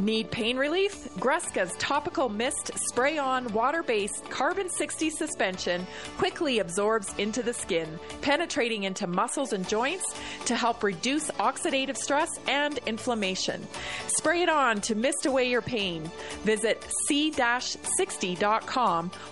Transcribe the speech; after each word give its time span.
Need 0.00 0.32
pain 0.32 0.56
relief? 0.56 1.08
Greska's 1.20 1.72
topical 1.78 2.28
mist 2.28 2.72
spray 2.74 3.16
on 3.16 3.46
water 3.52 3.84
based 3.84 4.28
carbon 4.28 4.68
60 4.68 5.08
suspension 5.08 5.86
quickly 6.18 6.58
absorbs 6.58 7.14
into 7.16 7.44
the 7.44 7.54
skin, 7.54 8.00
penetrating 8.20 8.82
into 8.82 9.06
muscles 9.06 9.52
and 9.52 9.68
joints 9.68 10.18
to 10.46 10.56
help 10.56 10.82
reduce 10.82 11.30
oxidative 11.38 11.96
stress 11.96 12.28
and 12.48 12.80
inflammation. 12.86 13.64
Spray 14.08 14.42
it 14.42 14.48
on 14.48 14.80
to 14.80 14.96
mist 14.96 15.26
away 15.26 15.48
your 15.48 15.62
pain. 15.62 16.10
Visit 16.42 16.84
c-60.com 17.06 17.52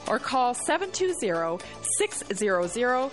or 0.06 0.20
call 0.20 0.54
720 0.54 1.58
600 1.98 3.10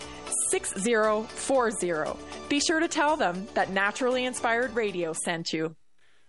6040. 0.51 2.19
Be 2.47 2.59
sure 2.59 2.79
to 2.79 2.87
tell 2.87 3.17
them 3.17 3.47
that 3.55 3.71
Naturally 3.71 4.25
Inspired 4.25 4.75
Radio 4.75 5.13
sent 5.13 5.51
you. 5.51 5.75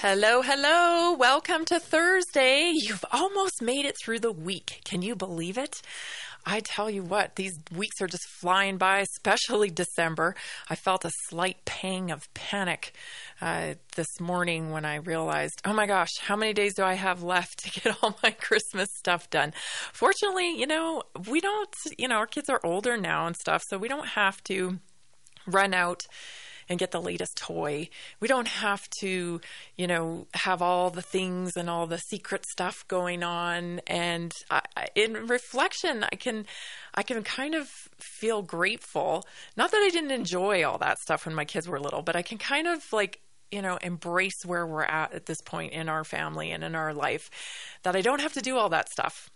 Hello, 0.00 0.42
hello. 0.42 1.12
Welcome 1.14 1.64
to 1.64 1.80
Thursday. 1.80 2.70
You've 2.72 3.04
almost 3.10 3.60
made 3.60 3.84
it 3.84 3.96
through 4.00 4.20
the 4.20 4.30
week. 4.30 4.80
Can 4.84 5.02
you 5.02 5.16
believe 5.16 5.58
it? 5.58 5.82
I 6.46 6.60
tell 6.60 6.88
you 6.88 7.02
what, 7.02 7.34
these 7.34 7.58
weeks 7.74 8.00
are 8.00 8.06
just 8.06 8.22
flying 8.28 8.76
by, 8.76 9.00
especially 9.00 9.70
December. 9.74 10.36
I 10.70 10.76
felt 10.76 11.04
a 11.04 11.10
slight 11.26 11.64
pang 11.64 12.12
of 12.12 12.32
panic 12.32 12.92
uh, 13.40 13.74
this 13.96 14.20
morning 14.20 14.70
when 14.70 14.84
I 14.84 14.98
realized, 14.98 15.60
oh 15.64 15.72
my 15.72 15.86
gosh, 15.86 16.12
how 16.20 16.36
many 16.36 16.52
days 16.52 16.74
do 16.74 16.84
I 16.84 16.94
have 16.94 17.24
left 17.24 17.58
to 17.64 17.80
get 17.80 17.96
all 18.02 18.16
my 18.22 18.30
Christmas 18.30 18.90
stuff 18.98 19.28
done? 19.30 19.52
Fortunately, 19.92 20.56
you 20.56 20.68
know, 20.68 21.02
we 21.28 21.40
don't, 21.40 21.74
you 21.98 22.06
know, 22.06 22.18
our 22.18 22.28
kids 22.28 22.48
are 22.48 22.60
older 22.62 22.96
now 22.96 23.26
and 23.26 23.34
stuff, 23.34 23.64
so 23.66 23.76
we 23.76 23.88
don't 23.88 24.10
have 24.10 24.44
to 24.44 24.78
run 25.44 25.74
out 25.74 26.06
and 26.68 26.78
get 26.78 26.90
the 26.90 27.00
latest 27.00 27.36
toy. 27.36 27.88
We 28.20 28.28
don't 28.28 28.48
have 28.48 28.88
to, 29.00 29.40
you 29.76 29.86
know, 29.86 30.26
have 30.34 30.62
all 30.62 30.90
the 30.90 31.02
things 31.02 31.56
and 31.56 31.68
all 31.68 31.86
the 31.86 31.98
secret 31.98 32.44
stuff 32.46 32.86
going 32.88 33.22
on. 33.22 33.80
And 33.86 34.32
I, 34.50 34.62
in 34.94 35.14
reflection, 35.26 36.04
I 36.10 36.16
can, 36.16 36.46
I 36.94 37.02
can 37.02 37.22
kind 37.22 37.54
of 37.54 37.68
feel 37.98 38.42
grateful. 38.42 39.24
Not 39.56 39.70
that 39.70 39.82
I 39.82 39.90
didn't 39.90 40.10
enjoy 40.10 40.64
all 40.64 40.78
that 40.78 40.98
stuff 40.98 41.26
when 41.26 41.34
my 41.34 41.44
kids 41.44 41.68
were 41.68 41.80
little, 41.80 42.02
but 42.02 42.16
I 42.16 42.22
can 42.22 42.38
kind 42.38 42.66
of 42.66 42.82
like 42.92 43.20
you 43.50 43.62
know, 43.62 43.78
embrace 43.82 44.44
where 44.44 44.66
we're 44.66 44.82
at 44.82 45.14
at 45.14 45.26
this 45.26 45.40
point 45.40 45.72
in 45.72 45.88
our 45.88 46.04
family 46.04 46.50
and 46.50 46.62
in 46.62 46.74
our 46.74 46.92
life 46.92 47.30
that 47.82 47.96
I 47.96 48.02
don't 48.02 48.20
have 48.20 48.34
to 48.34 48.42
do 48.42 48.58
all 48.58 48.68
that 48.68 48.90
stuff 48.90 49.30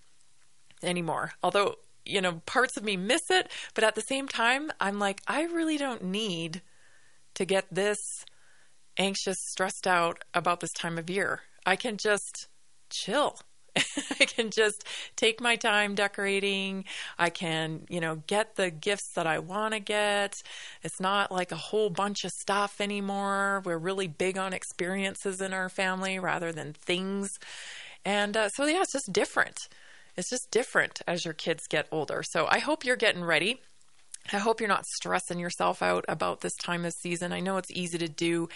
anymore. 0.82 1.32
Although, 1.42 1.76
you 2.04 2.20
know, 2.20 2.42
parts 2.46 2.76
of 2.76 2.84
me 2.84 2.96
miss 2.96 3.22
it, 3.30 3.50
but 3.74 3.84
at 3.84 3.94
the 3.94 4.02
same 4.02 4.28
time, 4.28 4.70
I'm 4.80 4.98
like, 4.98 5.20
I 5.26 5.44
really 5.44 5.78
don't 5.78 6.04
need 6.04 6.60
to 7.34 7.44
get 7.44 7.66
this 7.70 7.98
anxious, 8.98 9.38
stressed 9.40 9.86
out 9.86 10.24
about 10.34 10.60
this 10.60 10.72
time 10.72 10.98
of 10.98 11.08
year. 11.08 11.40
I 11.64 11.76
can 11.76 11.96
just 11.96 12.48
chill. 12.90 13.38
I 14.20 14.26
can 14.26 14.50
just 14.50 14.86
take 15.16 15.40
my 15.40 15.56
time 15.56 15.94
decorating. 15.94 16.84
I 17.18 17.30
can, 17.30 17.86
you 17.88 18.00
know, 18.00 18.22
get 18.26 18.56
the 18.56 18.70
gifts 18.70 19.12
that 19.14 19.26
I 19.26 19.38
want 19.38 19.72
to 19.74 19.80
get. 19.80 20.42
It's 20.82 21.00
not 21.00 21.32
like 21.32 21.52
a 21.52 21.56
whole 21.56 21.88
bunch 21.88 22.24
of 22.24 22.32
stuff 22.32 22.80
anymore. 22.80 23.62
We're 23.64 23.78
really 23.78 24.08
big 24.08 24.36
on 24.36 24.52
experiences 24.52 25.40
in 25.40 25.54
our 25.54 25.68
family 25.68 26.18
rather 26.18 26.52
than 26.52 26.74
things. 26.74 27.30
And 28.04 28.36
uh, 28.36 28.48
so, 28.50 28.66
yeah, 28.66 28.82
it's 28.82 28.92
just 28.92 29.12
different. 29.12 29.56
It's 30.16 30.28
just 30.28 30.50
different 30.50 31.00
as 31.06 31.24
your 31.24 31.34
kids 31.34 31.66
get 31.66 31.86
older. 31.90 32.22
So, 32.22 32.46
I 32.50 32.58
hope 32.58 32.84
you're 32.84 32.96
getting 32.96 33.24
ready. 33.24 33.60
I 34.32 34.38
hope 34.38 34.60
you're 34.60 34.68
not 34.68 34.86
stressing 34.86 35.38
yourself 35.38 35.82
out 35.82 36.04
about 36.08 36.40
this 36.40 36.54
time 36.56 36.84
of 36.84 36.92
season. 36.92 37.32
I 37.32 37.40
know 37.40 37.56
it's 37.56 37.70
easy 37.70 37.98
to 37.98 38.08
do 38.08 38.48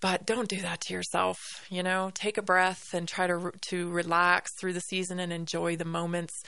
but 0.00 0.26
don't 0.26 0.50
do 0.50 0.60
that 0.60 0.82
to 0.82 0.92
yourself 0.92 1.38
you 1.70 1.82
know 1.82 2.10
take 2.12 2.36
a 2.36 2.42
breath 2.42 2.92
and 2.92 3.08
try 3.08 3.26
to 3.26 3.50
to 3.62 3.88
relax 3.88 4.52
through 4.60 4.74
the 4.74 4.80
season 4.80 5.18
and 5.18 5.32
enjoy 5.32 5.76
the 5.76 5.84
moments 5.84 6.42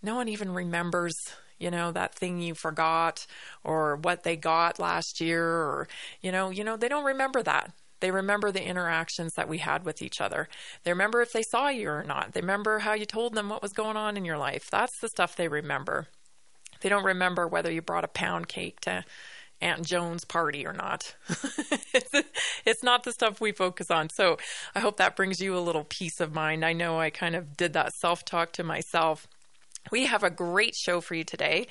no 0.00 0.14
one 0.14 0.28
even 0.28 0.52
remembers 0.52 1.14
you 1.58 1.72
know 1.72 1.90
that 1.90 2.14
thing 2.14 2.40
you 2.40 2.54
forgot 2.54 3.26
or 3.64 3.96
what 3.96 4.22
they 4.22 4.36
got 4.36 4.78
last 4.78 5.20
year 5.20 5.44
or 5.44 5.88
you 6.20 6.30
know 6.30 6.50
you 6.50 6.62
know 6.62 6.76
they 6.76 6.88
don't 6.88 7.04
remember 7.04 7.42
that 7.42 7.72
they 7.98 8.12
remember 8.12 8.50
the 8.50 8.64
interactions 8.64 9.34
that 9.34 9.48
we 9.48 9.58
had 9.58 9.84
with 9.84 10.00
each 10.00 10.22
other. 10.22 10.48
They 10.84 10.90
remember 10.90 11.20
if 11.20 11.32
they 11.32 11.42
saw 11.42 11.68
you 11.68 11.90
or 11.90 12.02
not. 12.02 12.32
They 12.32 12.40
remember 12.40 12.78
how 12.78 12.94
you 12.94 13.04
told 13.04 13.34
them 13.34 13.50
what 13.50 13.60
was 13.60 13.74
going 13.74 13.98
on 13.98 14.16
in 14.16 14.24
your 14.24 14.38
life. 14.38 14.70
That's 14.70 14.98
the 15.00 15.08
stuff 15.08 15.36
they 15.36 15.48
remember. 15.48 16.08
They 16.80 16.88
don't 16.88 17.04
remember 17.04 17.46
whether 17.46 17.70
you 17.70 17.82
brought 17.82 18.04
a 18.04 18.08
pound 18.08 18.48
cake 18.48 18.80
to 18.80 19.04
Aunt 19.60 19.84
Joan's 19.84 20.24
party 20.24 20.66
or 20.66 20.72
not. 20.72 21.14
it's, 22.64 22.82
not 22.82 23.04
the 23.04 23.12
stuff 23.12 23.40
we 23.40 23.52
focus 23.52 23.90
on. 23.90 24.08
So 24.10 24.38
I 24.74 24.80
hope 24.80 24.96
that 24.96 25.16
brings 25.16 25.40
you 25.40 25.56
a 25.56 25.60
little 25.60 25.84
peace 25.84 26.20
of 26.20 26.32
mind. 26.32 26.64
I 26.64 26.72
know 26.72 26.98
I 26.98 27.10
kind 27.10 27.36
of 27.36 27.56
did 27.56 27.74
that 27.74 27.92
self 27.94 28.24
talk 28.24 28.52
to 28.52 28.64
myself. 28.64 29.28
We 29.90 30.06
have 30.06 30.22
a 30.22 30.30
great 30.30 30.74
show 30.74 31.00
for 31.00 31.14
you 31.14 31.24
today. 31.24 31.66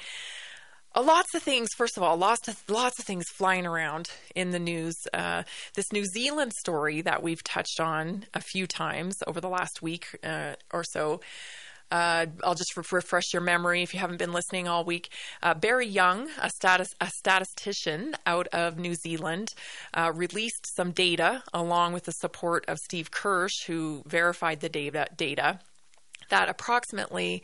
Uh, 0.96 1.04
lots 1.04 1.34
of 1.36 1.44
things. 1.44 1.70
First 1.76 1.98
of 1.98 2.04
all, 2.04 2.18
lots 2.18 2.48
of 2.48 2.62
lots 2.68 3.00
of 3.00 3.06
things 3.06 3.26
flying 3.30 3.66
around 3.66 4.12
in 4.36 4.52
the 4.52 4.60
news. 4.60 4.96
Uh, 5.14 5.44
this 5.76 5.92
New 5.92 6.06
Zealand 6.06 6.54
story 6.54 7.02
that 7.02 7.22
we've 7.22 7.44
touched 7.44 7.80
on 7.80 8.26
a 8.34 8.42
few 8.42 8.66
times 8.68 9.16
over 9.28 9.40
the 9.40 9.50
last 9.50 9.82
week 9.82 10.18
uh, 10.24 10.54
or 10.72 10.84
so 10.84 11.22
uh, 11.92 12.28
I'll 12.44 12.56
just 12.56 12.76
re- 12.76 12.84
refresh 12.92 13.34
your 13.34 13.42
memory 13.42 13.82
if 13.84 13.94
you 13.94 14.00
haven't 14.00 14.18
been 14.18 14.34
listening 14.34 14.68
all 14.68 14.84
week. 14.84 15.10
Uh, 15.42 15.54
Barry 15.54 15.88
Young, 15.88 16.30
a, 16.42 16.50
status, 16.50 16.94
a 17.02 17.08
statistician 17.08 18.16
out 18.26 18.48
of 18.48 18.78
New 18.78 18.96
Zealand, 18.96 19.54
uh, 19.94 20.12
released 20.14 20.76
some 20.76 20.92
data 20.92 21.44
along 21.54 21.94
with 21.94 22.04
the 22.06 22.12
support 22.12 22.66
of 22.68 22.80
Steve 22.80 23.12
Kirsch, 23.12 23.66
who 23.66 24.04
verified 24.06 24.60
the 24.60 24.70
data. 24.70 25.08
data 25.16 25.60
that 26.30 26.48
approximately, 26.48 27.44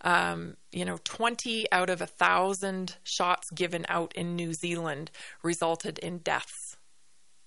um, 0.00 0.56
you 0.72 0.84
know, 0.84 0.98
20 1.04 1.70
out 1.72 1.88
of 1.88 2.00
a 2.00 2.06
thousand 2.06 2.96
shots 3.04 3.50
given 3.50 3.86
out 3.88 4.12
in 4.16 4.36
New 4.36 4.52
Zealand 4.52 5.10
resulted 5.42 5.98
in 6.00 6.18
deaths 6.18 6.63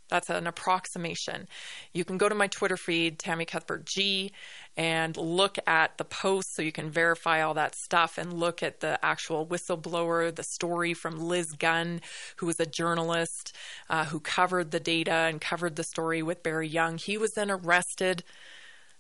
that's 0.10 0.30
an 0.30 0.48
approximation. 0.48 1.48
You 1.94 2.06
can 2.06 2.18
go 2.18 2.30
to 2.30 2.36
my 2.36 2.48
Twitter 2.48 2.78
feed, 2.78 3.20
Tammy 3.20 3.46
Cuthbert 3.46 3.86
G, 3.86 4.32
and 4.78 5.18
look 5.18 5.58
at 5.68 5.98
the 5.98 6.06
posts 6.06 6.56
so 6.56 6.62
you 6.62 6.72
can 6.72 6.90
verify 6.90 7.42
all 7.42 7.54
that 7.56 7.76
stuff 7.76 8.18
and 8.18 8.32
look 8.32 8.64
at 8.64 8.80
the 8.80 9.04
actual 9.04 9.46
whistleblower, 9.46 10.34
the 10.34 10.44
story 10.44 10.94
from 10.94 11.20
Liz 11.20 11.52
Gunn, 11.54 12.02
who 12.38 12.46
was 12.46 12.60
a 12.60 12.66
journalist 12.66 13.56
uh, 13.90 14.06
who 14.06 14.20
covered 14.20 14.72
the 14.72 14.80
data 14.80 15.12
and 15.12 15.42
covered 15.42 15.76
the 15.76 15.84
story 15.84 16.22
with 16.22 16.44
Barry 16.44 16.68
Young. 16.68 16.98
He 16.98 17.18
was 17.18 17.32
then 17.32 17.52
arrested 17.52 18.24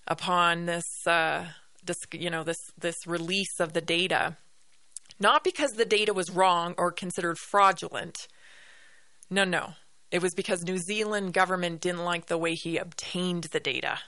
upon 0.07 0.65
this, 0.65 1.06
uh, 1.06 1.45
this 1.83 2.00
you 2.12 2.30
know, 2.30 2.44
this 2.44 2.60
this 2.77 3.07
release 3.07 3.60
of 3.60 3.74
the 3.74 3.81
data, 3.81 4.36
not 5.19 5.44
because 5.44 5.71
the 5.71 5.86
data 5.86 6.13
was 6.13 6.31
wrong 6.31 6.75
or 6.77 6.92
considered 6.92 7.38
fraudulent. 7.38 8.27
No, 9.30 9.44
no 9.45 9.74
it 10.12 10.21
was 10.21 10.33
because 10.33 10.63
New 10.63 10.77
Zealand 10.77 11.33
government 11.33 11.81
didn't 11.81 12.04
like 12.04 12.27
the 12.27 12.38
way 12.38 12.54
he 12.54 12.77
obtained 12.77 13.45
the 13.45 13.59
data. 13.59 14.00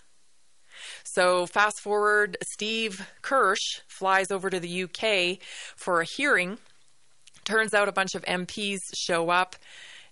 So 1.03 1.45
fast 1.45 1.79
forward, 1.81 2.37
Steve 2.53 3.07
Kirsch 3.21 3.81
flies 3.87 4.31
over 4.31 4.49
to 4.49 4.59
the 4.59 4.83
UK 4.83 5.39
for 5.75 6.01
a 6.01 6.05
hearing. 6.05 6.57
Turns 7.43 7.73
out 7.73 7.89
a 7.89 7.93
bunch 7.93 8.15
of 8.15 8.23
MPs 8.25 8.79
show 8.95 9.29
up, 9.29 9.55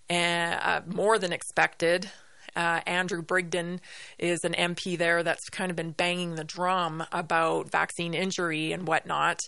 and, 0.09 0.59
uh, 0.61 0.81
more 0.87 1.19
than 1.19 1.31
expected. 1.31 2.09
Uh, 2.55 2.81
Andrew 2.87 3.21
Bridgen 3.21 3.79
is 4.17 4.39
an 4.43 4.53
MP 4.53 4.97
there 4.97 5.21
that's 5.21 5.47
kind 5.49 5.69
of 5.69 5.77
been 5.77 5.91
banging 5.91 6.35
the 6.35 6.43
drum 6.43 7.05
about 7.11 7.69
vaccine 7.69 8.15
injury 8.15 8.71
and 8.71 8.87
whatnot. 8.87 9.41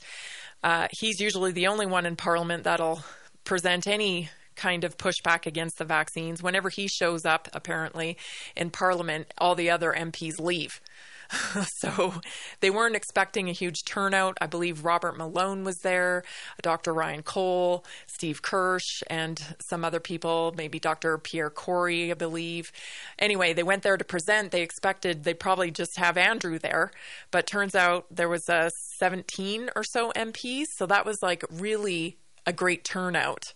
Uh, 0.63 0.88
he's 0.92 1.19
usually 1.19 1.51
the 1.51 1.68
only 1.68 1.88
one 1.88 2.06
in 2.06 2.15
Parliament 2.15 2.65
that'll 2.65 3.03
present 3.45 3.88
any 3.88 4.30
kind 4.59 4.83
of 4.83 4.97
pushback 4.97 5.45
against 5.45 5.77
the 5.77 5.85
vaccines. 5.85 6.44
Whenever 6.44 6.69
he 6.69 6.88
shows 6.88 7.25
up, 7.25 7.47
apparently, 7.53 8.17
in 8.57 8.69
Parliament, 8.69 9.33
all 9.38 9.56
the 9.56 9.69
other 9.69 9.95
MPs 9.97 10.39
leave. 10.39 10.81
so 11.77 12.15
they 12.59 12.69
weren't 12.69 12.95
expecting 12.95 13.50
a 13.50 13.53
huge 13.53 13.85
turnout. 13.85 14.38
I 14.41 14.47
believe 14.47 14.83
Robert 14.83 15.17
Malone 15.17 15.63
was 15.63 15.77
there, 15.77 16.23
Dr. 16.61 16.94
Ryan 16.94 17.23
Cole, 17.23 17.85
Steve 18.07 18.41
Kirsch, 18.41 19.01
and 19.07 19.41
some 19.59 19.85
other 19.85 20.00
people, 20.00 20.53
maybe 20.57 20.79
Dr. 20.79 21.17
Pierre 21.17 21.50
Kory, 21.50 22.11
I 22.11 22.15
believe. 22.15 22.71
Anyway, 23.17 23.53
they 23.53 23.63
went 23.63 23.83
there 23.83 23.97
to 23.97 24.03
present. 24.03 24.51
They 24.51 24.61
expected 24.61 25.23
they'd 25.23 25.39
probably 25.39 25.71
just 25.71 25.97
have 25.97 26.17
Andrew 26.17 26.59
there, 26.59 26.91
but 27.31 27.47
turns 27.47 27.75
out 27.75 28.07
there 28.11 28.29
was 28.29 28.50
a 28.50 28.71
17 28.97 29.69
or 29.75 29.83
so 29.83 30.11
MPs. 30.15 30.65
So 30.75 30.85
that 30.88 31.06
was 31.06 31.21
like 31.21 31.45
really 31.50 32.17
a 32.45 32.51
great 32.51 32.83
turnout 32.83 33.53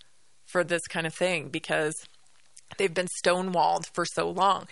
for 0.54 0.64
this 0.64 0.88
kind 0.88 1.06
of 1.06 1.14
thing 1.14 1.50
because 1.50 1.96
they've 2.78 2.94
been 2.94 3.10
stonewalled 3.24 3.88
for 3.94 4.06
so 4.06 4.30
long. 4.30 4.68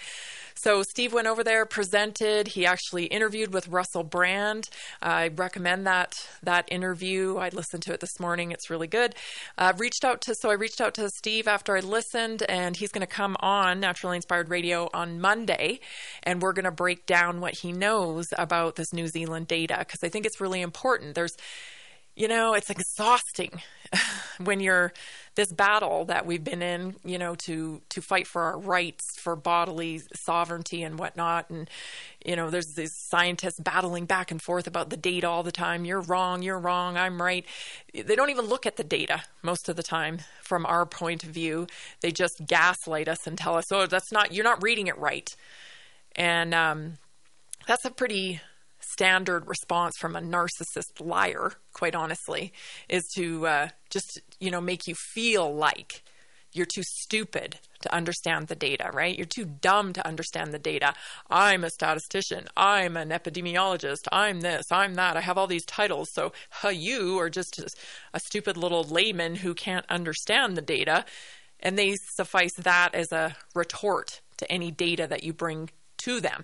So 0.55 0.83
Steve 0.83 1.11
went 1.11 1.25
over 1.25 1.43
there, 1.43 1.65
presented. 1.65 2.49
He 2.49 2.67
actually 2.67 3.05
interviewed 3.05 3.51
with 3.51 3.67
Russell 3.67 4.03
Brand. 4.03 4.69
I 5.01 5.29
recommend 5.29 5.87
that 5.87 6.13
that 6.43 6.71
interview. 6.71 7.37
I 7.37 7.49
listened 7.49 7.81
to 7.83 7.93
it 7.93 7.99
this 7.99 8.19
morning. 8.19 8.51
It's 8.51 8.69
really 8.69 8.85
good. 8.85 9.15
Uh, 9.57 9.73
reached 9.75 10.05
out 10.05 10.21
to 10.21 10.35
so 10.35 10.51
I 10.51 10.53
reached 10.53 10.79
out 10.79 10.93
to 10.95 11.09
Steve 11.09 11.47
after 11.47 11.75
I 11.75 11.79
listened, 11.79 12.43
and 12.47 12.77
he's 12.77 12.91
going 12.91 13.01
to 13.01 13.11
come 13.11 13.35
on 13.39 13.79
Naturally 13.79 14.17
Inspired 14.17 14.49
Radio 14.49 14.87
on 14.93 15.19
Monday, 15.19 15.79
and 16.21 16.43
we're 16.43 16.53
going 16.53 16.65
to 16.65 16.71
break 16.71 17.07
down 17.07 17.41
what 17.41 17.55
he 17.55 17.71
knows 17.71 18.27
about 18.37 18.75
this 18.75 18.93
New 18.93 19.07
Zealand 19.07 19.47
data 19.47 19.77
because 19.79 20.03
I 20.03 20.09
think 20.09 20.27
it's 20.27 20.39
really 20.39 20.61
important. 20.61 21.15
There's 21.15 21.35
you 22.15 22.27
know, 22.27 22.53
it's 22.53 22.69
exhausting 22.69 23.61
when 24.43 24.59
you're 24.59 24.93
this 25.35 25.51
battle 25.53 26.05
that 26.05 26.25
we've 26.25 26.43
been 26.43 26.61
in, 26.61 26.95
you 27.05 27.17
know, 27.17 27.35
to 27.35 27.81
to 27.89 28.01
fight 28.01 28.27
for 28.27 28.41
our 28.43 28.59
rights, 28.59 29.17
for 29.17 29.35
bodily 29.35 30.01
sovereignty 30.13 30.83
and 30.83 30.99
whatnot. 30.99 31.49
And 31.49 31.69
you 32.25 32.35
know, 32.35 32.49
there's 32.49 32.73
these 32.73 32.93
scientists 32.93 33.59
battling 33.59 34.05
back 34.05 34.31
and 34.31 34.41
forth 34.41 34.67
about 34.67 34.89
the 34.89 34.97
data 34.97 35.27
all 35.27 35.43
the 35.43 35.51
time. 35.51 35.85
You're 35.85 36.01
wrong. 36.01 36.41
You're 36.41 36.59
wrong. 36.59 36.97
I'm 36.97 37.21
right. 37.21 37.45
They 37.93 38.15
don't 38.15 38.29
even 38.29 38.45
look 38.45 38.65
at 38.65 38.75
the 38.75 38.83
data 38.83 39.23
most 39.41 39.69
of 39.69 39.75
the 39.75 39.83
time 39.83 40.19
from 40.41 40.65
our 40.65 40.85
point 40.85 41.23
of 41.23 41.29
view. 41.29 41.67
They 42.01 42.11
just 42.11 42.45
gaslight 42.45 43.07
us 43.07 43.25
and 43.25 43.37
tell 43.37 43.55
us, 43.55 43.71
"Oh, 43.71 43.85
that's 43.85 44.11
not. 44.11 44.33
You're 44.33 44.43
not 44.43 44.61
reading 44.61 44.87
it 44.87 44.97
right." 44.97 45.33
And 46.15 46.53
um, 46.53 46.97
that's 47.67 47.85
a 47.85 47.91
pretty 47.91 48.41
standard 48.91 49.47
response 49.47 49.97
from 49.97 50.15
a 50.15 50.21
narcissist 50.21 50.99
liar, 50.99 51.53
quite 51.73 51.95
honestly, 51.95 52.53
is 52.89 53.03
to 53.15 53.47
uh, 53.47 53.67
just, 53.89 54.21
you 54.39 54.51
know, 54.51 54.61
make 54.61 54.87
you 54.87 54.95
feel 54.95 55.53
like 55.53 56.03
you're 56.53 56.65
too 56.65 56.83
stupid 56.83 57.59
to 57.81 57.93
understand 57.93 58.47
the 58.47 58.55
data, 58.55 58.89
right? 58.93 59.17
You're 59.17 59.25
too 59.25 59.45
dumb 59.45 59.93
to 59.93 60.05
understand 60.05 60.53
the 60.53 60.59
data. 60.59 60.93
I'm 61.29 61.63
a 61.63 61.69
statistician. 61.69 62.47
I'm 62.57 62.97
an 62.97 63.09
epidemiologist. 63.09 64.07
I'm 64.11 64.41
this. 64.41 64.65
I'm 64.71 64.95
that. 64.95 65.17
I 65.17 65.21
have 65.21 65.37
all 65.37 65.47
these 65.47 65.65
titles. 65.65 66.09
So 66.11 66.33
huh, 66.49 66.69
you 66.69 67.17
are 67.19 67.29
just 67.29 67.59
a, 67.59 67.69
a 68.13 68.19
stupid 68.19 68.57
little 68.57 68.83
layman 68.83 69.35
who 69.35 69.53
can't 69.53 69.85
understand 69.89 70.57
the 70.57 70.61
data. 70.61 71.05
And 71.59 71.77
they 71.77 71.95
suffice 71.95 72.53
that 72.55 72.93
as 72.93 73.11
a 73.11 73.35
retort 73.55 74.21
to 74.37 74.51
any 74.51 74.71
data 74.71 75.07
that 75.07 75.23
you 75.23 75.33
bring 75.33 75.69
to 75.99 76.19
them. 76.19 76.43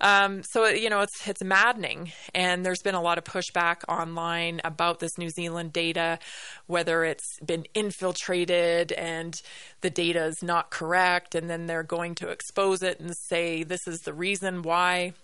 Um, 0.00 0.42
so 0.44 0.66
you 0.66 0.90
know 0.90 1.00
it's 1.00 1.26
it's 1.26 1.42
maddening, 1.42 2.12
and 2.34 2.64
there's 2.64 2.82
been 2.82 2.94
a 2.94 3.02
lot 3.02 3.18
of 3.18 3.24
pushback 3.24 3.78
online 3.88 4.60
about 4.64 5.00
this 5.00 5.18
New 5.18 5.30
Zealand 5.30 5.72
data, 5.72 6.18
whether 6.66 7.04
it's 7.04 7.38
been 7.44 7.64
infiltrated 7.74 8.92
and 8.92 9.34
the 9.80 9.90
data 9.90 10.24
is 10.24 10.42
not 10.42 10.70
correct, 10.70 11.34
and 11.34 11.50
then 11.50 11.66
they're 11.66 11.82
going 11.82 12.14
to 12.16 12.28
expose 12.28 12.82
it 12.82 13.00
and 13.00 13.12
say 13.28 13.64
this 13.64 13.86
is 13.88 14.00
the 14.00 14.14
reason 14.14 14.62
why 14.62 15.14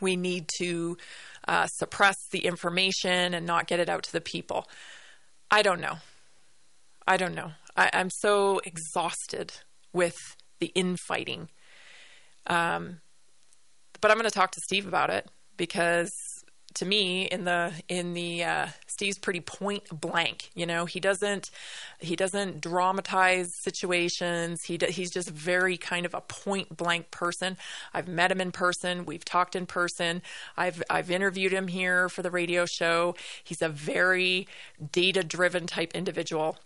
we 0.00 0.16
need 0.16 0.48
to 0.58 0.96
uh, 1.46 1.66
suppress 1.66 2.16
the 2.32 2.46
information 2.46 3.34
and 3.34 3.46
not 3.46 3.66
get 3.66 3.80
it 3.80 3.88
out 3.88 4.02
to 4.04 4.12
the 4.12 4.20
people. 4.20 4.66
I 5.50 5.62
don't 5.62 5.80
know. 5.80 5.98
I 7.06 7.16
don't 7.16 7.34
know. 7.34 7.52
I, 7.76 7.90
I'm 7.92 8.10
so 8.10 8.60
exhausted 8.64 9.52
with 9.92 10.16
the 10.60 10.70
infighting. 10.74 11.48
Um, 12.46 13.00
but 14.00 14.10
I'm 14.10 14.16
going 14.16 14.28
to 14.28 14.34
talk 14.34 14.52
to 14.52 14.60
Steve 14.60 14.86
about 14.86 15.10
it 15.10 15.28
because 15.56 16.12
to 16.74 16.86
me 16.86 17.24
in 17.24 17.44
the 17.44 17.72
in 17.88 18.14
the 18.14 18.44
uh, 18.44 18.66
Steve's 18.86 19.18
pretty 19.18 19.40
point 19.40 19.82
blank. 19.92 20.50
You 20.54 20.66
know, 20.66 20.84
he 20.84 21.00
doesn't 21.00 21.50
he 21.98 22.16
doesn't 22.16 22.60
dramatize 22.60 23.52
situations. 23.62 24.62
He 24.64 24.78
he's 24.88 25.10
just 25.10 25.30
very 25.30 25.76
kind 25.76 26.06
of 26.06 26.14
a 26.14 26.20
point 26.20 26.76
blank 26.76 27.10
person. 27.10 27.56
I've 27.92 28.08
met 28.08 28.30
him 28.30 28.40
in 28.40 28.52
person. 28.52 29.04
We've 29.04 29.24
talked 29.24 29.56
in 29.56 29.66
person. 29.66 30.22
I've 30.56 30.82
I've 30.88 31.10
interviewed 31.10 31.52
him 31.52 31.68
here 31.68 32.08
for 32.08 32.22
the 32.22 32.30
radio 32.30 32.66
show. 32.66 33.14
He's 33.42 33.62
a 33.62 33.68
very 33.68 34.46
data 34.92 35.24
driven 35.24 35.66
type 35.66 35.92
individual, 35.94 36.58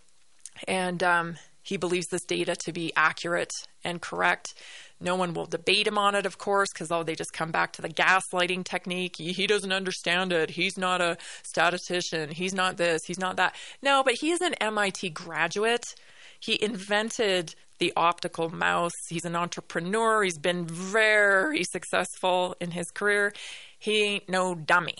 and 0.67 1.01
um, 1.03 1.37
he 1.63 1.77
believes 1.77 2.07
this 2.07 2.23
data 2.23 2.55
to 2.55 2.71
be 2.71 2.93
accurate 2.95 3.53
and 3.83 4.01
correct. 4.01 4.53
No 4.99 5.15
one 5.15 5.33
will 5.33 5.45
debate 5.45 5.87
him 5.87 5.97
on 5.97 6.15
it, 6.15 6.25
of 6.25 6.37
course, 6.37 6.69
because 6.73 6.91
oh, 6.91 7.03
they 7.03 7.15
just 7.15 7.33
come 7.33 7.51
back 7.51 7.73
to 7.73 7.81
the 7.81 7.89
gaslighting 7.89 8.63
technique. 8.63 9.17
He 9.17 9.45
doesn't 9.45 9.73
understand 9.73 10.31
it. 10.31 10.51
He's 10.51 10.77
not 10.77 11.01
a 11.01 11.17
statistician. 11.43 12.29
He's 12.29 12.53
not 12.53 12.77
this. 12.77 13.01
He's 13.05 13.19
not 13.19 13.35
that. 13.35 13.55
No, 13.81 14.03
but 14.03 14.15
he 14.15 14.31
is 14.31 14.41
an 14.41 14.53
MIT 14.55 15.09
graduate. 15.09 15.95
He 16.39 16.61
invented 16.61 17.55
the 17.79 17.91
optical 17.97 18.49
mouse. 18.49 18.93
He's 19.09 19.25
an 19.25 19.35
entrepreneur. 19.35 20.23
He's 20.23 20.37
been 20.37 20.65
very 20.65 21.63
successful 21.65 22.55
in 22.61 22.71
his 22.71 22.89
career. 22.91 23.33
He 23.77 24.03
ain't 24.03 24.29
no 24.29 24.55
dummy. 24.55 24.95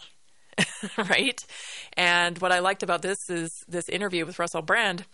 right? 0.97 1.39
And 1.93 2.37
what 2.39 2.51
I 2.51 2.59
liked 2.59 2.83
about 2.83 3.01
this 3.01 3.17
is 3.29 3.49
this 3.67 3.87
interview 3.89 4.25
with 4.25 4.39
Russell 4.39 4.61
Brand 4.61 5.05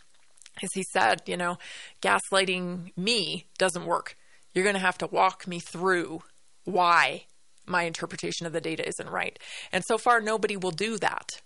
is 0.62 0.72
he 0.74 0.84
said, 0.92 1.22
you 1.26 1.38
know, 1.38 1.58
gaslighting 2.02 2.96
me 2.98 3.46
doesn't 3.58 3.86
work 3.86 4.16
you're 4.54 4.64
going 4.64 4.76
to 4.76 4.80
have 4.80 4.98
to 5.00 5.08
walk 5.08 5.48
me 5.48 5.60
through 5.60 6.22
why 6.66 7.26
my 7.66 7.84
interpretation 7.84 8.46
of 8.46 8.54
the 8.54 8.62
data 8.62 8.88
isn't 8.88 9.10
right. 9.10 9.38
And 9.72 9.84
so 9.86 9.98
far, 9.98 10.22
nobody 10.22 10.58
will 10.58 10.72
do 10.72 10.98
that. 10.98 11.42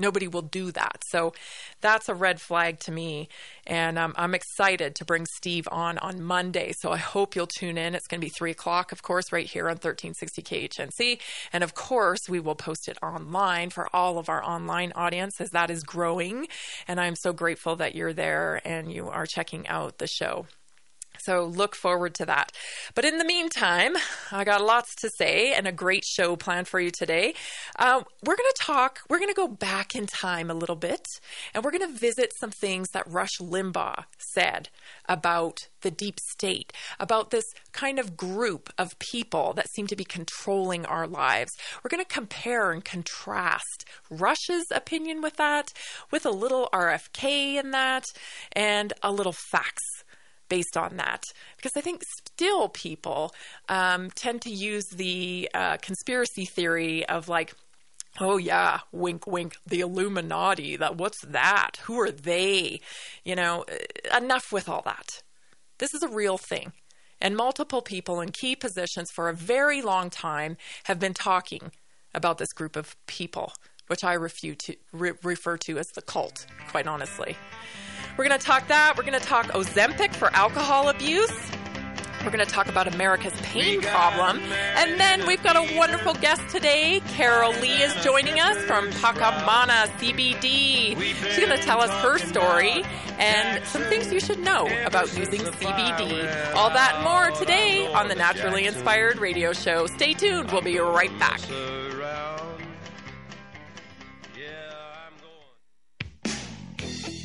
Nobody 0.00 0.26
will 0.26 0.42
do 0.42 0.72
that. 0.72 1.02
So 1.10 1.34
that's 1.82 2.08
a 2.08 2.14
red 2.14 2.40
flag 2.40 2.80
to 2.80 2.92
me. 2.92 3.28
And 3.66 3.98
um, 3.98 4.14
I'm 4.16 4.34
excited 4.34 4.94
to 4.94 5.04
bring 5.04 5.26
Steve 5.36 5.68
on 5.70 5.98
on 5.98 6.22
Monday. 6.22 6.72
So 6.80 6.90
I 6.90 6.96
hope 6.96 7.36
you'll 7.36 7.46
tune 7.46 7.76
in. 7.76 7.94
It's 7.94 8.06
going 8.06 8.20
to 8.20 8.24
be 8.24 8.30
3 8.30 8.50
o'clock, 8.50 8.92
of 8.92 9.02
course, 9.02 9.30
right 9.30 9.46
here 9.46 9.66
on 9.66 9.76
1360 9.76 10.42
KHNC. 10.42 11.20
And 11.52 11.62
of 11.62 11.74
course, 11.74 12.20
we 12.30 12.40
will 12.40 12.54
post 12.54 12.88
it 12.88 12.96
online 13.02 13.68
for 13.68 13.94
all 13.94 14.18
of 14.18 14.30
our 14.30 14.42
online 14.42 14.92
audience 14.92 15.38
as 15.38 15.50
that 15.50 15.70
is 15.70 15.82
growing. 15.82 16.48
And 16.88 16.98
I'm 16.98 17.14
so 17.14 17.34
grateful 17.34 17.76
that 17.76 17.94
you're 17.94 18.14
there 18.14 18.62
and 18.64 18.90
you 18.90 19.08
are 19.08 19.26
checking 19.26 19.68
out 19.68 19.98
the 19.98 20.06
show. 20.06 20.46
So 21.24 21.44
look 21.44 21.74
forward 21.74 22.14
to 22.16 22.26
that. 22.26 22.52
But 22.94 23.04
in 23.04 23.18
the 23.18 23.24
meantime, 23.24 23.94
I 24.32 24.44
got 24.44 24.62
lots 24.62 24.94
to 24.96 25.10
say 25.10 25.52
and 25.52 25.66
a 25.66 25.72
great 25.72 26.04
show 26.04 26.36
planned 26.36 26.68
for 26.68 26.80
you 26.80 26.90
today. 26.90 27.34
Uh, 27.78 28.02
we're 28.24 28.36
going 28.36 28.50
to 28.54 28.62
talk, 28.62 29.00
we're 29.08 29.18
going 29.18 29.28
to 29.28 29.34
go 29.34 29.48
back 29.48 29.94
in 29.94 30.06
time 30.06 30.50
a 30.50 30.54
little 30.54 30.76
bit, 30.76 31.06
and 31.54 31.62
we're 31.62 31.70
going 31.70 31.92
to 31.92 31.98
visit 31.98 32.32
some 32.38 32.50
things 32.50 32.88
that 32.92 33.10
Rush 33.10 33.38
Limbaugh 33.40 34.04
said 34.18 34.68
about 35.08 35.58
the 35.82 35.90
deep 35.90 36.18
state, 36.20 36.72
about 36.98 37.30
this 37.30 37.44
kind 37.72 37.98
of 37.98 38.16
group 38.16 38.70
of 38.78 38.98
people 38.98 39.52
that 39.54 39.70
seem 39.70 39.86
to 39.88 39.96
be 39.96 40.04
controlling 40.04 40.84
our 40.86 41.06
lives. 41.06 41.50
We're 41.82 41.90
going 41.90 42.04
to 42.04 42.10
compare 42.10 42.70
and 42.70 42.84
contrast 42.84 43.84
Rush's 44.10 44.66
opinion 44.70 45.22
with 45.22 45.36
that, 45.36 45.72
with 46.10 46.24
a 46.24 46.30
little 46.30 46.68
RFK 46.72 47.56
in 47.56 47.70
that, 47.72 48.04
and 48.52 48.92
a 49.02 49.12
little 49.12 49.34
facts 49.50 50.04
based 50.50 50.76
on 50.76 50.98
that 50.98 51.22
because 51.56 51.72
I 51.74 51.80
think 51.80 52.02
still 52.18 52.68
people 52.68 53.32
um, 53.70 54.10
tend 54.10 54.42
to 54.42 54.50
use 54.50 54.84
the 54.88 55.48
uh, 55.54 55.78
conspiracy 55.78 56.44
theory 56.44 57.08
of 57.08 57.30
like, 57.30 57.54
oh 58.18 58.36
yeah, 58.36 58.80
wink, 58.92 59.26
wink, 59.26 59.54
the 59.66 59.80
Illuminati. 59.80 60.76
That 60.76 60.96
what's 60.96 61.24
that? 61.24 61.78
Who 61.84 61.98
are 62.00 62.10
they? 62.10 62.80
You 63.24 63.36
know, 63.36 63.64
uh, 63.70 64.18
enough 64.18 64.52
with 64.52 64.68
all 64.68 64.82
that. 64.84 65.22
This 65.78 65.94
is 65.94 66.02
a 66.02 66.08
real 66.08 66.36
thing. 66.36 66.72
And 67.22 67.36
multiple 67.36 67.82
people 67.82 68.20
in 68.20 68.30
key 68.32 68.56
positions 68.56 69.10
for 69.10 69.28
a 69.28 69.34
very 69.34 69.80
long 69.80 70.10
time 70.10 70.56
have 70.84 70.98
been 70.98 71.14
talking 71.14 71.70
about 72.14 72.38
this 72.38 72.52
group 72.52 72.76
of 72.76 72.96
people, 73.06 73.52
which 73.86 74.02
I 74.02 74.14
to, 74.14 74.76
re- 74.92 75.12
refer 75.22 75.56
to 75.58 75.78
as 75.78 75.88
the 75.94 76.02
cult, 76.02 76.46
quite 76.68 76.86
honestly. 76.86 77.36
We're 78.16 78.26
going 78.26 78.38
to 78.38 78.44
talk 78.44 78.68
that. 78.68 78.94
We're 78.96 79.04
going 79.04 79.18
to 79.18 79.24
talk 79.26 79.46
Ozempic 79.48 80.14
for 80.14 80.34
alcohol 80.34 80.88
abuse. 80.88 81.32
We're 82.24 82.30
going 82.30 82.44
to 82.44 82.52
talk 82.52 82.68
about 82.68 82.86
America's 82.86 83.32
pain 83.40 83.80
problem. 83.80 84.40
And 84.76 85.00
then 85.00 85.26
we've 85.26 85.42
got 85.42 85.56
a 85.56 85.76
wonderful 85.78 86.12
guest 86.14 86.42
today. 86.50 87.00
Carol 87.08 87.52
Lee 87.60 87.82
is 87.82 87.94
joining 88.04 88.38
us 88.38 88.58
from 88.64 88.90
Pakamana 88.90 89.86
CBD. 89.96 91.00
She's 91.00 91.38
going 91.38 91.58
to 91.58 91.64
tell 91.64 91.80
us 91.80 91.90
her 92.02 92.18
story 92.18 92.84
and 93.18 93.64
some 93.64 93.82
things 93.84 94.12
you 94.12 94.20
should 94.20 94.38
know 94.40 94.68
about 94.84 95.16
using 95.16 95.40
CBD. 95.40 96.54
All 96.54 96.68
that 96.70 96.96
and 96.96 97.04
more 97.04 97.30
today 97.38 97.86
on 97.86 98.08
the 98.08 98.14
Naturally 98.14 98.66
Inspired 98.66 99.18
Radio 99.18 99.54
Show. 99.54 99.86
Stay 99.86 100.12
tuned. 100.12 100.50
We'll 100.52 100.60
be 100.60 100.78
right 100.78 101.16
back. 101.18 101.40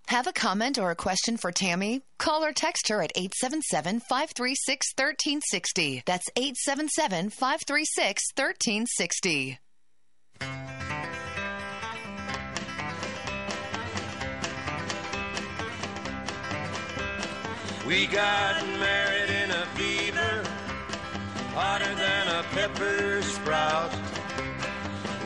Have 0.07 0.27
a 0.27 0.33
comment 0.33 0.77
or 0.77 0.91
a 0.91 0.95
question 0.95 1.37
for 1.37 1.51
Tammy? 1.51 2.01
Call 2.19 2.43
or 2.43 2.51
text 2.51 2.89
her 2.89 3.01
at 3.01 3.11
877 3.15 4.01
536 4.01 4.93
1360. 4.95 6.03
That's 6.05 6.25
877 6.35 7.29
536 7.29 8.23
1360. 8.35 9.59
We 17.87 18.07
got 18.07 18.65
married 18.79 19.29
in 19.29 19.51
a 19.51 19.65
fever, 19.75 20.43
hotter 21.53 21.95
than 21.95 22.27
a 22.27 22.43
pepper 22.51 23.21
sprout. 23.21 23.91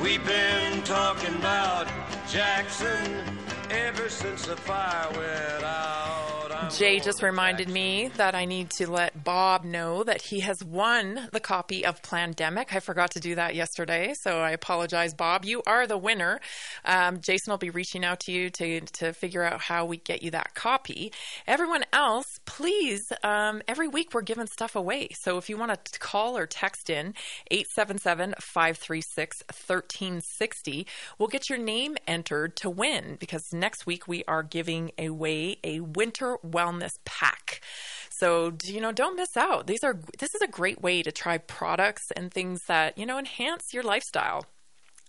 We've 0.02 0.26
been 0.26 0.82
talking 0.84 1.36
about 1.36 1.88
Jackson 2.28 3.38
ever 3.72 4.10
since 4.10 4.46
the 4.46 4.56
fire 4.56 5.10
went 5.12 5.64
out. 5.64 6.37
Jay 6.70 7.00
just 7.00 7.24
reminded 7.24 7.70
me 7.70 8.10
that 8.18 8.36
I 8.36 8.44
need 8.44 8.72
to 8.72 8.92
let 8.92 9.24
Bob 9.24 9.64
know 9.64 10.04
that 10.04 10.22
he 10.22 10.42
has 10.42 10.62
won 10.64 11.30
the 11.32 11.40
copy 11.40 11.86
of 11.86 12.02
Plandemic. 12.02 12.76
I 12.76 12.82
forgot 12.82 13.12
to 13.12 13.22
do 13.22 13.36
that 13.36 13.56
yesterday, 13.56 14.14
so 14.14 14.40
I 14.40 14.52
apologize, 14.52 15.14
Bob. 15.14 15.46
You 15.46 15.64
are 15.66 15.88
the 15.88 15.98
winner. 15.98 16.42
Um, 16.84 17.22
Jason 17.22 17.52
will 17.52 17.58
be 17.58 17.70
reaching 17.70 18.04
out 18.04 18.20
to 18.22 18.34
you 18.34 18.50
to, 18.50 18.82
to 18.82 19.14
figure 19.14 19.44
out 19.44 19.62
how 19.62 19.86
we 19.86 19.98
get 19.98 20.22
you 20.22 20.32
that 20.32 20.56
copy. 20.56 21.14
Everyone 21.48 21.86
else, 21.94 22.40
please, 22.46 23.14
um, 23.24 23.62
every 23.68 23.88
week 23.88 24.14
we're 24.14 24.22
giving 24.22 24.48
stuff 24.48 24.76
away. 24.76 25.10
So 25.14 25.38
if 25.38 25.50
you 25.50 25.58
want 25.58 25.86
to 25.86 26.00
call 26.00 26.38
or 26.38 26.46
text 26.46 26.90
in 26.90 27.14
877 27.50 28.36
536 28.40 29.44
1360, 29.48 30.88
we'll 31.18 31.30
get 31.30 31.50
your 31.50 31.60
name 31.60 31.96
entered 32.08 32.58
to 32.58 32.70
win 32.70 33.16
because 33.20 33.54
next 33.54 33.86
week 33.86 34.08
we 34.08 34.26
are 34.28 34.44
giving 34.44 34.92
away 35.00 35.60
a 35.64 35.80
winter 35.80 36.38
wellness 36.58 36.94
pack. 37.06 37.62
So, 38.10 38.54
you 38.64 38.82
know, 38.82 38.92
don't 38.92 39.16
miss 39.16 39.38
out. 39.38 39.68
These 39.68 39.84
are 39.84 39.96
this 40.18 40.34
is 40.34 40.42
a 40.42 40.48
great 40.60 40.82
way 40.82 41.04
to 41.04 41.12
try 41.12 41.38
products 41.38 42.06
and 42.16 42.32
things 42.32 42.62
that, 42.68 42.98
you 42.98 43.06
know, 43.06 43.20
enhance 43.20 43.74
your 43.74 43.84
lifestyle 43.84 44.46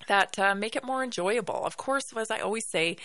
that 0.09 0.39
uh, 0.39 0.55
make 0.55 0.77
it 0.77 0.85
more 0.85 1.03
enjoyable. 1.03 1.65
Of 1.65 1.77
course, 1.77 2.13
as 2.17 2.31
I 2.31 2.39
always 2.41 2.69
say, 2.69 2.97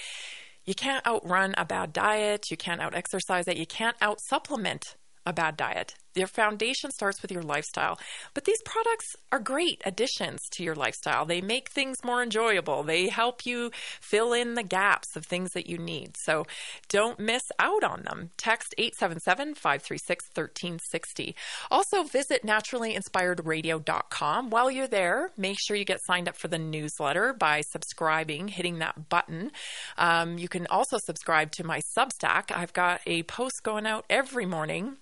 you 0.66 0.76
can't 0.76 1.06
outrun 1.06 1.54
a 1.58 1.66
bad 1.66 1.94
diet, 1.94 2.52
you 2.52 2.58
can't 2.58 2.82
out 2.82 2.96
exercise 2.96 3.48
it, 3.48 3.58
you 3.58 3.66
can't 3.66 3.98
out 4.02 4.20
supplement 4.22 4.96
a 5.26 5.34
bad 5.34 5.58
diet. 5.58 5.96
Your 6.16 6.28
foundation 6.28 6.92
starts 6.92 7.22
with 7.22 7.32
your 7.32 7.42
lifestyle. 7.42 8.00
But 8.34 8.46
these 8.46 8.62
products 8.64 9.16
are 9.32 9.40
great 9.40 9.82
additions 9.86 10.42
to 10.52 10.64
your 10.64 10.76
lifestyle. 10.76 11.26
They 11.26 11.42
make 11.42 11.70
things 11.70 12.04
more 12.04 12.22
enjoyable. 12.22 12.84
They 12.84 13.10
help 13.10 13.46
you 13.46 13.72
fill 14.00 14.34
in 14.34 14.54
the 14.54 14.64
gaps 14.64 15.16
of 15.16 15.26
things 15.26 15.52
that 15.52 15.68
you 15.68 15.78
need. 15.78 16.16
So 16.18 16.46
don't 16.90 17.20
miss 17.20 17.44
out 17.60 17.84
on 17.84 18.04
them. 18.04 18.32
Text 18.38 18.76
877 18.78 19.56
536 19.56 20.26
1360. 20.36 21.36
Also, 21.72 22.04
visit 22.04 22.46
naturallyinspiredradio.com. 22.46 24.50
While 24.50 24.72
you're 24.72 24.88
there, 24.88 25.32
make 25.38 25.58
sure 25.60 25.76
you 25.76 25.86
get 25.86 26.04
signed 26.04 26.30
up 26.30 26.36
for 26.36 26.48
the 26.48 26.60
newsletter 26.60 27.34
by 27.34 27.62
subscribing, 27.62 28.50
hitting 28.50 28.80
that 28.80 29.10
button. 29.10 29.52
Um, 29.98 30.38
you 30.38 30.48
can 30.48 30.68
also 30.68 30.98
subscribe 31.04 31.52
to 31.54 31.64
my 31.64 31.82
Substack. 31.98 32.56
I've 32.56 32.74
got 32.74 33.02
a 33.06 33.24
post 33.24 33.64
going 33.64 33.86
out 33.86 34.06
every 34.10 34.46
morning 34.46 34.98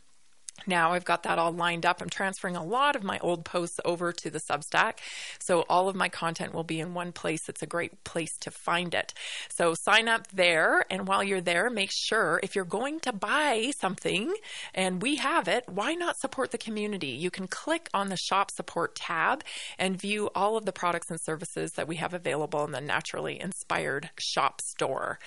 now 0.67 0.91
I've 0.91 1.05
got 1.05 1.23
that 1.23 1.39
all 1.39 1.51
lined 1.51 1.85
up. 1.85 2.01
I'm 2.01 2.09
transferring 2.09 2.55
a 2.55 2.63
lot 2.63 2.95
of 2.95 3.03
my 3.03 3.19
old 3.19 3.45
posts 3.45 3.79
over 3.85 4.11
to 4.11 4.29
the 4.29 4.39
Substack. 4.39 4.93
So 5.39 5.61
all 5.69 5.89
of 5.89 5.95
my 5.95 6.09
content 6.09 6.53
will 6.53 6.63
be 6.63 6.79
in 6.79 6.93
one 6.93 7.11
place. 7.11 7.49
It's 7.49 7.63
a 7.63 7.67
great 7.67 8.03
place 8.03 8.37
to 8.41 8.51
find 8.51 8.93
it. 8.93 9.13
So 9.49 9.73
sign 9.73 10.07
up 10.07 10.27
there. 10.31 10.85
And 10.89 11.07
while 11.07 11.23
you're 11.23 11.41
there, 11.41 11.69
make 11.69 11.91
sure 11.91 12.39
if 12.43 12.55
you're 12.55 12.65
going 12.65 12.99
to 13.01 13.13
buy 13.13 13.71
something 13.79 14.33
and 14.73 15.01
we 15.01 15.15
have 15.15 15.47
it, 15.47 15.63
why 15.67 15.93
not 15.93 16.19
support 16.19 16.51
the 16.51 16.57
community? 16.57 17.07
You 17.07 17.31
can 17.31 17.47
click 17.47 17.89
on 17.93 18.09
the 18.09 18.17
shop 18.17 18.51
support 18.51 18.95
tab 18.95 19.43
and 19.79 19.99
view 19.99 20.29
all 20.35 20.57
of 20.57 20.65
the 20.65 20.71
products 20.71 21.09
and 21.09 21.19
services 21.19 21.73
that 21.73 21.87
we 21.87 21.95
have 21.97 22.13
available 22.13 22.63
in 22.65 22.71
the 22.71 22.81
Naturally 22.81 23.39
Inspired 23.39 24.11
Shop 24.19 24.61
store. 24.61 25.19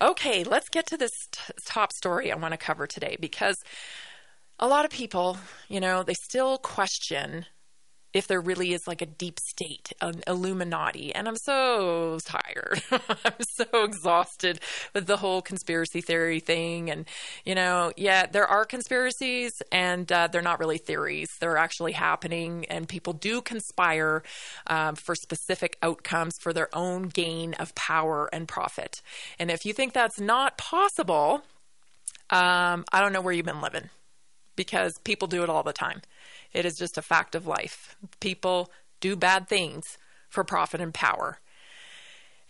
Okay, 0.00 0.42
let's 0.42 0.68
get 0.68 0.86
to 0.88 0.96
this 0.96 1.12
t- 1.30 1.52
top 1.64 1.92
story 1.92 2.32
I 2.32 2.36
want 2.36 2.52
to 2.52 2.58
cover 2.58 2.86
today 2.86 3.16
because 3.20 3.56
a 4.58 4.68
lot 4.68 4.84
of 4.84 4.90
people, 4.90 5.36
you 5.68 5.80
know, 5.80 6.02
they 6.02 6.14
still 6.14 6.58
question 6.58 7.46
if 8.14 8.28
there 8.28 8.40
really 8.40 8.72
is 8.72 8.86
like 8.86 9.02
a 9.02 9.06
deep 9.06 9.40
state, 9.40 9.92
an 10.00 10.22
Illuminati. 10.28 11.12
And 11.12 11.26
I'm 11.26 11.36
so 11.36 12.20
tired. 12.24 12.80
I'm 13.24 13.42
so 13.42 13.82
exhausted 13.82 14.60
with 14.94 15.06
the 15.06 15.16
whole 15.16 15.42
conspiracy 15.42 16.00
theory 16.00 16.38
thing. 16.38 16.90
And, 16.90 17.06
you 17.44 17.56
know, 17.56 17.92
yeah, 17.96 18.26
there 18.26 18.46
are 18.46 18.64
conspiracies 18.64 19.60
and 19.72 20.10
uh, 20.12 20.28
they're 20.28 20.42
not 20.42 20.60
really 20.60 20.78
theories. 20.78 21.28
They're 21.40 21.56
actually 21.56 21.92
happening. 21.92 22.66
And 22.66 22.88
people 22.88 23.12
do 23.12 23.42
conspire 23.42 24.22
um, 24.68 24.94
for 24.94 25.16
specific 25.16 25.76
outcomes 25.82 26.34
for 26.40 26.52
their 26.52 26.68
own 26.74 27.08
gain 27.08 27.54
of 27.54 27.74
power 27.74 28.30
and 28.32 28.46
profit. 28.46 29.02
And 29.40 29.50
if 29.50 29.66
you 29.66 29.72
think 29.72 29.92
that's 29.92 30.20
not 30.20 30.56
possible, 30.56 31.42
um, 32.30 32.84
I 32.92 33.00
don't 33.00 33.12
know 33.12 33.20
where 33.20 33.34
you've 33.34 33.44
been 33.44 33.60
living 33.60 33.90
because 34.56 34.98
people 34.98 35.28
do 35.28 35.42
it 35.42 35.50
all 35.50 35.62
the 35.62 35.72
time. 35.72 36.02
It 36.52 36.64
is 36.64 36.76
just 36.76 36.98
a 36.98 37.02
fact 37.02 37.34
of 37.34 37.46
life. 37.46 37.96
People 38.20 38.70
do 39.00 39.16
bad 39.16 39.48
things 39.48 39.98
for 40.28 40.44
profit 40.44 40.80
and 40.80 40.94
power. 40.94 41.38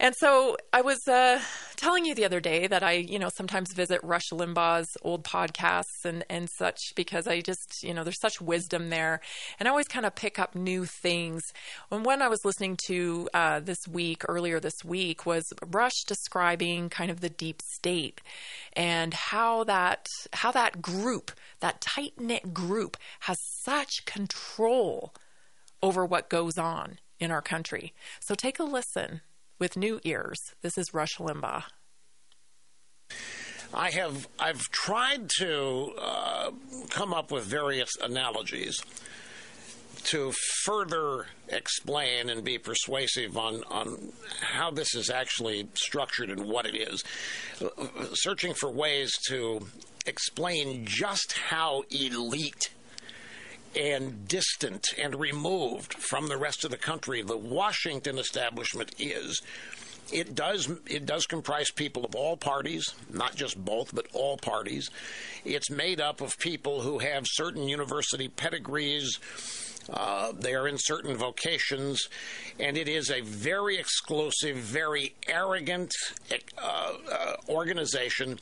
And 0.01 0.15
so 0.17 0.57
I 0.73 0.83
was 0.83 1.07
uh, 1.07 1.41
telling 1.77 2.05
you 2.05 2.17
the 2.17 2.25
other 2.25 2.41
day 2.41 2.67
that 2.67 2.83
I, 2.83 2.93
you 2.93 3.19
know, 3.19 3.29
sometimes 3.29 3.73
visit 3.73 4.01
Rush 4.03 4.31
Limbaugh's 4.33 4.97
old 5.03 5.23
podcasts 5.23 6.05
and, 6.05 6.25
and 6.29 6.51
such 6.51 6.95
because 6.97 7.29
I 7.29 7.41
just, 7.41 7.83
you 7.85 7.95
know, 7.95 8.03
there's 8.03 8.21
such 8.21 8.41
wisdom 8.41 8.91
there. 8.91 9.21
And 9.59 9.69
I 9.69 9.71
always 9.71 9.87
kind 9.87 10.05
of 10.05 10.17
pick 10.17 10.39
up 10.39 10.57
new 10.57 10.85
things. 10.85 11.43
And 11.93 12.05
one 12.05 12.23
I 12.23 12.29
was 12.29 12.45
listening 12.45 12.77
to 12.87 13.29
uh, 13.33 13.61
this 13.61 13.87
week, 13.87 14.25
earlier 14.29 14.59
this 14.59 14.85
week, 14.85 15.27
was 15.27 15.53
Rush 15.65 16.03
describing 16.09 16.89
kind 16.89 17.11
of 17.11 17.21
the 17.21 17.31
deep 17.31 17.63
state 17.63 18.21
and 18.73 19.15
how 19.15 19.63
that, 19.65 20.09
how 20.33 20.51
that 20.51 20.83
group, 20.83 21.31
that 21.61 21.81
tight 21.81 22.21
knit 22.21 22.53
group, 22.53 22.97
has 23.21 23.39
such 23.63 24.05
control 24.07 25.15
over 25.85 26.05
what 26.05 26.29
goes 26.29 26.59
on 26.59 26.99
in 27.21 27.31
our 27.31 27.43
country. 27.43 27.93
So 28.19 28.35
take 28.35 28.59
a 28.59 28.65
listen 28.65 29.21
with 29.59 29.77
new 29.77 30.01
ears. 30.05 30.39
This 30.63 30.79
is 30.79 30.95
Rush 30.95 31.17
Limbaugh. 31.19 31.65
I 33.73 33.91
have 33.91 34.29
I've 34.39 34.63
tried 34.71 35.29
to 35.41 35.93
uh, 36.01 36.51
come 36.91 37.13
up 37.13 37.33
with 37.33 37.45
various 37.45 37.91
analogies 38.03 38.81
to 40.05 40.33
further 40.65 41.27
explain 41.49 42.29
and 42.29 42.45
be 42.45 42.59
persuasive 42.59 43.37
on, 43.37 43.63
on 43.71 44.13
how 44.41 44.71
this 44.71 44.95
is 44.95 45.11
actually 45.11 45.69
structured 45.75 46.31
and 46.31 46.45
what 46.45 46.67
it 46.67 46.77
is. 46.77 47.03
Searching 48.13 48.55
for 48.55 48.71
ways 48.71 49.13
to 49.29 49.67
explain 50.07 50.85
just 50.85 51.33
how 51.33 51.85
elite 51.91 52.71
and 53.77 54.29
distant 54.29 54.87
and 54.99 55.19
removed 55.19 55.95
from 55.95 56.29
the 56.29 56.37
rest 56.37 56.65
of 56.65 56.71
the 56.71 56.77
country 56.77 57.23
the 57.23 57.37
Washington 57.37 58.19
establishment 58.19 58.95
is. 58.99 59.41
It 60.13 60.35
does 60.35 60.71
it 60.87 61.07
does 61.07 61.27
comprise 61.27 61.71
people 61.71 62.05
of 62.05 62.15
all 62.15 62.37
parties, 62.37 62.95
not 63.11 63.35
just 63.35 63.63
both, 63.63 63.95
but 63.95 64.07
all 64.13 64.37
parties. 64.37 64.91
It's 65.45 65.71
made 65.71 66.01
up 66.01 66.21
of 66.21 66.39
people 66.39 66.83
who 66.83 66.99
have 66.99 67.25
certain 67.27 67.69
university 67.69 68.29
pedigrees. 68.29 69.19
Uh, 69.93 70.33
they 70.39 70.55
are 70.55 70.67
in 70.67 70.79
certain 70.79 71.17
vocations, 71.17 72.09
and 72.59 72.77
it 72.77 72.89
is 72.89 73.11
a 73.11 73.21
very 73.21 73.77
exclusive, 73.77 74.57
very 74.57 75.15
arrogant 75.29 75.93
uh, 76.31 76.93
uh, 77.11 77.35
organization 77.49 78.39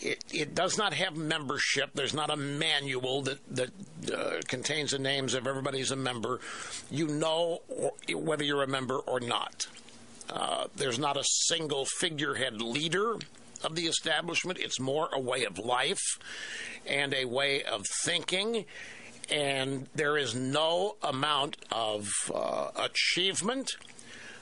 it, 0.00 0.24
it, 0.32 0.54
does 0.54 0.78
not 0.78 0.94
have 0.94 1.16
membership. 1.16 1.90
There's 1.94 2.14
not 2.14 2.30
a 2.30 2.36
manual 2.36 3.22
that 3.22 3.38
that 3.54 3.70
uh, 4.12 4.40
contains 4.46 4.92
the 4.92 4.98
names 4.98 5.34
of 5.34 5.46
everybody's 5.46 5.90
a 5.90 5.96
member. 5.96 6.40
You 6.90 7.08
know 7.08 7.62
or, 7.68 7.92
whether 8.14 8.44
you're 8.44 8.62
a 8.62 8.68
member 8.68 8.98
or 8.98 9.20
not. 9.20 9.66
Uh, 10.30 10.66
there's 10.76 10.98
not 10.98 11.16
a 11.16 11.24
single 11.24 11.86
figurehead 11.98 12.60
leader 12.60 13.16
of 13.64 13.74
the 13.74 13.86
establishment. 13.86 14.58
It's 14.58 14.78
more 14.78 15.08
a 15.12 15.20
way 15.20 15.44
of 15.44 15.58
life 15.58 16.18
and 16.86 17.14
a 17.14 17.24
way 17.24 17.62
of 17.62 17.84
thinking. 18.04 18.64
And 19.30 19.86
there 19.94 20.16
is 20.16 20.34
no 20.34 20.96
amount 21.02 21.56
of 21.70 22.08
uh, 22.34 22.70
achievement, 22.76 23.72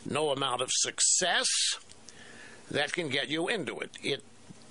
no 0.05 0.31
amount 0.31 0.61
of 0.61 0.71
success 0.73 1.49
that 2.71 2.93
can 2.93 3.09
get 3.09 3.29
you 3.29 3.49
into 3.49 3.79
it. 3.79 3.91
It 4.03 4.23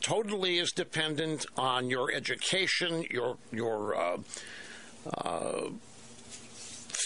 totally 0.06 0.60
is 0.60 0.72
dependent 0.72 1.48
on 1.58 1.89
your 1.89 2.12
education, 2.12 3.04
your 3.10 3.38
your 3.52 3.96
uh, 3.96 4.18
uh, 5.12 5.70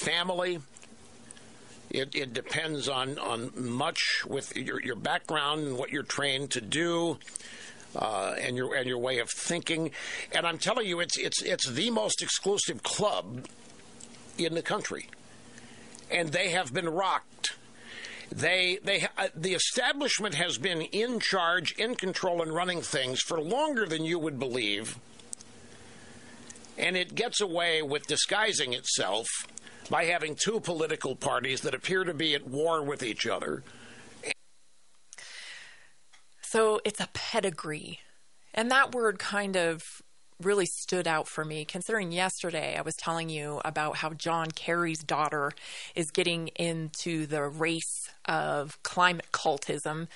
family. 0.03 0.59
It, 1.89 2.13
it, 2.13 2.33
depends 2.33 2.87
on, 2.87 3.17
on 3.17 3.51
much 3.55 4.23
with 4.27 4.55
your, 4.55 4.79
your 4.79 4.95
background 4.95 5.65
and 5.65 5.75
what 5.75 5.89
you're 5.89 6.03
trained 6.03 6.51
to 6.51 6.61
do. 6.61 7.17
Uh, 7.95 8.35
and 8.39 8.55
your 8.55 8.75
and 8.75 8.85
your 8.85 8.99
way 8.99 9.17
of 9.17 9.27
thinking, 9.31 9.89
and 10.31 10.45
I'm 10.45 10.59
telling 10.59 10.85
you, 10.85 10.99
it's 10.99 11.17
it's 11.17 11.41
it's 11.41 11.67
the 11.67 11.89
most 11.89 12.21
exclusive 12.21 12.83
club 12.83 13.47
in 14.37 14.53
the 14.53 14.61
country, 14.61 15.07
and 16.11 16.31
they 16.31 16.49
have 16.49 16.71
been 16.71 16.87
rocked 16.87 17.55
they, 18.31 18.79
they, 18.83 19.07
uh, 19.17 19.27
the 19.35 19.53
establishment 19.53 20.35
has 20.35 20.57
been 20.57 20.81
in 20.81 21.19
charge, 21.19 21.71
in 21.73 21.95
control, 21.95 22.41
and 22.41 22.53
running 22.53 22.81
things 22.81 23.21
for 23.21 23.41
longer 23.41 23.85
than 23.85 24.05
you 24.05 24.19
would 24.19 24.39
believe. 24.39 24.97
And 26.77 26.95
it 26.95 27.15
gets 27.15 27.41
away 27.41 27.81
with 27.81 28.07
disguising 28.07 28.73
itself 28.73 29.27
by 29.89 30.05
having 30.05 30.35
two 30.35 30.59
political 30.59 31.15
parties 31.15 31.61
that 31.61 31.73
appear 31.73 32.03
to 32.03 32.13
be 32.13 32.35
at 32.35 32.47
war 32.47 32.83
with 32.83 33.03
each 33.03 33.25
other. 33.25 33.63
So 36.41 36.79
it's 36.85 36.99
a 36.99 37.09
pedigree. 37.13 37.99
And 38.53 38.71
that 38.71 38.93
word 38.93 39.19
kind 39.19 39.55
of 39.55 39.83
really 40.41 40.65
stood 40.65 41.07
out 41.07 41.27
for 41.27 41.43
me, 41.43 41.65
considering 41.65 42.11
yesterday 42.11 42.77
I 42.77 42.81
was 42.81 42.95
telling 42.95 43.29
you 43.29 43.61
about 43.65 43.97
how 43.97 44.11
John 44.11 44.51
Kerry's 44.51 45.03
daughter 45.03 45.51
is 45.95 46.11
getting 46.11 46.47
into 46.49 47.25
the 47.25 47.43
race 47.43 48.09
of 48.25 48.81
climate 48.83 49.27
cultism 49.31 50.07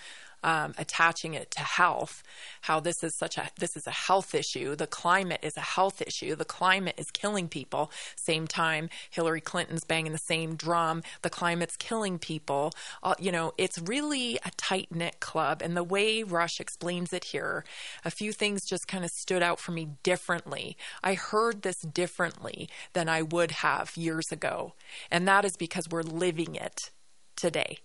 um, 0.44 0.74
attaching 0.78 1.34
it 1.34 1.52
to 1.52 1.62
health, 1.62 2.24
how 2.62 2.80
this 2.80 3.04
is 3.04 3.16
such 3.18 3.38
a 3.38 3.50
this 3.60 3.76
is 3.76 3.88
a 3.88 3.92
health 3.92 4.36
issue. 4.36 4.76
The 4.76 4.88
climate 4.88 5.40
is 5.44 5.58
a 5.58 5.62
health 5.62 6.02
issue. 6.02 6.36
The 6.36 6.46
climate 6.46 6.96
is 6.98 7.10
killing 7.12 7.48
people. 7.48 7.92
Same 8.16 8.48
time, 8.48 8.90
Hillary 9.10 9.42
Clinton's 9.42 9.84
banging 9.84 10.12
the 10.12 10.18
same 10.18 10.56
drum. 10.56 11.04
The 11.22 11.30
climate's 11.30 11.78
killing 11.78 12.20
people. 12.20 12.74
Uh, 13.02 13.16
you 13.20 13.32
know, 13.32 13.54
it's 13.58 13.80
really 13.80 14.38
a 14.46 14.52
tight 14.58 14.90
knit 14.92 15.20
club. 15.20 15.62
And 15.62 15.76
the 15.76 15.84
way 15.84 16.24
Rush 16.24 16.60
explains 16.60 17.14
it 17.14 17.26
here, 17.26 17.64
a 18.04 18.12
few 18.12 18.32
things 18.32 18.66
just 18.66 18.88
kind 18.88 19.04
of 19.04 19.12
stood 19.12 19.44
out 19.44 19.60
for 19.60 19.72
me 19.72 19.90
differently. 20.04 20.78
I 21.04 21.14
heard 21.14 21.62
this 21.62 21.80
differently 21.80 22.70
than 22.94 23.10
I 23.10 23.22
would 23.22 23.52
have 23.52 23.96
years 23.96 24.32
ago, 24.32 24.74
and 25.10 25.28
that 25.28 25.46
is 25.46 25.56
because 25.58 25.90
we're 25.90 26.04
living 26.04 26.56
it 26.56 26.92
today. 27.36 27.80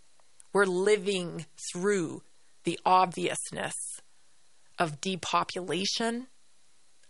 We're 0.53 0.67
living 0.67 1.47
through 1.73 2.23
the 2.69 2.79
obviousness 2.85 4.03
of 4.79 5.01
depopulation 5.01 6.27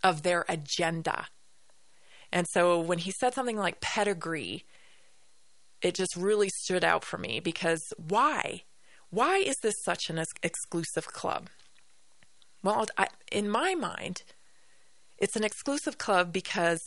of 0.01 0.23
their 0.23 0.45
agenda. 0.47 1.27
And 2.31 2.47
so 2.47 2.79
when 2.79 2.99
he 2.99 3.11
said 3.11 3.33
something 3.33 3.57
like 3.57 3.81
pedigree, 3.81 4.63
it 5.81 5.95
just 5.95 6.15
really 6.15 6.47
stood 6.47 6.85
out 6.85 7.03
for 7.03 7.17
me 7.17 7.41
because 7.41 7.81
why? 7.97 8.61
Why 9.09 9.39
is 9.39 9.57
this 9.61 9.75
such 9.83 10.09
an 10.09 10.23
exclusive 10.41 11.07
club? 11.07 11.49
Well, 12.63 12.85
I, 12.97 13.07
in 13.29 13.49
my 13.49 13.75
mind, 13.75 14.23
it's 15.17 15.35
an 15.35 15.43
exclusive 15.43 15.97
club 15.97 16.31
because 16.31 16.79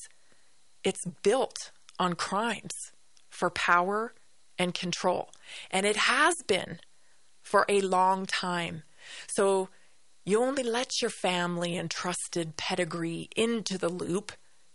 it's 0.83 1.05
built 1.23 1.73
on 1.99 2.15
crimes 2.15 2.73
for 3.29 3.51
power 3.51 4.15
and 4.59 4.73
control. 4.73 5.29
And 5.71 5.85
it 5.85 5.97
has 5.97 6.37
been 6.47 6.79
for 7.43 7.65
a 7.69 7.81
long 7.81 8.27
time. 8.27 8.83
So 9.29 9.69
you 10.25 10.41
only 10.41 10.63
let 10.63 11.01
your 11.01 11.11
family 11.11 11.77
and 11.77 11.91
trusted 11.91 12.57
pedigree 12.57 13.29
into 13.37 13.77
the 13.77 13.89
loop 13.89 14.33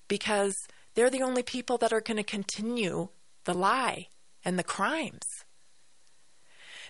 because 0.07 0.55
they're 0.93 1.09
the 1.09 1.21
only 1.21 1.43
people 1.43 1.77
that 1.77 1.93
are 1.93 2.01
going 2.01 2.17
to 2.17 2.23
continue 2.23 3.09
the 3.45 3.53
lie 3.53 4.07
and 4.43 4.59
the 4.59 4.63
crimes. 4.63 5.45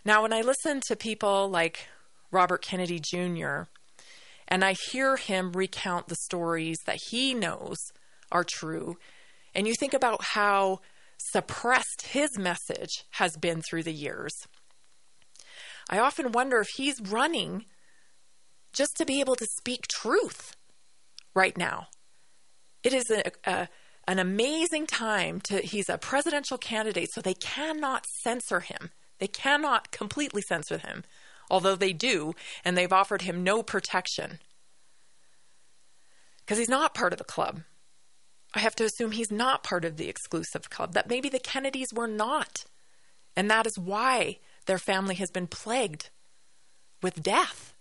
Now, 0.03 0.21
when 0.21 0.33
I 0.33 0.41
listen 0.41 0.81
to 0.87 0.95
people 0.95 1.49
like 1.49 1.87
Robert 2.31 2.61
Kennedy 2.61 2.99
Jr., 2.99 3.63
and 4.47 4.63
I 4.63 4.75
hear 4.91 5.17
him 5.17 5.51
recount 5.51 6.07
the 6.07 6.15
stories 6.15 6.77
that 6.85 6.99
he 7.09 7.33
knows 7.33 7.77
are 8.31 8.45
true, 8.45 8.97
and 9.53 9.67
you 9.67 9.73
think 9.75 9.93
about 9.93 10.23
how 10.23 10.79
suppressed 11.17 12.07
his 12.11 12.37
message 12.37 13.03
has 13.11 13.35
been 13.35 13.61
through 13.61 13.83
the 13.83 13.93
years, 13.93 14.33
I 15.89 15.99
often 15.99 16.31
wonder 16.31 16.59
if 16.59 16.67
he's 16.75 17.01
running 17.01 17.65
just 18.73 18.97
to 18.97 19.05
be 19.05 19.19
able 19.19 19.35
to 19.35 19.45
speak 19.45 19.87
truth 19.87 20.55
right 21.33 21.57
now. 21.57 21.87
It 22.83 22.93
is 22.93 23.09
a, 23.09 23.31
a, 23.45 23.69
an 24.07 24.19
amazing 24.19 24.87
time 24.87 25.41
to 25.41 25.61
he's 25.61 25.89
a 25.89 25.97
presidential 25.97 26.57
candidate 26.57 27.09
so 27.11 27.21
they 27.21 27.33
cannot 27.33 28.05
censor 28.05 28.59
him. 28.59 28.91
They 29.19 29.27
cannot 29.27 29.91
completely 29.91 30.41
censor 30.41 30.77
him, 30.77 31.03
although 31.49 31.75
they 31.75 31.93
do 31.93 32.33
and 32.63 32.77
they've 32.77 32.93
offered 32.93 33.23
him 33.23 33.43
no 33.43 33.63
protection. 33.63 34.39
Cuz 36.45 36.57
he's 36.57 36.69
not 36.69 36.93
part 36.93 37.13
of 37.13 37.19
the 37.19 37.25
club. 37.25 37.63
I 38.53 38.59
have 38.59 38.75
to 38.75 38.85
assume 38.85 39.11
he's 39.11 39.31
not 39.31 39.63
part 39.63 39.85
of 39.85 39.97
the 39.97 40.07
exclusive 40.07 40.69
club, 40.69 40.93
that 40.93 41.09
maybe 41.09 41.29
the 41.29 41.39
Kennedys 41.39 41.93
were 41.93 42.07
not. 42.07 42.65
And 43.35 43.51
that 43.51 43.67
is 43.67 43.77
why 43.77 44.39
their 44.67 44.77
family 44.77 45.15
has 45.15 45.31
been 45.31 45.47
plagued 45.47 46.09
with 47.01 47.23
death. 47.23 47.73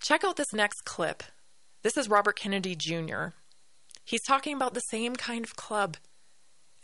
Check 0.00 0.22
out 0.22 0.36
this 0.36 0.52
next 0.52 0.84
clip. 0.84 1.22
This 1.82 1.96
is 1.96 2.08
Robert 2.08 2.38
Kennedy 2.38 2.76
Jr. 2.76 3.28
He's 4.04 4.22
talking 4.22 4.54
about 4.54 4.74
the 4.74 4.80
same 4.80 5.16
kind 5.16 5.44
of 5.44 5.56
club 5.56 5.96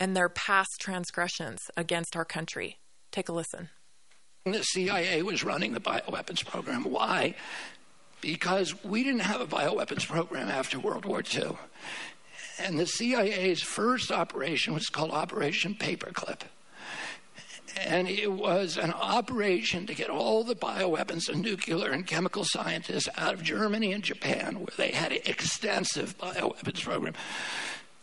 and 0.00 0.16
their 0.16 0.28
past 0.28 0.80
transgressions 0.80 1.70
against 1.76 2.16
our 2.16 2.24
country. 2.24 2.78
Take 3.12 3.28
a 3.28 3.32
listen. 3.32 3.68
The 4.44 4.62
CIA 4.62 5.22
was 5.22 5.44
running 5.44 5.72
the 5.72 5.80
bioweapons 5.80 6.44
program. 6.44 6.84
Why? 6.84 7.34
Because 8.20 8.74
we 8.84 9.04
didn't 9.04 9.20
have 9.20 9.40
a 9.40 9.46
bioweapons 9.46 10.06
program 10.06 10.48
after 10.48 10.78
World 10.78 11.04
War 11.04 11.22
II. 11.22 11.56
And 12.58 12.78
the 12.78 12.86
CIA's 12.86 13.62
first 13.62 14.10
operation 14.10 14.74
was 14.74 14.86
called 14.86 15.10
Operation 15.10 15.74
Paperclip 15.74 16.40
and 17.76 18.08
it 18.08 18.30
was 18.30 18.76
an 18.76 18.92
operation 18.92 19.86
to 19.86 19.94
get 19.94 20.10
all 20.10 20.44
the 20.44 20.54
bioweapons 20.54 21.28
and 21.28 21.42
nuclear 21.42 21.90
and 21.90 22.06
chemical 22.06 22.44
scientists 22.44 23.08
out 23.16 23.34
of 23.34 23.42
Germany 23.42 23.92
and 23.92 24.02
Japan, 24.02 24.58
where 24.60 24.74
they 24.76 24.90
had 24.90 25.12
an 25.12 25.20
extensive 25.26 26.16
bioweapons 26.18 26.82
program. 26.82 27.14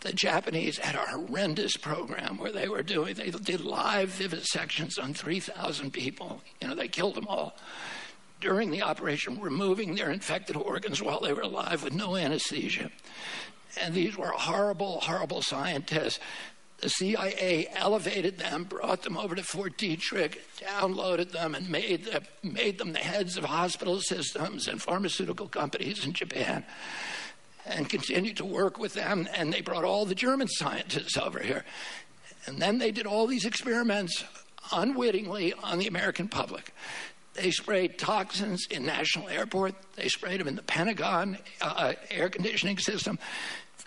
The 0.02 0.14
Japanese 0.14 0.80
had 0.80 0.96
a 0.96 1.00
horrendous 1.00 1.78
program 1.78 2.38
where 2.38 2.52
they 2.52 2.68
were 2.68 2.82
doing, 2.82 3.14
they 3.14 3.30
did 3.30 3.62
live 3.62 4.10
vivisections 4.10 5.02
on 5.02 5.14
3,000 5.14 5.92
people. 5.92 6.42
You 6.60 6.70
know, 6.70 6.76
they 6.76 6.88
killed 6.88 7.16
them 7.16 7.28
all 7.28 7.56
during 8.40 8.72
the 8.72 8.82
operation, 8.82 9.40
removing 9.40 9.94
their 9.94 10.10
infected 10.10 10.56
organs 10.56 11.02
while 11.02 11.20
they 11.20 11.32
were 11.32 11.44
alive 11.44 11.84
with 11.84 11.94
no 11.94 12.16
anesthesia. 12.16 12.90
And 13.80 13.94
these 13.94 14.18
were 14.18 14.28
horrible, 14.28 15.00
horrible 15.02 15.42
scientists 15.42 16.20
the 16.82 16.90
CIA 16.90 17.68
elevated 17.74 18.40
them, 18.40 18.64
brought 18.64 19.04
them 19.04 19.18
over 19.18 19.36
to 19.36 19.44
Fort 19.44 19.78
Detrick, 19.78 20.40
downloaded 20.60 21.32
them, 21.32 21.56
and 21.56 21.70
made, 21.70 22.06
the, 22.06 22.24
made 22.44 22.80
them 22.80 22.94
the 22.94 23.00
heads 23.00 23.38
of 23.38 23.46
hospital 23.46 24.00
systems 24.02 24.68
and 24.68 24.82
pharmaceutical 24.82 25.48
companies 25.48 26.04
in 26.06 26.14
Japan. 26.14 26.66
And 27.66 27.88
continued 27.88 28.38
to 28.38 28.46
work 28.46 28.80
with 28.80 28.96
them, 28.96 29.30
and 29.36 29.54
they 29.54 29.62
brought 29.62 29.84
all 29.84 30.06
the 30.06 30.16
German 30.16 30.48
scientists 30.48 31.16
over 31.16 31.40
here. 31.40 31.64
And 32.48 32.60
then 32.60 32.80
they 32.80 32.92
did 32.92 33.06
all 33.06 33.28
these 33.28 33.46
experiments 33.46 34.24
unwittingly 34.74 35.54
on 35.54 35.78
the 35.78 35.86
American 35.86 36.28
public. 36.28 36.74
They 37.34 37.52
sprayed 37.52 37.98
toxins 37.98 38.66
in 38.70 38.86
National 38.86 39.30
Airport. 39.30 39.76
They 39.96 40.08
sprayed 40.08 40.40
them 40.40 40.48
in 40.48 40.56
the 40.56 40.64
Pentagon 40.64 41.38
uh, 41.62 41.94
air 42.10 42.30
conditioning 42.30 42.78
system. 42.80 43.20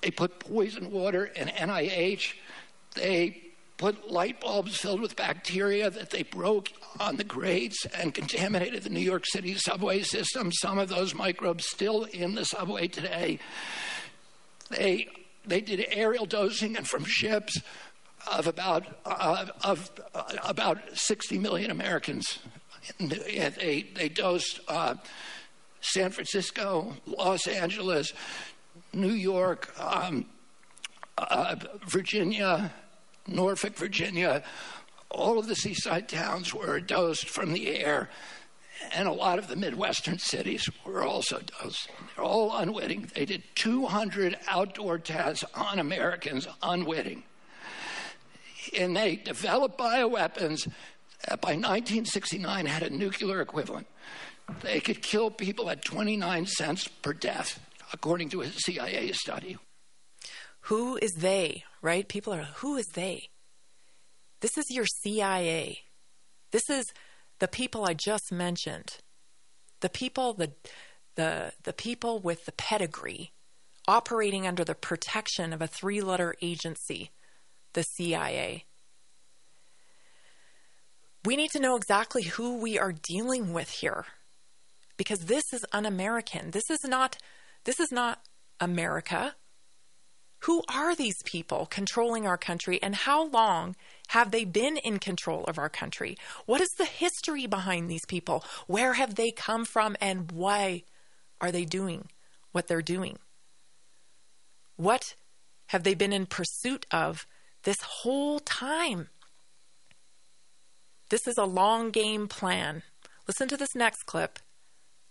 They 0.00 0.10
put 0.10 0.38
poison 0.38 0.90
water 0.90 1.26
in 1.26 1.48
NIH. 1.48 2.34
They 2.94 3.42
put 3.76 4.10
light 4.10 4.40
bulbs 4.40 4.76
filled 4.76 5.00
with 5.00 5.16
bacteria 5.16 5.90
that 5.90 6.10
they 6.10 6.22
broke 6.22 6.70
on 7.00 7.16
the 7.16 7.24
grates 7.24 7.84
and 7.86 8.14
contaminated 8.14 8.82
the 8.82 8.90
New 8.90 9.00
York 9.00 9.24
City 9.26 9.54
subway 9.54 10.02
system. 10.02 10.52
Some 10.52 10.78
of 10.78 10.88
those 10.88 11.14
microbes 11.14 11.68
still 11.68 12.04
in 12.04 12.34
the 12.34 12.44
subway 12.44 12.88
today. 12.88 13.38
They 14.70 15.08
they 15.46 15.60
did 15.60 15.84
aerial 15.90 16.24
dosing 16.24 16.76
and 16.76 16.88
from 16.88 17.04
ships 17.04 17.60
of 18.30 18.46
about 18.46 18.86
uh, 19.04 19.46
of 19.62 19.90
uh, 20.14 20.22
about 20.44 20.78
60 20.94 21.38
million 21.38 21.70
Americans. 21.70 22.38
They 23.00 23.86
they 23.94 24.08
dosed 24.08 24.60
uh, 24.68 24.94
San 25.80 26.10
Francisco, 26.10 26.94
Los 27.06 27.46
Angeles, 27.46 28.12
New 28.92 29.12
York, 29.12 29.72
um, 29.78 30.26
uh, 31.18 31.56
Virginia, 31.86 32.72
Norfolk, 33.26 33.76
Virginia, 33.76 34.42
all 35.10 35.38
of 35.38 35.46
the 35.46 35.54
seaside 35.54 36.08
towns 36.08 36.52
were 36.52 36.80
dosed 36.80 37.28
from 37.28 37.52
the 37.52 37.76
air, 37.76 38.10
and 38.92 39.08
a 39.08 39.12
lot 39.12 39.38
of 39.38 39.48
the 39.48 39.56
Midwestern 39.56 40.18
cities 40.18 40.68
were 40.84 41.02
also 41.02 41.40
dosed. 41.60 41.88
They're 42.14 42.24
all 42.24 42.56
unwitting. 42.56 43.10
They 43.14 43.24
did 43.24 43.42
200 43.54 44.36
outdoor 44.48 44.98
tests 44.98 45.44
on 45.54 45.78
Americans 45.78 46.48
unwitting. 46.62 47.22
And 48.78 48.96
they 48.96 49.16
developed 49.16 49.78
bioweapons 49.78 50.66
that 51.28 51.40
by 51.40 51.50
1969 51.50 52.66
had 52.66 52.82
a 52.82 52.90
nuclear 52.90 53.40
equivalent. 53.40 53.86
They 54.62 54.80
could 54.80 55.00
kill 55.00 55.30
people 55.30 55.70
at 55.70 55.84
29 55.84 56.46
cents 56.46 56.88
per 56.88 57.14
death, 57.14 57.60
according 57.92 58.28
to 58.30 58.42
a 58.42 58.48
CIA 58.48 59.12
study. 59.12 59.56
Who 60.68 60.96
is 60.96 61.16
they, 61.16 61.64
right? 61.82 62.08
People 62.08 62.32
are, 62.32 62.48
who 62.56 62.76
is 62.76 62.86
they? 62.88 63.28
This 64.40 64.56
is 64.56 64.70
your 64.70 64.86
CIA. 64.86 65.80
This 66.52 66.70
is 66.70 66.86
the 67.38 67.48
people 67.48 67.84
I 67.84 67.92
just 67.92 68.32
mentioned. 68.32 68.96
The 69.80 69.90
people, 69.90 70.32
the, 70.32 70.52
the, 71.16 71.52
the 71.64 71.74
people 71.74 72.18
with 72.18 72.46
the 72.46 72.52
pedigree 72.52 73.32
operating 73.86 74.46
under 74.46 74.64
the 74.64 74.74
protection 74.74 75.52
of 75.52 75.60
a 75.60 75.66
three 75.66 76.00
letter 76.00 76.34
agency, 76.40 77.10
the 77.74 77.82
CIA. 77.82 78.64
We 81.26 81.36
need 81.36 81.50
to 81.50 81.60
know 81.60 81.76
exactly 81.76 82.22
who 82.22 82.56
we 82.56 82.78
are 82.78 82.92
dealing 82.92 83.52
with 83.52 83.68
here 83.68 84.06
because 84.96 85.20
this 85.20 85.52
is 85.52 85.66
un-American. 85.72 86.52
This 86.52 86.70
is 86.70 86.84
not 86.84 87.18
this 87.64 87.80
is 87.80 87.92
not 87.92 88.20
America. 88.60 89.34
Who 90.44 90.62
are 90.68 90.94
these 90.94 91.22
people 91.24 91.64
controlling 91.64 92.26
our 92.26 92.36
country 92.36 92.78
and 92.82 92.94
how 92.94 93.28
long 93.28 93.76
have 94.08 94.30
they 94.30 94.44
been 94.44 94.76
in 94.76 94.98
control 94.98 95.44
of 95.44 95.58
our 95.58 95.70
country? 95.70 96.18
What 96.44 96.60
is 96.60 96.68
the 96.76 96.84
history 96.84 97.46
behind 97.46 97.88
these 97.88 98.04
people? 98.04 98.44
Where 98.66 98.92
have 98.92 99.14
they 99.14 99.30
come 99.30 99.64
from 99.64 99.96
and 100.02 100.30
why 100.30 100.82
are 101.40 101.50
they 101.50 101.64
doing 101.64 102.10
what 102.52 102.66
they're 102.68 102.82
doing? 102.82 103.18
What 104.76 105.14
have 105.68 105.82
they 105.82 105.94
been 105.94 106.12
in 106.12 106.26
pursuit 106.26 106.84
of 106.90 107.26
this 107.62 107.80
whole 107.80 108.38
time? 108.38 109.08
This 111.08 111.26
is 111.26 111.38
a 111.38 111.44
long 111.44 111.90
game 111.90 112.28
plan. 112.28 112.82
Listen 113.26 113.48
to 113.48 113.56
this 113.56 113.74
next 113.74 114.02
clip. 114.02 114.38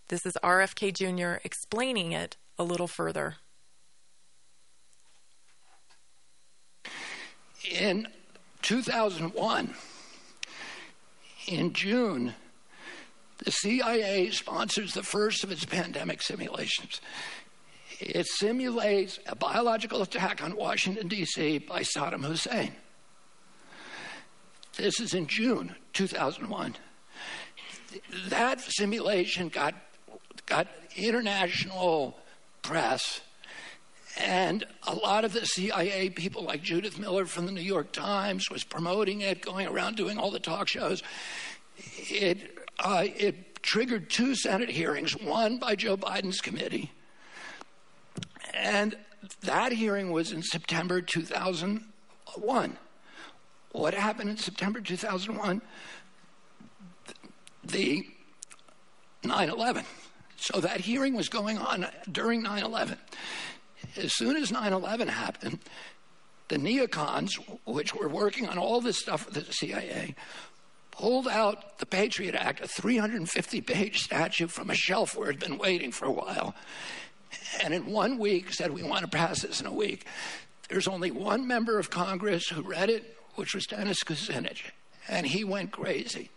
This 0.08 0.24
is 0.24 0.34
RFK 0.44 0.94
Jr. 0.94 1.40
explaining 1.44 2.12
it 2.12 2.36
a 2.56 2.62
little 2.62 2.86
further. 2.86 3.38
In 7.70 8.08
2001, 8.62 9.74
in 11.48 11.72
June, 11.72 12.34
the 13.38 13.50
CIA 13.50 14.30
sponsors 14.30 14.94
the 14.94 15.02
first 15.02 15.44
of 15.44 15.50
its 15.50 15.64
pandemic 15.64 16.22
simulations. 16.22 17.00
It 18.00 18.26
simulates 18.26 19.18
a 19.26 19.36
biological 19.36 20.02
attack 20.02 20.42
on 20.42 20.56
Washington, 20.56 21.08
D.C. 21.08 21.58
by 21.58 21.80
Saddam 21.80 22.24
Hussein. 22.24 22.74
This 24.76 24.98
is 25.00 25.14
in 25.14 25.26
June 25.26 25.74
2001. 25.92 26.74
That 28.28 28.60
simulation 28.60 29.48
got, 29.48 29.74
got 30.46 30.66
international 30.96 32.18
press 32.62 33.20
and 34.16 34.64
a 34.84 34.94
lot 34.94 35.24
of 35.24 35.32
the 35.32 35.44
CIA 35.44 36.08
people, 36.10 36.44
like 36.44 36.62
Judith 36.62 36.98
Miller 36.98 37.26
from 37.26 37.46
the 37.46 37.52
New 37.52 37.60
York 37.60 37.92
Times, 37.92 38.48
was 38.48 38.62
promoting 38.62 39.22
it, 39.22 39.40
going 39.40 39.66
around 39.66 39.96
doing 39.96 40.18
all 40.18 40.30
the 40.30 40.38
talk 40.38 40.68
shows. 40.68 41.02
It, 41.96 42.58
uh, 42.78 43.06
it 43.16 43.62
triggered 43.62 44.08
two 44.10 44.36
Senate 44.36 44.70
hearings, 44.70 45.16
one 45.20 45.58
by 45.58 45.74
Joe 45.74 45.96
Biden's 45.96 46.40
committee. 46.40 46.92
And 48.52 48.96
that 49.40 49.72
hearing 49.72 50.12
was 50.12 50.30
in 50.30 50.42
September 50.42 51.00
2001. 51.00 52.78
What 53.72 53.94
happened 53.94 54.30
in 54.30 54.36
September 54.36 54.80
2001? 54.80 55.60
The 57.64 58.06
9 59.24 59.48
11. 59.48 59.84
So 60.36 60.60
that 60.60 60.82
hearing 60.82 61.14
was 61.14 61.28
going 61.28 61.58
on 61.58 61.86
during 62.12 62.42
9 62.42 62.62
11 62.62 62.98
as 63.96 64.14
soon 64.14 64.36
as 64.36 64.50
9 64.50 64.72
11 64.72 65.08
happened, 65.08 65.58
the 66.48 66.56
neocons, 66.56 67.30
which 67.66 67.94
were 67.94 68.08
working 68.08 68.48
on 68.48 68.58
all 68.58 68.80
this 68.80 68.98
stuff 68.98 69.26
with 69.26 69.46
the 69.46 69.52
CIA, 69.52 70.14
pulled 70.90 71.26
out 71.26 71.78
the 71.78 71.86
Patriot 71.86 72.34
Act, 72.34 72.60
a 72.60 72.68
350 72.68 73.60
page 73.62 74.02
statute 74.02 74.50
from 74.50 74.70
a 74.70 74.74
shelf 74.74 75.16
where 75.16 75.30
it 75.30 75.40
had 75.40 75.50
been 75.50 75.58
waiting 75.58 75.90
for 75.90 76.06
a 76.06 76.12
while, 76.12 76.54
and 77.62 77.74
in 77.74 77.86
one 77.86 78.18
week 78.18 78.52
said, 78.52 78.72
We 78.72 78.82
want 78.82 79.02
to 79.02 79.08
pass 79.08 79.42
this 79.42 79.60
in 79.60 79.66
a 79.66 79.72
week. 79.72 80.06
There's 80.68 80.88
only 80.88 81.10
one 81.10 81.46
member 81.46 81.78
of 81.78 81.90
Congress 81.90 82.48
who 82.48 82.62
read 82.62 82.90
it, 82.90 83.16
which 83.34 83.54
was 83.54 83.66
Dennis 83.66 84.02
Kucinich, 84.02 84.70
and 85.08 85.26
he 85.26 85.44
went 85.44 85.72
crazy 85.72 86.30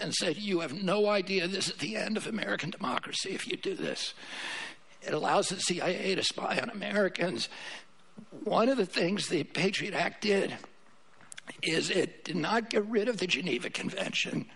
and 0.00 0.14
said, 0.14 0.36
You 0.36 0.60
have 0.60 0.72
no 0.72 1.06
idea 1.06 1.46
this 1.46 1.68
is 1.68 1.76
the 1.76 1.96
end 1.96 2.16
of 2.16 2.26
American 2.26 2.70
democracy 2.70 3.30
if 3.30 3.46
you 3.46 3.56
do 3.56 3.74
this. 3.74 4.14
It 5.04 5.14
allows 5.14 5.48
the 5.48 5.60
CIA 5.60 6.14
to 6.14 6.22
spy 6.22 6.58
on 6.60 6.70
Americans. 6.70 7.48
One 8.44 8.68
of 8.68 8.76
the 8.76 8.86
things 8.86 9.28
the 9.28 9.44
Patriot 9.44 9.94
Act 9.94 10.22
did 10.22 10.54
is 11.62 11.90
it 11.90 12.24
did 12.24 12.36
not 12.36 12.70
get 12.70 12.86
rid 12.86 13.08
of 13.08 13.18
the 13.18 13.26
Geneva 13.26 13.70
Convention 13.70 14.46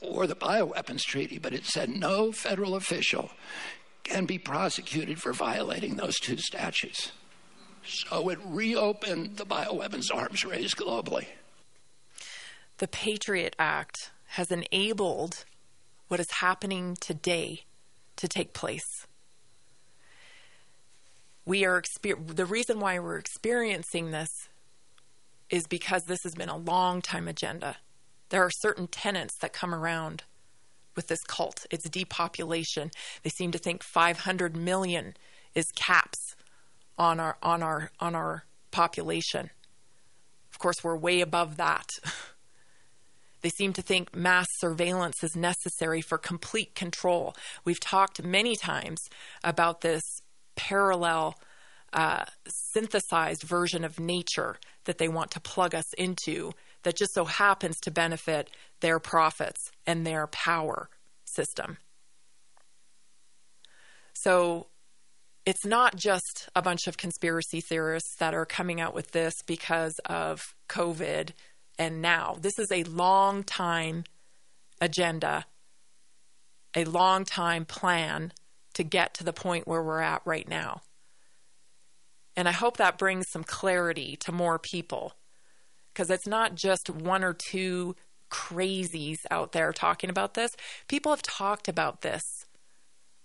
or 0.00 0.26
the 0.26 0.34
Bioweapons 0.34 1.02
Treaty, 1.02 1.38
but 1.38 1.52
it 1.52 1.64
said 1.64 1.88
no 1.88 2.32
federal 2.32 2.74
official 2.74 3.30
can 4.04 4.26
be 4.26 4.38
prosecuted 4.38 5.20
for 5.20 5.32
violating 5.32 5.96
those 5.96 6.18
two 6.18 6.36
statutes. 6.36 7.12
So 7.84 8.28
it 8.28 8.38
reopened 8.44 9.36
the 9.36 9.46
bioweapons 9.46 10.14
arms 10.14 10.44
race 10.44 10.74
globally. 10.74 11.26
The 12.78 12.88
Patriot 12.88 13.56
Act 13.58 14.10
has 14.28 14.50
enabled 14.50 15.44
what 16.08 16.20
is 16.20 16.30
happening 16.30 16.96
today 17.00 17.64
to 18.16 18.28
take 18.28 18.52
place 18.52 19.06
we 21.50 21.64
are 21.64 21.82
exper- 21.82 22.36
the 22.36 22.46
reason 22.46 22.78
why 22.78 22.96
we're 23.00 23.18
experiencing 23.18 24.12
this 24.12 24.30
is 25.50 25.66
because 25.66 26.04
this 26.04 26.22
has 26.22 26.32
been 26.32 26.48
a 26.48 26.56
long 26.56 27.02
time 27.02 27.26
agenda. 27.26 27.76
There 28.28 28.44
are 28.44 28.52
certain 28.60 28.86
tenets 28.86 29.36
that 29.38 29.52
come 29.52 29.74
around 29.74 30.22
with 30.94 31.08
this 31.08 31.24
cult. 31.26 31.66
It's 31.72 31.90
depopulation. 31.90 32.92
They 33.24 33.30
seem 33.30 33.50
to 33.50 33.58
think 33.58 33.82
500 33.82 34.56
million 34.56 35.14
is 35.52 35.64
caps 35.74 36.36
on 36.96 37.18
our 37.18 37.36
on 37.42 37.64
our 37.64 37.90
on 37.98 38.14
our 38.14 38.44
population. 38.70 39.50
Of 40.52 40.60
course, 40.60 40.84
we're 40.84 40.96
way 40.96 41.20
above 41.20 41.56
that. 41.56 41.88
They 43.42 43.48
seem 43.48 43.72
to 43.72 43.80
think 43.80 44.14
mass 44.14 44.48
surveillance 44.58 45.24
is 45.24 45.34
necessary 45.34 46.02
for 46.02 46.18
complete 46.18 46.74
control. 46.74 47.34
We've 47.64 47.80
talked 47.80 48.22
many 48.22 48.54
times 48.54 49.00
about 49.42 49.80
this 49.80 50.02
parallel 50.68 51.34
uh, 51.92 52.24
synthesized 52.46 53.42
version 53.42 53.82
of 53.84 53.98
nature 53.98 54.56
that 54.84 54.98
they 54.98 55.08
want 55.08 55.30
to 55.32 55.40
plug 55.40 55.74
us 55.74 55.92
into 55.94 56.52
that 56.82 56.96
just 56.96 57.14
so 57.14 57.24
happens 57.24 57.78
to 57.80 57.90
benefit 57.90 58.50
their 58.80 58.98
profits 58.98 59.70
and 59.86 60.06
their 60.06 60.26
power 60.26 60.88
system. 61.24 61.78
So 64.14 64.66
it's 65.46 65.64
not 65.64 65.96
just 65.96 66.48
a 66.54 66.60
bunch 66.60 66.86
of 66.86 66.98
conspiracy 66.98 67.60
theorists 67.62 68.16
that 68.18 68.34
are 68.34 68.46
coming 68.46 68.80
out 68.80 68.94
with 68.94 69.12
this 69.12 69.34
because 69.46 69.98
of 70.04 70.54
COVID 70.68 71.30
and 71.78 72.02
now. 72.02 72.36
This 72.38 72.58
is 72.58 72.70
a 72.70 72.84
long 72.84 73.42
time 73.44 74.04
agenda, 74.80 75.46
a 76.76 76.84
long 76.84 77.24
time 77.24 77.64
plan 77.64 78.32
to 78.74 78.82
get 78.82 79.14
to 79.14 79.24
the 79.24 79.32
point 79.32 79.66
where 79.66 79.82
we're 79.82 80.00
at 80.00 80.22
right 80.24 80.48
now. 80.48 80.82
And 82.36 82.48
I 82.48 82.52
hope 82.52 82.76
that 82.76 82.98
brings 82.98 83.28
some 83.28 83.44
clarity 83.44 84.16
to 84.20 84.32
more 84.32 84.58
people 84.58 85.14
because 85.92 86.10
it's 86.10 86.26
not 86.26 86.54
just 86.54 86.88
one 86.88 87.24
or 87.24 87.32
two 87.32 87.96
crazies 88.30 89.26
out 89.30 89.52
there 89.52 89.72
talking 89.72 90.08
about 90.08 90.34
this. 90.34 90.56
People 90.88 91.12
have 91.12 91.22
talked 91.22 91.68
about 91.68 92.02
this 92.02 92.46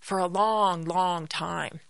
for 0.00 0.18
a 0.18 0.26
long, 0.26 0.84
long 0.84 1.26
time. 1.26 1.80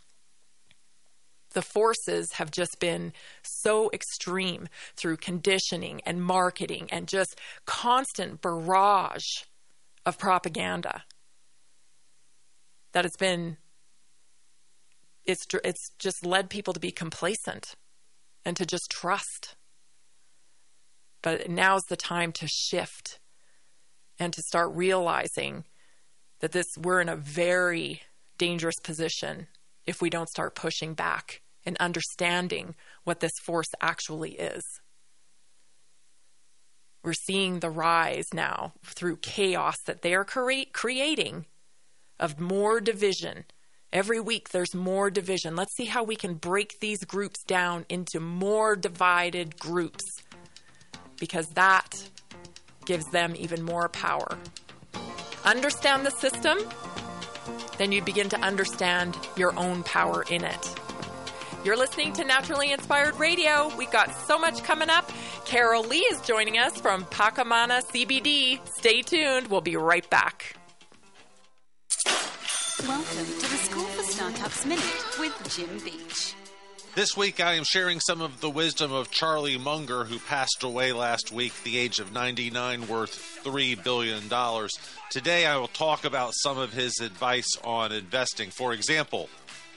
The 1.55 1.63
forces 1.63 2.35
have 2.35 2.51
just 2.51 2.79
been 2.79 3.15
so 3.43 3.91
extreme 3.93 4.69
through 4.95 5.17
conditioning 5.17 6.03
and 6.05 6.23
marketing 6.23 6.89
and 6.93 7.09
just 7.09 7.41
constant 7.65 8.43
barrage 8.43 9.45
of 10.05 10.19
propaganda 10.19 11.05
that 12.97 13.05
it's 13.05 13.19
been 13.19 13.59
it's 15.27 15.45
it's 15.63 15.91
just 15.99 16.25
led 16.25 16.49
people 16.49 16.73
to 16.73 16.81
be 16.81 16.91
complacent 16.91 17.75
and 18.43 18.57
to 18.57 18.65
just 18.65 18.91
trust. 18.91 19.55
But 21.21 21.51
now's 21.51 21.85
the 21.91 21.97
time 21.97 22.33
to 22.33 22.49
shift 22.49 23.21
and 24.19 24.33
to 24.33 24.41
start 24.41 24.71
realizing 24.73 25.65
that 26.41 26.53
this 26.53 26.69
we're 26.79 27.03
in 27.03 27.11
a 27.11 27.17
very 27.17 28.01
dangerous 28.39 28.81
position 28.83 29.49
if 29.85 30.01
we 30.01 30.09
don't 30.09 30.31
start 30.31 30.55
pushing 30.55 30.95
back 30.95 31.43
and 31.67 31.77
understanding 31.77 32.77
what 33.05 33.21
this 33.21 33.39
force 33.45 33.69
actually 33.83 34.37
is. 34.39 34.65
We're 37.05 37.13
seeing 37.13 37.61
the 37.61 37.69
rise 37.69 38.29
now 38.33 38.73
through 38.87 39.19
chaos 39.19 39.77
that 39.85 40.01
they 40.01 40.15
are 40.15 40.25
cre- 40.25 40.73
creating 40.73 41.45
of 42.19 42.41
more 42.41 42.81
division. 42.81 43.45
Every 43.93 44.21
week 44.21 44.51
there's 44.51 44.75
more 44.75 45.11
division. 45.11 45.57
Let's 45.57 45.75
see 45.75 45.85
how 45.85 46.03
we 46.03 46.17
can 46.17 46.35
break 46.35 46.81
these 46.81 47.05
groups 47.05 47.43
down 47.45 47.87
into 47.89 48.21
more 48.21 48.77
divided 48.77 49.59
groups 49.59 50.05
because 51.19 51.49
that 51.51 52.09
gives 52.85 53.07
them 53.07 53.35
even 53.37 53.63
more 53.63 53.89
power. 53.89 54.39
Understand 55.45 56.05
the 56.05 56.11
system, 56.11 56.59
then 57.79 57.93
you 57.93 58.03
begin 58.03 58.29
to 58.31 58.41
understand 58.41 59.17
your 59.37 59.57
own 59.59 59.83
power 59.85 60.25
in 60.31 60.45
it. 60.45 60.75
You're 61.65 61.77
listening 61.77 62.13
to 62.15 62.25
Naturally 62.25 62.73
Inspired 62.73 63.19
Radio. 63.19 63.75
We've 63.77 63.91
got 63.91 64.15
so 64.27 64.39
much 64.39 64.63
coming 64.63 64.89
up. 64.89 65.11
Carol 65.47 65.85
Lee 65.85 65.99
is 65.99 66.21
joining 66.21 66.59
us 66.59 66.77
from 66.81 67.05
Pacamana 67.07 67.83
CBD. 67.83 68.61
Stay 68.79 69.03
tuned. 69.03 69.49
We'll 69.49 69.61
be 69.61 69.77
right 69.77 70.09
back. 70.09 70.56
Welcome 72.89 73.27
to 73.27 73.51
the 73.51 73.57
School 73.57 73.85
for 73.85 74.03
Startups 74.05 74.65
Minute 74.65 75.19
with 75.19 75.57
Jim 75.57 75.79
Beach. 75.85 76.35
This 76.95 77.17
week, 77.17 77.41
I 77.41 77.55
am 77.55 77.65
sharing 77.65 77.99
some 77.99 78.21
of 78.21 78.41
the 78.41 78.49
wisdom 78.49 78.93
of 78.93 79.11
Charlie 79.11 79.59
Munger, 79.59 80.05
who 80.05 80.21
passed 80.21 80.63
away 80.63 80.93
last 80.93 81.33
week, 81.33 81.53
the 81.65 81.79
age 81.79 81.99
of 81.99 82.13
99, 82.13 82.87
worth 82.87 83.43
$3 83.43 83.83
billion. 83.83 84.23
Today, 85.11 85.47
I 85.47 85.57
will 85.57 85.67
talk 85.67 86.05
about 86.05 86.35
some 86.35 86.59
of 86.59 86.75
his 86.75 87.01
advice 87.01 87.51
on 87.65 87.91
investing. 87.91 88.51
For 88.51 88.73
example, 88.73 89.29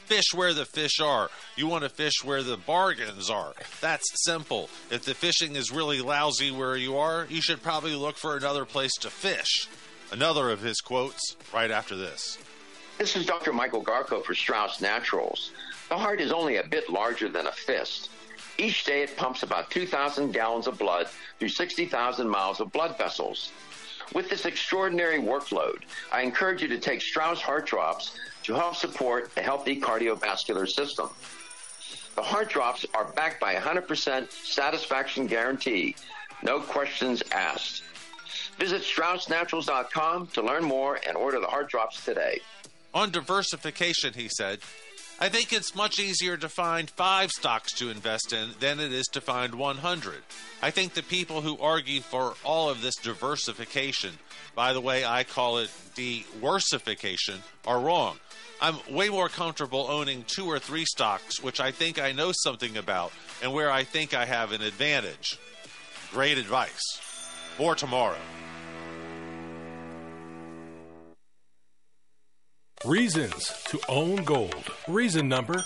fish 0.05 0.31
where 0.35 0.53
the 0.53 0.65
fish 0.65 0.99
are. 0.99 1.31
You 1.55 1.65
want 1.65 1.85
to 1.85 1.89
fish 1.89 2.23
where 2.23 2.43
the 2.43 2.57
bargains 2.57 3.31
are. 3.31 3.53
That's 3.81 4.05
simple. 4.23 4.69
If 4.91 5.05
the 5.05 5.15
fishing 5.15 5.55
is 5.55 5.71
really 5.71 6.01
lousy 6.01 6.51
where 6.51 6.77
you 6.77 6.97
are, 6.97 7.25
you 7.27 7.41
should 7.41 7.63
probably 7.63 7.95
look 7.95 8.17
for 8.17 8.37
another 8.37 8.65
place 8.65 8.93
to 8.99 9.09
fish. 9.09 9.67
Another 10.11 10.51
of 10.51 10.61
his 10.61 10.79
quotes 10.79 11.35
right 11.51 11.71
after 11.71 11.95
this. 11.95 12.37
This 12.99 13.15
is 13.15 13.25
Dr. 13.25 13.53
Michael 13.53 13.81
Garko 13.81 14.21
for 14.21 14.35
Strauss 14.35 14.81
Naturals. 14.81 15.51
The 15.87 15.97
heart 15.97 16.19
is 16.19 16.33
only 16.33 16.57
a 16.57 16.67
bit 16.67 16.89
larger 16.89 17.29
than 17.29 17.47
a 17.47 17.51
fist. 17.53 18.09
Each 18.57 18.83
day 18.83 19.03
it 19.03 19.15
pumps 19.15 19.41
about 19.41 19.71
2,000 19.71 20.33
gallons 20.33 20.67
of 20.67 20.77
blood 20.77 21.07
through 21.39 21.47
60,000 21.47 22.27
miles 22.27 22.59
of 22.59 22.73
blood 22.73 22.97
vessels. 22.97 23.53
With 24.13 24.29
this 24.29 24.45
extraordinary 24.45 25.17
workload, 25.17 25.83
I 26.11 26.23
encourage 26.23 26.61
you 26.61 26.67
to 26.67 26.77
take 26.77 27.01
Strauss 27.01 27.39
Heart 27.39 27.67
Drops 27.67 28.19
to 28.43 28.53
help 28.53 28.75
support 28.75 29.31
a 29.37 29.41
healthy 29.41 29.79
cardiovascular 29.79 30.67
system. 30.67 31.09
The 32.15 32.21
heart 32.21 32.49
drops 32.49 32.85
are 32.93 33.05
backed 33.05 33.39
by 33.39 33.53
a 33.53 33.61
100% 33.61 34.29
satisfaction 34.29 35.25
guarantee. 35.25 35.95
No 36.43 36.59
questions 36.59 37.23
asked. 37.31 37.81
Visit 38.57 38.81
StraussNaturals.com 38.81 40.27
to 40.27 40.41
learn 40.41 40.65
more 40.65 40.99
and 41.07 41.15
order 41.15 41.39
the 41.39 41.47
heart 41.47 41.69
drops 41.69 42.03
today. 42.03 42.41
On 42.93 43.11
diversification, 43.11 44.13
he 44.13 44.29
said, 44.29 44.59
I 45.21 45.27
think 45.27 45.51
it's 45.51 45.75
much 45.75 45.99
easier 45.99 46.37
to 46.37 46.47
find 46.47 46.89
five 46.89 47.29
stocks 47.29 47.73
to 47.73 47.89
invest 47.89 48.31
in 48.31 48.51
than 48.61 48.79
it 48.79 48.93
is 48.93 49.05
to 49.07 49.21
find 49.21 49.53
100. 49.53 50.15
I 50.61 50.71
think 50.71 50.93
the 50.93 51.03
people 51.03 51.41
who 51.41 51.57
argue 51.59 51.99
for 51.99 52.35
all 52.45 52.69
of 52.69 52.81
this 52.81 52.95
diversification, 52.95 54.13
by 54.55 54.71
the 54.71 54.79
way, 54.79 55.03
I 55.03 55.25
call 55.25 55.57
it 55.57 55.69
de-worsification, 55.93 57.39
are 57.67 57.81
wrong. 57.81 58.17
I'm 58.61 58.77
way 58.89 59.09
more 59.09 59.29
comfortable 59.29 59.87
owning 59.89 60.23
two 60.25 60.45
or 60.45 60.57
three 60.57 60.85
stocks, 60.85 61.43
which 61.43 61.59
I 61.59 61.71
think 61.71 61.99
I 61.99 62.13
know 62.13 62.31
something 62.33 62.77
about 62.77 63.11
and 63.43 63.53
where 63.53 63.71
I 63.71 63.83
think 63.83 64.13
I 64.13 64.25
have 64.25 64.53
an 64.53 64.61
advantage. 64.61 65.37
Great 66.11 66.37
advice. 66.37 66.79
More 67.59 67.75
tomorrow. 67.75 68.17
Reasons 72.85 73.61
to 73.65 73.77
own 73.89 74.23
gold. 74.23 74.71
Reason 74.87 75.27
number 75.27 75.65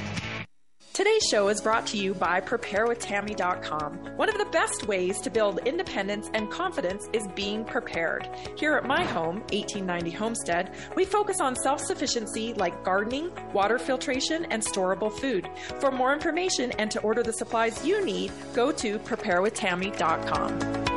Today's 0.93 1.23
show 1.31 1.47
is 1.47 1.61
brought 1.61 1.87
to 1.87 1.97
you 1.97 2.13
by 2.13 2.41
PrepareWithTammy.com. 2.41 4.17
One 4.17 4.27
of 4.27 4.37
the 4.37 4.43
best 4.51 4.89
ways 4.89 5.21
to 5.21 5.29
build 5.29 5.59
independence 5.65 6.29
and 6.33 6.51
confidence 6.51 7.07
is 7.13 7.25
being 7.33 7.63
prepared. 7.63 8.27
Here 8.57 8.73
at 8.73 8.83
my 8.83 9.05
home, 9.05 9.37
1890 9.53 10.11
Homestead, 10.11 10.75
we 10.97 11.05
focus 11.05 11.39
on 11.39 11.55
self 11.55 11.79
sufficiency 11.79 12.53
like 12.55 12.83
gardening, 12.83 13.31
water 13.53 13.79
filtration, 13.79 14.43
and 14.51 14.61
storable 14.61 15.17
food. 15.17 15.47
For 15.79 15.91
more 15.91 16.11
information 16.11 16.73
and 16.73 16.91
to 16.91 16.99
order 16.99 17.23
the 17.23 17.31
supplies 17.31 17.85
you 17.85 18.03
need, 18.03 18.33
go 18.53 18.73
to 18.73 18.99
PrepareWithTammy.com. 18.99 20.90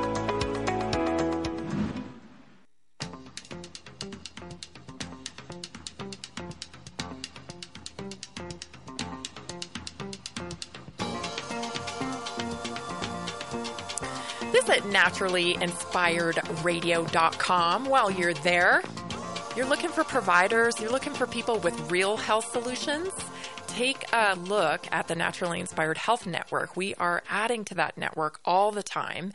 Visit 14.66 14.84
naturallyinspiredradio.com 14.84 17.84
while 17.84 18.10
you're 18.10 18.32
there. 18.34 18.82
You're 19.54 19.66
looking 19.66 19.90
for 19.90 20.04
providers, 20.04 20.80
you're 20.80 20.90
looking 20.90 21.12
for 21.12 21.26
people 21.26 21.58
with 21.58 21.90
real 21.90 22.16
health 22.16 22.50
solutions. 22.50 23.12
Take 23.74 24.04
a 24.12 24.36
look 24.36 24.86
at 24.92 25.08
the 25.08 25.16
Naturally 25.16 25.58
Inspired 25.58 25.98
Health 25.98 26.28
Network. 26.28 26.76
We 26.76 26.94
are 26.94 27.24
adding 27.28 27.64
to 27.64 27.74
that 27.74 27.98
network 27.98 28.38
all 28.44 28.70
the 28.70 28.84
time. 28.84 29.32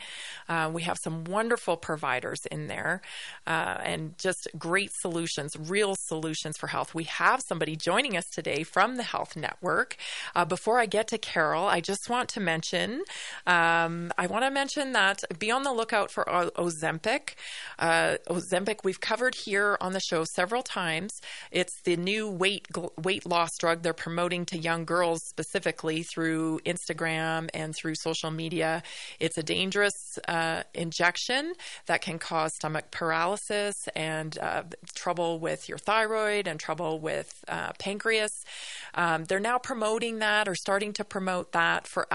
Uh, 0.47 0.71
we 0.73 0.83
have 0.83 0.97
some 0.97 1.25
wonderful 1.25 1.75
providers 1.75 2.39
in 2.49 2.67
there 2.67 3.01
uh, 3.45 3.79
and 3.83 4.17
just 4.17 4.47
great 4.57 4.91
solutions, 5.01 5.57
real 5.59 5.93
solutions 5.93 6.55
for 6.57 6.67
health. 6.67 6.95
We 6.95 7.03
have 7.03 7.41
somebody 7.45 7.75
joining 7.75 8.15
us 8.15 8.29
today 8.29 8.63
from 8.63 8.95
the 8.95 9.03
Health 9.03 9.35
Network. 9.35 9.97
Uh, 10.33 10.45
before 10.45 10.79
I 10.79 10.85
get 10.85 11.09
to 11.09 11.17
Carol, 11.17 11.65
I 11.65 11.81
just 11.81 12.09
want 12.09 12.29
to 12.29 12.39
mention 12.39 13.03
um, 13.45 14.09
I 14.17 14.27
want 14.27 14.45
to 14.45 14.51
mention 14.51 14.93
that 14.93 15.21
be 15.37 15.51
on 15.51 15.63
the 15.63 15.73
lookout 15.73 16.11
for 16.11 16.23
Ozempic. 16.23 17.33
Uh, 17.77 18.15
Ozempic, 18.29 18.85
we've 18.85 19.01
covered 19.01 19.35
here 19.35 19.77
on 19.81 19.91
the 19.91 19.99
show 19.99 20.23
several 20.23 20.63
times. 20.63 21.19
It's 21.51 21.81
the 21.81 21.97
new 21.97 22.29
weight 22.29 22.67
weight 23.03 23.25
loss 23.25 23.57
drug 23.59 23.83
they're 23.83 23.91
promoting 23.93 24.28
to 24.29 24.57
young 24.57 24.85
girls 24.85 25.23
specifically 25.23 26.03
through 26.03 26.59
Instagram 26.65 27.49
and 27.53 27.75
through 27.75 27.95
social 27.95 28.29
media. 28.29 28.83
It's 29.19 29.37
a 29.37 29.43
dangerous 29.43 30.19
uh, 30.27 30.63
injection 30.73 31.53
that 31.87 32.01
can 32.01 32.19
cause 32.19 32.53
stomach 32.53 32.91
paralysis 32.91 33.89
and 33.95 34.37
uh, 34.37 34.63
trouble 34.93 35.39
with 35.39 35.67
your 35.67 35.79
thyroid 35.79 36.47
and 36.47 36.59
trouble 36.59 36.99
with 36.99 37.43
uh, 37.47 37.71
pancreas. 37.79 38.45
Um, 38.93 39.25
they're 39.25 39.39
now 39.39 39.57
promoting 39.57 40.19
that 40.19 40.47
or 40.47 40.55
starting 40.55 40.93
to 40.93 41.03
promote 41.03 41.51
that 41.53 41.87
for 41.87 42.07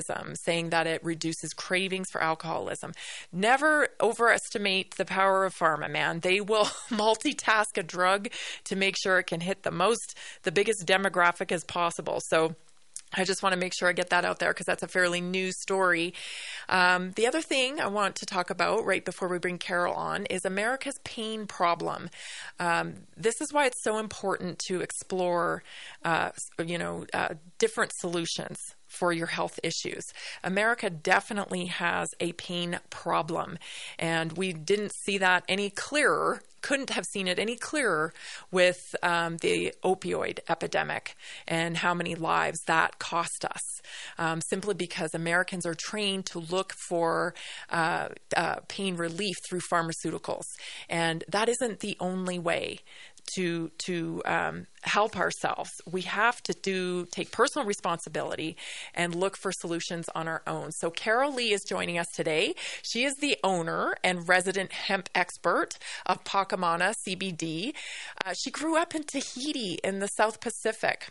saying 0.00 0.70
that 0.70 0.86
it 0.86 1.04
reduces 1.04 1.52
cravings 1.52 2.08
for 2.10 2.22
alcoholism. 2.22 2.92
Never 3.32 3.88
overestimate 4.00 4.96
the 4.96 5.04
power 5.04 5.44
of 5.44 5.54
pharma, 5.54 5.90
man. 5.90 6.20
They 6.20 6.40
will 6.40 6.64
multitask 6.90 7.76
a 7.76 7.82
drug 7.82 8.28
to 8.64 8.76
make 8.76 8.96
sure 8.96 9.18
it 9.18 9.26
can 9.26 9.40
hit 9.40 9.62
the 9.62 9.70
most, 9.70 10.16
the 10.42 10.52
biggest 10.52 10.86
demographic 10.86 11.52
as 11.52 11.64
possible. 11.64 12.20
So, 12.20 12.56
I 13.14 13.24
just 13.24 13.42
want 13.42 13.52
to 13.52 13.58
make 13.58 13.74
sure 13.74 13.88
I 13.88 13.92
get 13.92 14.10
that 14.10 14.24
out 14.24 14.38
there 14.38 14.50
because 14.50 14.66
that's 14.66 14.82
a 14.82 14.88
fairly 14.88 15.20
new 15.20 15.52
story. 15.52 16.14
Um, 16.68 17.12
the 17.12 17.26
other 17.26 17.42
thing 17.42 17.78
I 17.80 17.86
want 17.88 18.16
to 18.16 18.26
talk 18.26 18.48
about 18.48 18.86
right 18.86 19.04
before 19.04 19.28
we 19.28 19.38
bring 19.38 19.58
Carol 19.58 19.94
on 19.94 20.24
is 20.26 20.44
America's 20.44 20.98
pain 21.04 21.46
problem. 21.46 22.08
Um, 22.58 22.94
this 23.16 23.40
is 23.40 23.52
why 23.52 23.66
it's 23.66 23.82
so 23.82 23.98
important 23.98 24.58
to 24.68 24.80
explore, 24.80 25.62
uh, 26.04 26.30
you 26.64 26.78
know, 26.78 27.04
uh, 27.12 27.34
different 27.58 27.92
solutions 27.94 28.58
for 28.92 29.12
your 29.12 29.26
health 29.26 29.58
issues. 29.62 30.04
America 30.44 30.90
definitely 30.90 31.66
has 31.66 32.08
a 32.20 32.32
pain 32.32 32.78
problem, 32.90 33.58
and 33.98 34.32
we 34.32 34.52
didn't 34.52 34.92
see 35.04 35.18
that 35.18 35.44
any 35.48 35.70
clearer 35.70 36.42
couldn't 36.62 36.90
have 36.90 37.04
seen 37.04 37.28
it 37.28 37.38
any 37.38 37.56
clearer 37.56 38.14
with 38.50 38.94
um, 39.02 39.36
the 39.38 39.74
opioid 39.84 40.38
epidemic 40.48 41.14
and 41.46 41.76
how 41.76 41.92
many 41.92 42.14
lives 42.14 42.60
that 42.66 42.98
cost 42.98 43.44
us. 43.44 43.80
Um, 44.16 44.40
simply 44.40 44.74
because 44.74 45.12
Americans 45.12 45.66
are 45.66 45.74
trained 45.74 46.26
to 46.26 46.38
look 46.38 46.72
for 46.88 47.34
uh, 47.68 48.08
uh, 48.36 48.56
pain 48.68 48.96
relief 48.96 49.34
through 49.48 49.60
pharmaceuticals, 49.72 50.44
and 50.88 51.24
that 51.28 51.48
isn't 51.48 51.80
the 51.80 51.96
only 51.98 52.38
way 52.38 52.78
to 53.34 53.70
to 53.78 54.22
um, 54.24 54.66
help 54.82 55.16
ourselves. 55.16 55.80
We 55.90 56.02
have 56.02 56.42
to 56.44 56.52
do 56.52 57.06
take 57.06 57.30
personal 57.30 57.66
responsibility 57.66 58.56
and 58.94 59.14
look 59.14 59.36
for 59.36 59.52
solutions 59.52 60.08
on 60.14 60.28
our 60.28 60.42
own. 60.46 60.72
So 60.72 60.90
Carol 60.90 61.34
Lee 61.34 61.52
is 61.52 61.64
joining 61.64 61.98
us 61.98 62.10
today. 62.10 62.54
She 62.82 63.04
is 63.04 63.16
the 63.16 63.36
owner 63.42 63.94
and 64.02 64.28
resident 64.28 64.72
hemp 64.72 65.08
expert 65.14 65.78
of 66.06 66.24
Pakamana 66.24 66.94
CBD. 66.94 67.72
Uh, 68.24 68.34
she 68.34 68.50
grew 68.50 68.76
up 68.76 68.94
in 68.94 69.04
Tahiti 69.04 69.78
in 69.84 70.00
the 70.00 70.08
South 70.08 70.40
Pacific 70.40 71.08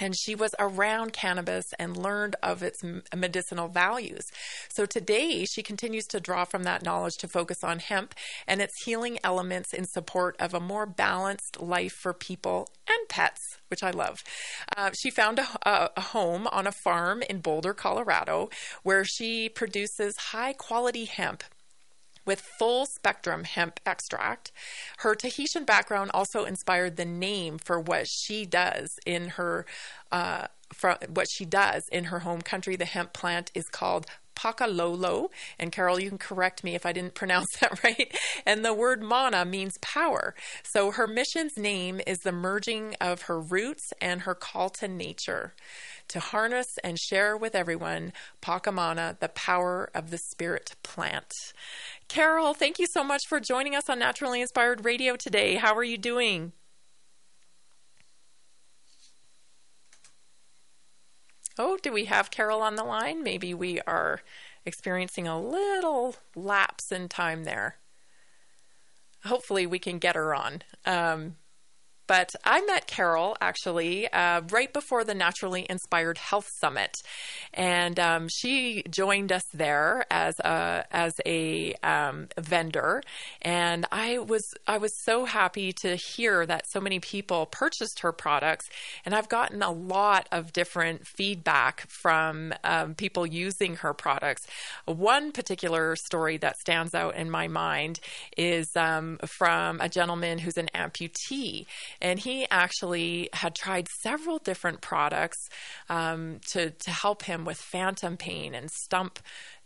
and 0.00 0.14
she 0.16 0.34
was 0.34 0.54
around 0.58 1.12
cannabis 1.12 1.66
and 1.78 1.96
learned 1.96 2.36
of 2.42 2.62
its 2.62 2.82
medicinal 3.14 3.68
values. 3.68 4.24
So 4.68 4.86
today, 4.86 5.44
she 5.44 5.62
continues 5.62 6.06
to 6.06 6.20
draw 6.20 6.44
from 6.44 6.64
that 6.64 6.82
knowledge 6.82 7.16
to 7.18 7.28
focus 7.28 7.58
on 7.62 7.78
hemp 7.78 8.14
and 8.46 8.60
its 8.60 8.84
healing 8.84 9.18
elements 9.24 9.72
in 9.72 9.84
support 9.84 10.36
of 10.38 10.54
a 10.54 10.60
more 10.60 10.86
balanced 10.86 11.60
life 11.60 11.92
for 11.92 12.12
people 12.12 12.68
and 12.88 13.08
pets, 13.08 13.40
which 13.68 13.82
I 13.82 13.90
love. 13.90 14.18
Uh, 14.76 14.90
she 14.92 15.10
found 15.10 15.38
a, 15.38 15.46
a, 15.68 15.90
a 15.96 16.00
home 16.00 16.46
on 16.48 16.66
a 16.66 16.72
farm 16.72 17.22
in 17.28 17.40
Boulder, 17.40 17.74
Colorado, 17.74 18.50
where 18.82 19.04
she 19.04 19.48
produces 19.48 20.16
high 20.16 20.52
quality 20.52 21.04
hemp 21.04 21.42
with 22.26 22.40
full 22.58 22.84
spectrum 22.86 23.44
hemp 23.44 23.80
extract. 23.86 24.52
Her 24.98 25.14
Tahitian 25.14 25.64
background 25.64 26.10
also 26.12 26.44
inspired 26.44 26.96
the 26.96 27.04
name 27.04 27.58
for 27.58 27.80
what 27.80 28.06
she 28.08 28.44
does 28.44 28.98
in 29.06 29.28
her 29.30 29.64
uh, 30.12 30.48
for 30.72 30.98
what 31.08 31.28
she 31.30 31.44
does 31.44 31.84
in 31.92 32.04
her 32.04 32.20
home 32.20 32.42
country. 32.42 32.76
The 32.76 32.84
hemp 32.84 33.12
plant 33.12 33.50
is 33.54 33.68
called 33.68 34.06
Pakalolo. 34.36 35.30
And 35.58 35.72
Carol, 35.72 35.98
you 35.98 36.08
can 36.08 36.18
correct 36.18 36.62
me 36.62 36.74
if 36.74 36.86
I 36.86 36.92
didn't 36.92 37.14
pronounce 37.16 37.48
that 37.60 37.82
right. 37.82 38.14
And 38.44 38.64
the 38.64 38.74
word 38.74 39.02
mana 39.02 39.44
means 39.44 39.78
power. 39.80 40.34
So 40.62 40.92
her 40.92 41.06
mission's 41.06 41.56
name 41.56 42.00
is 42.06 42.18
the 42.18 42.32
merging 42.32 42.94
of 43.00 43.22
her 43.22 43.40
roots 43.40 43.92
and 44.00 44.22
her 44.22 44.34
call 44.34 44.70
to 44.70 44.88
nature 44.88 45.54
to 46.08 46.20
harness 46.20 46.78
and 46.84 46.98
share 46.98 47.36
with 47.36 47.54
everyone 47.54 48.12
Pakamana, 48.40 49.18
the 49.18 49.28
power 49.28 49.90
of 49.94 50.10
the 50.10 50.18
spirit 50.18 50.76
plant. 50.82 51.32
Carol, 52.08 52.54
thank 52.54 52.78
you 52.78 52.86
so 52.86 53.02
much 53.02 53.26
for 53.26 53.40
joining 53.40 53.74
us 53.74 53.90
on 53.90 53.98
Naturally 53.98 54.40
Inspired 54.40 54.84
Radio 54.84 55.16
today. 55.16 55.56
How 55.56 55.74
are 55.74 55.84
you 55.84 55.98
doing? 55.98 56.52
Oh, 61.58 61.78
do 61.82 61.92
we 61.92 62.04
have 62.04 62.30
Carol 62.30 62.60
on 62.60 62.76
the 62.76 62.84
line? 62.84 63.22
Maybe 63.22 63.54
we 63.54 63.80
are 63.82 64.20
experiencing 64.64 65.26
a 65.26 65.40
little 65.40 66.16
lapse 66.34 66.92
in 66.92 67.08
time 67.08 67.44
there. 67.44 67.76
Hopefully, 69.24 69.66
we 69.66 69.78
can 69.78 69.98
get 69.98 70.16
her 70.16 70.34
on. 70.34 70.62
Um, 70.84 71.36
but 72.06 72.34
I 72.44 72.60
met 72.62 72.86
Carol 72.86 73.36
actually 73.40 74.10
uh, 74.12 74.42
right 74.50 74.72
before 74.72 75.04
the 75.04 75.14
Naturally 75.14 75.66
Inspired 75.68 76.18
Health 76.18 76.48
Summit, 76.58 76.96
and 77.52 77.98
um, 77.98 78.28
she 78.28 78.82
joined 78.88 79.32
us 79.32 79.44
there 79.52 80.04
as 80.10 80.38
a 80.40 80.84
as 80.90 81.14
a 81.24 81.74
um, 81.82 82.28
vendor. 82.38 83.02
And 83.42 83.86
I 83.90 84.18
was 84.18 84.44
I 84.66 84.78
was 84.78 84.92
so 85.04 85.24
happy 85.24 85.72
to 85.82 85.96
hear 85.96 86.46
that 86.46 86.66
so 86.68 86.80
many 86.80 87.00
people 87.00 87.46
purchased 87.46 88.00
her 88.00 88.12
products, 88.12 88.68
and 89.04 89.14
I've 89.14 89.28
gotten 89.28 89.62
a 89.62 89.72
lot 89.72 90.28
of 90.30 90.52
different 90.52 91.06
feedback 91.06 91.88
from 91.88 92.54
um, 92.64 92.94
people 92.94 93.26
using 93.26 93.76
her 93.76 93.92
products. 93.92 94.46
One 94.84 95.32
particular 95.32 95.96
story 95.96 96.36
that 96.38 96.58
stands 96.58 96.94
out 96.94 97.16
in 97.16 97.30
my 97.30 97.48
mind 97.48 98.00
is 98.36 98.74
um, 98.76 99.18
from 99.26 99.80
a 99.80 99.88
gentleman 99.88 100.38
who's 100.38 100.56
an 100.56 100.68
amputee 100.74 101.66
and 102.00 102.18
he 102.18 102.46
actually 102.50 103.28
had 103.32 103.54
tried 103.54 103.88
several 104.02 104.38
different 104.38 104.80
products 104.80 105.48
um, 105.88 106.40
to 106.48 106.70
to 106.70 106.90
help 106.90 107.22
him 107.24 107.44
with 107.44 107.58
phantom 107.58 108.16
pain 108.16 108.54
and 108.54 108.70
stump 108.70 109.18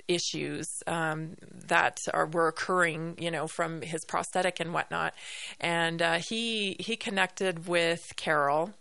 issues 0.08 0.66
um, 0.86 1.36
that 1.68 1.98
are 2.12 2.26
were 2.26 2.48
occurring, 2.48 3.16
you 3.18 3.30
know, 3.30 3.46
from 3.46 3.80
his 3.82 4.04
prosthetic 4.04 4.60
and 4.60 4.74
whatnot. 4.74 5.14
And 5.60 6.02
uh, 6.02 6.18
he 6.18 6.76
he 6.78 6.96
connected 6.96 7.66
with 7.68 8.12
Carol 8.16 8.74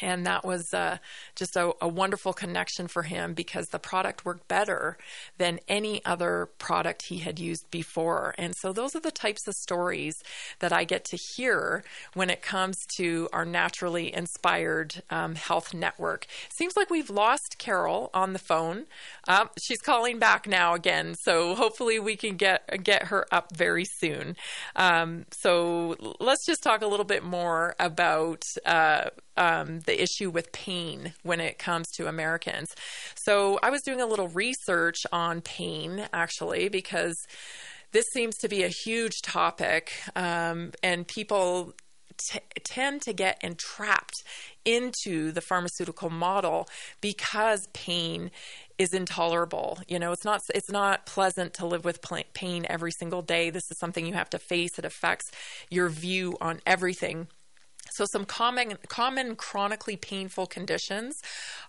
and 0.00 0.26
that 0.26 0.44
was 0.44 0.72
uh, 0.72 0.98
just 1.34 1.56
a, 1.56 1.72
a, 1.80 1.88
wonderful 1.88 2.32
connection 2.32 2.88
for 2.88 3.02
him 3.02 3.34
because 3.34 3.68
the 3.68 3.78
product 3.78 4.24
worked 4.24 4.48
better 4.48 4.96
than 5.38 5.58
any 5.68 6.04
other 6.04 6.48
product 6.58 7.02
he 7.02 7.18
had 7.18 7.38
used 7.38 7.70
before. 7.70 8.34
And 8.38 8.54
so, 8.56 8.72
those 8.72 8.94
are 8.94 9.00
the 9.00 9.10
types 9.10 9.46
of 9.46 9.54
stories 9.54 10.14
that 10.60 10.72
I 10.72 10.84
get 10.84 11.04
to 11.06 11.16
hear 11.16 11.84
when 12.14 12.30
it 12.30 12.42
comes 12.42 12.76
to 12.96 13.28
our 13.32 13.44
naturally 13.44 14.14
inspired 14.14 15.02
um, 15.10 15.34
health 15.34 15.74
network. 15.74 16.26
Seems 16.48 16.76
like 16.76 16.90
we've 16.90 17.10
lost 17.10 17.56
Carol 17.58 18.10
on 18.14 18.32
the 18.32 18.38
phone. 18.38 18.86
Uh, 19.28 19.46
she's 19.60 19.80
calling 19.80 20.18
back 20.18 20.46
now 20.46 20.74
again, 20.74 21.14
so 21.14 21.54
hopefully 21.54 21.98
we 21.98 22.16
can 22.16 22.36
get 22.36 22.82
get 22.82 23.04
her 23.04 23.26
up 23.32 23.54
very 23.54 23.84
soon. 23.84 24.36
Um, 24.76 25.26
so 25.30 25.96
let's 26.20 26.46
just 26.46 26.62
talk 26.62 26.82
a 26.82 26.86
little 26.86 27.04
bit 27.04 27.24
more 27.24 27.74
about. 27.78 28.44
Uh, 28.64 29.10
um, 29.36 29.80
the 29.90 30.02
issue 30.02 30.30
with 30.30 30.52
pain 30.52 31.12
when 31.22 31.40
it 31.40 31.58
comes 31.58 31.88
to 31.96 32.06
Americans. 32.06 32.68
So 33.16 33.58
I 33.62 33.70
was 33.70 33.82
doing 33.82 34.00
a 34.00 34.06
little 34.06 34.28
research 34.28 34.98
on 35.12 35.40
pain 35.40 36.06
actually 36.12 36.68
because 36.68 37.16
this 37.92 38.06
seems 38.12 38.36
to 38.36 38.48
be 38.48 38.62
a 38.62 38.68
huge 38.68 39.20
topic, 39.22 39.92
um, 40.14 40.70
and 40.82 41.06
people 41.06 41.74
T- 42.30 42.40
tend 42.64 43.00
to 43.02 43.14
get 43.14 43.38
entrapped 43.42 44.16
into 44.66 45.32
the 45.32 45.40
pharmaceutical 45.40 46.10
model 46.10 46.68
because 47.00 47.66
pain 47.72 48.30
is 48.76 48.92
intolerable. 48.92 49.78
You 49.88 49.98
know, 49.98 50.12
it's 50.12 50.26
not 50.26 50.42
it's 50.54 50.70
not 50.70 51.06
pleasant 51.06 51.54
to 51.54 51.66
live 51.66 51.82
with 51.86 52.00
pain 52.34 52.66
every 52.68 52.90
single 52.90 53.22
day. 53.22 53.48
This 53.48 53.70
is 53.70 53.78
something 53.78 54.04
you 54.04 54.12
have 54.12 54.28
to 54.30 54.38
face. 54.38 54.78
It 54.78 54.84
affects 54.84 55.30
your 55.70 55.88
view 55.88 56.36
on 56.42 56.60
everything. 56.66 57.28
So 58.00 58.06
some 58.06 58.24
common 58.24 58.78
common 58.88 59.36
chronically 59.36 59.94
painful 59.94 60.46
conditions 60.46 61.20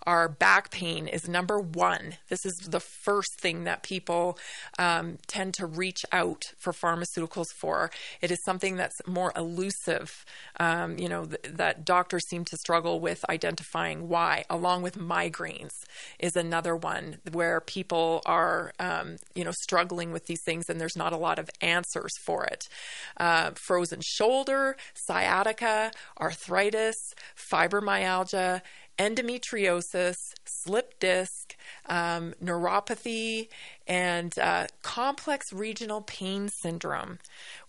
are 0.08 0.30
back 0.30 0.72
pain 0.72 1.10
is 1.10 1.28
number 1.28 1.60
one. 1.60 2.16
This 2.30 2.46
is 2.46 2.56
the 2.70 2.80
first 2.80 3.38
thing 3.42 3.66
that 3.66 3.84
people 3.84 4.40
um, 4.80 5.18
tend 5.28 5.56
to 5.56 5.66
reach 5.66 6.06
out 6.14 6.46
for 6.58 6.72
pharmaceuticals 6.72 7.48
for. 7.60 7.92
It 8.22 8.32
is 8.32 8.42
something 8.46 8.78
that's 8.78 8.96
more 9.06 9.34
elusive. 9.36 10.24
Um, 10.58 10.98
you 10.98 11.10
know 11.10 11.26
th- 11.26 11.54
that 11.58 11.84
doctors 11.84 12.26
seem 12.30 12.46
to 12.46 12.56
struggle 12.56 13.02
with 13.02 13.26
identifying 13.30 14.08
why. 14.08 14.46
Along 14.50 14.84
with 14.84 14.98
migraines 14.98 15.74
is 16.18 16.38
another 16.38 16.78
one 16.78 17.18
where 17.34 17.60
people 17.60 18.22
are 18.26 18.72
um, 18.80 19.18
you 19.36 19.44
know 19.44 19.52
struggling 19.52 20.14
with 20.14 20.28
these 20.28 20.42
things 20.46 20.70
and 20.70 20.80
there's 20.80 20.96
not 20.96 21.12
a 21.12 21.18
lot 21.18 21.40
of 21.40 21.50
answers 21.60 22.18
for 22.24 22.46
it. 22.46 22.70
Uh, 23.18 23.52
frozen 23.56 24.00
shoulder, 24.02 24.78
sciatica 24.94 25.92
arthritis, 26.22 27.16
fibromyalgia, 27.36 28.62
endometriosis, 29.00 30.34
slip 30.46 31.00
disc, 31.00 31.56
um, 31.88 32.34
neuropathy, 32.44 33.48
and 33.88 34.38
uh, 34.38 34.68
complex 34.84 35.52
regional 35.52 36.02
pain 36.02 36.48
syndrome, 36.50 37.18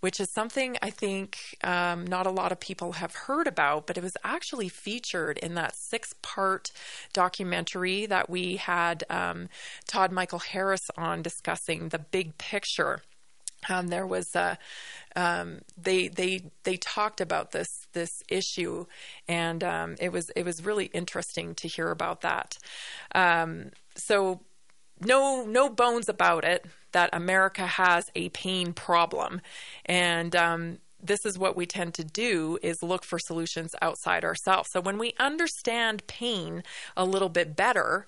which 0.00 0.20
is 0.20 0.28
something 0.28 0.76
I 0.82 0.90
think 0.90 1.56
um, 1.64 2.06
not 2.06 2.26
a 2.26 2.30
lot 2.30 2.52
of 2.52 2.60
people 2.60 2.92
have 2.92 3.14
heard 3.14 3.46
about, 3.46 3.86
but 3.86 3.96
it 3.96 4.02
was 4.02 4.16
actually 4.22 4.68
featured 4.68 5.38
in 5.38 5.54
that 5.54 5.74
six 5.74 6.14
part 6.20 6.70
documentary 7.14 8.04
that 8.06 8.28
we 8.28 8.56
had 8.56 9.04
um, 9.08 9.48
Todd 9.86 10.12
Michael 10.12 10.40
Harris 10.40 10.90
on 10.98 11.22
discussing 11.22 11.88
the 11.88 11.98
big 11.98 12.36
picture. 12.36 13.00
Um, 13.68 13.88
there 13.88 14.06
was 14.06 14.34
a, 14.34 14.58
um, 15.14 15.60
they 15.76 16.08
they 16.08 16.42
they 16.64 16.76
talked 16.76 17.20
about 17.20 17.52
this 17.52 17.68
this 17.92 18.10
issue, 18.28 18.86
and 19.28 19.62
um, 19.62 19.96
it 20.00 20.12
was 20.12 20.30
it 20.36 20.44
was 20.44 20.64
really 20.64 20.86
interesting 20.86 21.54
to 21.56 21.68
hear 21.68 21.90
about 21.90 22.22
that. 22.22 22.58
Um, 23.14 23.70
so 23.94 24.40
no 25.00 25.44
no 25.44 25.68
bones 25.68 26.08
about 26.08 26.44
it 26.44 26.66
that 26.92 27.10
America 27.12 27.66
has 27.66 28.10
a 28.14 28.28
pain 28.30 28.72
problem, 28.72 29.40
and 29.86 30.34
um, 30.34 30.78
this 31.02 31.26
is 31.26 31.38
what 31.38 31.56
we 31.56 31.66
tend 31.66 31.94
to 31.94 32.04
do 32.04 32.58
is 32.62 32.82
look 32.82 33.04
for 33.04 33.18
solutions 33.18 33.74
outside 33.82 34.24
ourselves. 34.24 34.68
So 34.72 34.80
when 34.80 34.98
we 34.98 35.14
understand 35.18 36.06
pain 36.06 36.62
a 36.96 37.04
little 37.04 37.28
bit 37.28 37.56
better, 37.56 38.06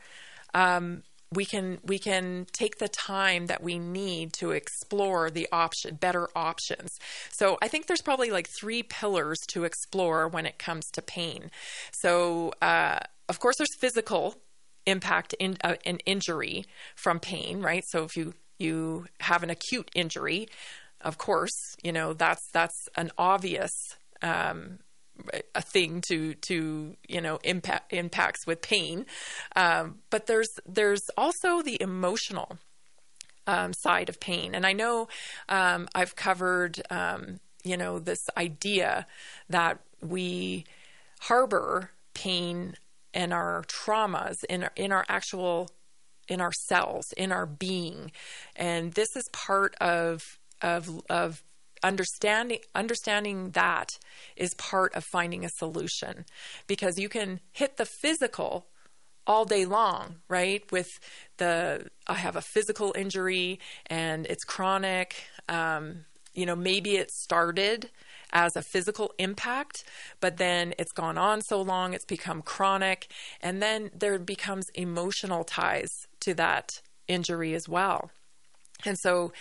um, 0.54 1.02
we 1.34 1.44
can 1.44 1.78
we 1.84 1.98
can 1.98 2.46
take 2.52 2.78
the 2.78 2.88
time 2.88 3.46
that 3.46 3.62
we 3.62 3.78
need 3.78 4.32
to 4.34 4.52
explore 4.52 5.30
the 5.30 5.48
option 5.52 5.96
better 5.96 6.28
options. 6.34 6.98
So 7.30 7.58
i 7.62 7.68
think 7.68 7.86
there's 7.86 8.02
probably 8.02 8.30
like 8.30 8.48
three 8.60 8.82
pillars 8.82 9.38
to 9.48 9.64
explore 9.64 10.28
when 10.28 10.46
it 10.46 10.58
comes 10.58 10.86
to 10.92 11.02
pain. 11.02 11.50
So 11.92 12.52
uh, 12.62 13.00
of 13.28 13.38
course 13.40 13.56
there's 13.58 13.76
physical 13.78 14.36
impact 14.86 15.34
in 15.34 15.56
uh, 15.64 15.76
an 15.86 15.98
injury 16.06 16.64
from 16.96 17.20
pain 17.20 17.60
right? 17.60 17.84
So 17.86 18.04
if 18.04 18.16
you 18.16 18.34
you 18.58 19.06
have 19.20 19.42
an 19.42 19.50
acute 19.50 19.90
injury 19.94 20.48
of 21.00 21.18
course 21.18 21.76
you 21.82 21.92
know 21.92 22.12
that's 22.12 22.48
that's 22.52 22.88
an 22.96 23.10
obvious 23.18 23.72
um, 24.22 24.78
a 25.54 25.62
thing 25.62 26.00
to 26.08 26.34
to 26.34 26.96
you 27.08 27.20
know 27.20 27.38
impact 27.44 27.92
impacts 27.92 28.46
with 28.46 28.60
pain. 28.62 29.06
Um, 29.56 30.00
but 30.10 30.26
there's 30.26 30.58
there's 30.66 31.08
also 31.16 31.62
the 31.62 31.80
emotional 31.80 32.58
um, 33.46 33.72
side 33.72 34.08
of 34.08 34.20
pain. 34.20 34.54
And 34.54 34.66
i 34.66 34.72
know 34.72 35.08
um, 35.48 35.88
i've 35.94 36.16
covered 36.16 36.80
um, 36.90 37.40
you 37.62 37.76
know 37.76 37.98
this 37.98 38.20
idea 38.36 39.06
that 39.48 39.78
we 40.00 40.64
harbor 41.20 41.90
pain 42.12 42.76
and 43.12 43.32
our 43.32 43.64
traumas 43.68 44.44
in 44.48 44.64
our, 44.64 44.72
in 44.76 44.92
our 44.92 45.04
actual 45.08 45.70
in 46.28 46.40
our 46.40 46.52
cells 46.52 47.12
in 47.16 47.32
our 47.32 47.46
being. 47.46 48.10
And 48.56 48.92
this 48.92 49.14
is 49.16 49.28
part 49.32 49.74
of 49.80 50.38
of 50.62 51.02
of 51.08 51.42
understanding 51.84 52.58
understanding 52.74 53.50
that 53.50 53.90
is 54.34 54.54
part 54.54 54.94
of 54.94 55.04
finding 55.04 55.44
a 55.44 55.48
solution 55.50 56.24
because 56.66 56.98
you 56.98 57.08
can 57.08 57.38
hit 57.52 57.76
the 57.76 57.84
physical 57.84 58.66
all 59.26 59.44
day 59.44 59.64
long, 59.64 60.16
right? 60.28 60.70
With 60.72 60.98
the 61.36 61.86
I 62.06 62.14
have 62.14 62.36
a 62.36 62.42
physical 62.42 62.92
injury 62.96 63.60
and 63.86 64.26
it's 64.26 64.44
chronic. 64.44 65.24
Um, 65.48 66.06
you 66.34 66.46
know, 66.46 66.56
maybe 66.56 66.96
it 66.96 67.12
started 67.12 67.90
as 68.32 68.56
a 68.56 68.62
physical 68.62 69.12
impact, 69.18 69.84
but 70.20 70.38
then 70.38 70.74
it's 70.78 70.90
gone 70.90 71.16
on 71.16 71.40
so 71.40 71.62
long, 71.62 71.94
it's 71.94 72.04
become 72.04 72.42
chronic, 72.42 73.06
and 73.40 73.62
then 73.62 73.90
there 73.96 74.18
becomes 74.18 74.68
emotional 74.70 75.44
ties 75.44 76.08
to 76.18 76.34
that 76.34 76.80
injury 77.06 77.54
as 77.54 77.68
well. 77.68 78.10
And 78.84 78.98
so 78.98 79.32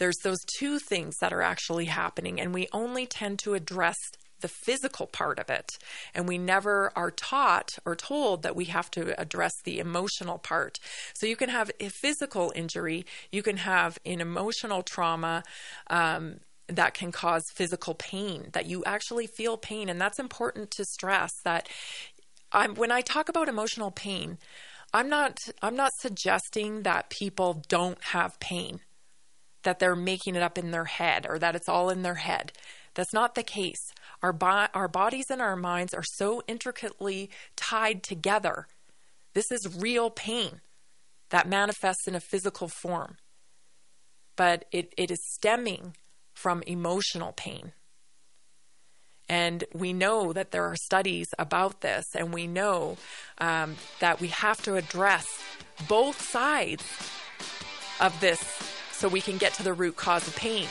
there's 0.00 0.18
those 0.24 0.40
two 0.58 0.78
things 0.78 1.18
that 1.20 1.32
are 1.32 1.42
actually 1.42 1.84
happening, 1.84 2.40
and 2.40 2.52
we 2.52 2.66
only 2.72 3.06
tend 3.06 3.38
to 3.40 3.54
address 3.54 3.96
the 4.40 4.48
physical 4.48 5.06
part 5.06 5.38
of 5.38 5.50
it. 5.50 5.76
And 6.14 6.26
we 6.26 6.38
never 6.38 6.90
are 6.96 7.10
taught 7.10 7.78
or 7.84 7.94
told 7.94 8.42
that 8.42 8.56
we 8.56 8.64
have 8.64 8.90
to 8.92 9.20
address 9.20 9.52
the 9.62 9.78
emotional 9.78 10.38
part. 10.38 10.78
So 11.14 11.26
you 11.26 11.36
can 11.36 11.50
have 11.50 11.70
a 11.78 11.90
physical 11.90 12.50
injury, 12.56 13.04
you 13.30 13.42
can 13.42 13.58
have 13.58 13.98
an 14.06 14.20
emotional 14.20 14.82
trauma. 14.82 15.44
Um, 15.88 16.40
that 16.68 16.94
can 16.94 17.10
cause 17.10 17.42
physical 17.52 17.94
pain, 17.94 18.50
that 18.52 18.64
you 18.64 18.84
actually 18.84 19.26
feel 19.26 19.56
pain. 19.56 19.88
And 19.88 20.00
that's 20.00 20.20
important 20.20 20.70
to 20.76 20.84
stress 20.84 21.32
that 21.42 21.68
I'm, 22.52 22.76
when 22.76 22.92
I 22.92 23.00
talk 23.00 23.28
about 23.28 23.48
emotional 23.48 23.90
pain, 23.90 24.38
I'm 24.94 25.08
not, 25.08 25.40
I'm 25.62 25.74
not 25.74 25.90
suggesting 25.98 26.84
that 26.84 27.10
people 27.10 27.64
don't 27.68 28.00
have 28.04 28.38
pain 28.38 28.82
that 29.62 29.78
they're 29.78 29.96
making 29.96 30.36
it 30.36 30.42
up 30.42 30.56
in 30.56 30.70
their 30.70 30.86
head 30.86 31.26
or 31.28 31.38
that 31.38 31.54
it's 31.54 31.68
all 31.68 31.90
in 31.90 32.02
their 32.02 32.14
head. 32.16 32.52
That's 32.94 33.12
not 33.12 33.34
the 33.34 33.42
case. 33.42 33.92
Our, 34.22 34.32
bo- 34.32 34.68
our 34.74 34.88
bodies 34.88 35.26
and 35.30 35.40
our 35.40 35.56
minds 35.56 35.94
are 35.94 36.04
so 36.04 36.42
intricately 36.46 37.30
tied 37.56 38.02
together. 38.02 38.66
This 39.34 39.50
is 39.50 39.78
real 39.78 40.10
pain 40.10 40.60
that 41.30 41.48
manifests 41.48 42.08
in 42.08 42.14
a 42.14 42.20
physical 42.20 42.68
form, 42.68 43.16
but 44.36 44.64
it, 44.72 44.92
it 44.96 45.10
is 45.10 45.20
stemming 45.34 45.94
from 46.34 46.62
emotional 46.66 47.32
pain. 47.32 47.72
And 49.28 49.62
we 49.72 49.92
know 49.92 50.32
that 50.32 50.50
there 50.50 50.64
are 50.64 50.74
studies 50.74 51.28
about 51.38 51.82
this, 51.82 52.04
and 52.16 52.34
we 52.34 52.48
know 52.48 52.96
um, 53.38 53.76
that 54.00 54.20
we 54.20 54.26
have 54.28 54.60
to 54.62 54.74
address 54.74 55.24
both 55.86 56.20
sides 56.20 56.82
of 58.00 58.18
this 58.20 58.42
so 59.00 59.08
we 59.08 59.22
can 59.22 59.38
get 59.38 59.54
to 59.54 59.62
the 59.62 59.72
root 59.72 59.96
cause 59.96 60.28
of 60.28 60.36
pain. 60.36 60.68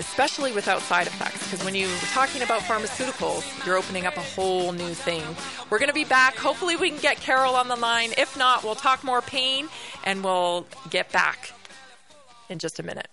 Especially 0.00 0.52
without 0.52 0.80
side 0.82 1.06
effects, 1.06 1.44
because 1.44 1.64
when 1.64 1.76
you're 1.76 1.88
talking 2.10 2.42
about 2.42 2.60
pharmaceuticals, 2.62 3.64
you're 3.64 3.76
opening 3.76 4.04
up 4.04 4.16
a 4.16 4.20
whole 4.20 4.72
new 4.72 4.92
thing. 4.92 5.22
We're 5.70 5.78
going 5.78 5.90
to 5.90 5.94
be 5.94 6.04
back. 6.04 6.34
Hopefully, 6.34 6.74
we 6.74 6.90
can 6.90 6.98
get 6.98 7.18
Carol 7.18 7.54
on 7.54 7.68
the 7.68 7.76
line. 7.76 8.10
If 8.18 8.36
not, 8.36 8.64
we'll 8.64 8.74
talk 8.74 9.04
more 9.04 9.22
pain 9.22 9.68
and 10.04 10.24
we'll 10.24 10.66
get 10.90 11.12
back 11.12 11.52
in 12.48 12.58
just 12.58 12.80
a 12.80 12.82
minute. 12.82 13.08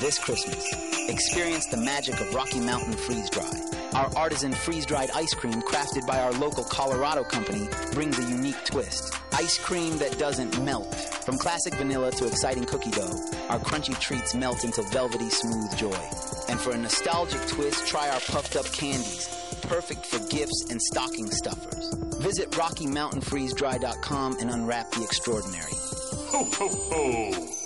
This 0.00 0.18
Christmas, 0.18 1.08
experience 1.08 1.66
the 1.66 1.76
magic 1.76 2.20
of 2.20 2.34
Rocky 2.34 2.58
Mountain 2.58 2.94
Freeze 2.94 3.30
Dry. 3.30 3.73
Our 3.94 4.10
artisan 4.16 4.52
freeze 4.52 4.86
dried 4.86 5.10
ice 5.14 5.32
cream, 5.34 5.62
crafted 5.62 6.04
by 6.04 6.20
our 6.20 6.32
local 6.32 6.64
Colorado 6.64 7.22
company, 7.22 7.68
brings 7.92 8.18
a 8.18 8.28
unique 8.28 8.64
twist. 8.64 9.14
Ice 9.34 9.56
cream 9.56 9.98
that 9.98 10.18
doesn't 10.18 10.60
melt. 10.64 10.92
From 11.24 11.38
classic 11.38 11.74
vanilla 11.74 12.10
to 12.10 12.26
exciting 12.26 12.64
cookie 12.64 12.90
dough, 12.90 13.16
our 13.48 13.60
crunchy 13.60 13.98
treats 14.00 14.34
melt 14.34 14.64
into 14.64 14.82
velvety 14.82 15.30
smooth 15.30 15.76
joy. 15.76 16.00
And 16.48 16.58
for 16.58 16.72
a 16.72 16.76
nostalgic 16.76 17.46
twist, 17.46 17.86
try 17.86 18.08
our 18.08 18.20
puffed 18.20 18.56
up 18.56 18.66
candies, 18.72 19.28
perfect 19.62 20.06
for 20.06 20.18
gifts 20.28 20.66
and 20.70 20.82
stocking 20.82 21.30
stuffers. 21.30 21.94
Visit 22.18 22.50
RockyMountainFreezeDry.com 22.50 24.38
and 24.40 24.50
unwrap 24.50 24.90
the 24.90 25.04
extraordinary. 25.04 25.72
Ho, 25.72 26.44
ho, 26.44 26.68
ho! 26.68 27.63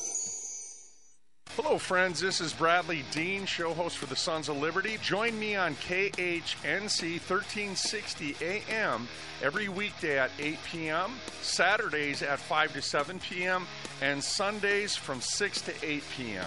Hello, 1.61 1.77
friends. 1.77 2.21
This 2.21 2.41
is 2.41 2.53
Bradley 2.53 3.05
Dean, 3.11 3.45
show 3.45 3.75
host 3.75 3.99
for 3.99 4.07
the 4.07 4.15
Sons 4.15 4.49
of 4.49 4.59
Liberty. 4.59 4.97
Join 5.03 5.37
me 5.37 5.57
on 5.57 5.75
KHNC 5.75 7.19
1360 7.19 8.37
AM 8.41 9.09
every 9.43 9.69
weekday 9.69 10.21
at 10.21 10.31
8 10.39 10.57
p.m., 10.71 11.11
Saturdays 11.43 12.23
at 12.23 12.39
5 12.39 12.75
to 12.75 12.81
7 12.81 13.19
p.m., 13.19 13.67
and 14.01 14.23
Sundays 14.23 14.95
from 14.95 15.21
6 15.21 15.61
to 15.63 15.73
8 15.83 16.05
p.m. 16.17 16.47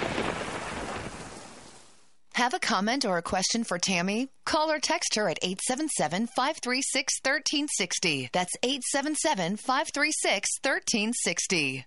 Have 2.41 2.55
a 2.55 2.59
comment 2.59 3.05
or 3.05 3.19
a 3.19 3.21
question 3.21 3.63
for 3.63 3.77
Tammy? 3.77 4.27
Call 4.47 4.71
or 4.71 4.79
text 4.79 5.13
her 5.13 5.29
at 5.29 5.37
877 5.43 6.25
536 6.35 7.13
1360. 7.21 8.29
That's 8.33 8.53
877 8.63 9.57
536 9.57 10.49
1360. 10.63 11.85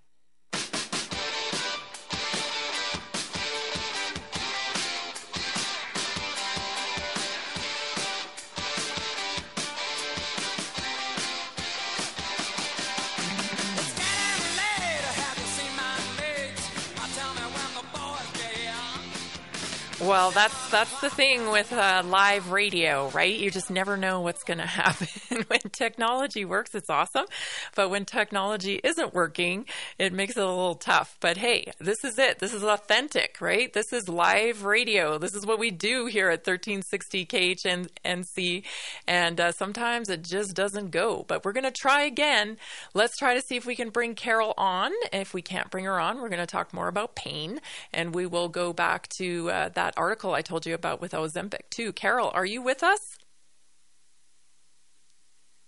Well, 20.05 20.29
that's 20.29 20.69
that's 20.69 21.01
the 21.01 21.09
thing 21.09 21.49
with 21.49 21.73
uh, 21.73 22.03
live 22.05 22.51
radio, 22.51 23.09
right? 23.09 23.33
You 23.33 23.49
just 23.49 23.71
never 23.71 23.97
know 23.97 24.21
what's 24.21 24.43
going 24.43 24.57
to 24.59 24.65
happen. 24.67 25.07
when 25.47 25.61
technology 25.71 26.45
works, 26.45 26.75
it's 26.75 26.91
awesome, 26.91 27.25
but 27.73 27.89
when 27.89 28.05
technology 28.05 28.79
isn't 28.83 29.15
working, 29.15 29.65
it 29.97 30.13
makes 30.13 30.37
it 30.37 30.43
a 30.43 30.47
little 30.47 30.75
tough. 30.75 31.17
But 31.21 31.37
hey, 31.37 31.71
this 31.79 32.03
is 32.03 32.19
it. 32.19 32.37
This 32.37 32.53
is 32.53 32.63
authentic, 32.63 33.37
right? 33.41 33.73
This 33.73 33.91
is 33.91 34.07
live 34.07 34.63
radio. 34.63 35.17
This 35.17 35.33
is 35.33 35.43
what 35.43 35.57
we 35.57 35.71
do 35.71 36.05
here 36.05 36.29
at 36.29 36.45
1360 36.45 37.25
KHNC, 37.25 38.63
and 39.07 39.41
uh, 39.41 39.51
sometimes 39.53 40.09
it 40.09 40.21
just 40.21 40.55
doesn't 40.55 40.91
go. 40.91 41.25
But 41.27 41.43
we're 41.43 41.51
going 41.51 41.63
to 41.63 41.71
try 41.71 42.03
again. 42.03 42.57
Let's 42.93 43.17
try 43.17 43.33
to 43.33 43.41
see 43.41 43.55
if 43.55 43.65
we 43.65 43.75
can 43.75 43.89
bring 43.89 44.13
Carol 44.13 44.53
on. 44.55 44.91
If 45.11 45.33
we 45.33 45.41
can't 45.41 45.71
bring 45.71 45.85
her 45.85 45.99
on, 45.99 46.21
we're 46.21 46.29
going 46.29 46.37
to 46.37 46.45
talk 46.45 46.75
more 46.75 46.89
about 46.89 47.15
pain, 47.15 47.59
and 47.91 48.13
we 48.13 48.27
will 48.27 48.49
go 48.49 48.71
back 48.71 49.07
to 49.17 49.49
uh, 49.49 49.69
that 49.69 49.94
article 49.97 50.33
I 50.33 50.41
told 50.41 50.65
you 50.65 50.73
about 50.73 51.01
with 51.01 51.11
Ozempic, 51.13 51.69
too. 51.69 51.93
Carol, 51.93 52.31
are 52.33 52.45
you 52.45 52.61
with 52.61 52.83
us? 52.83 53.17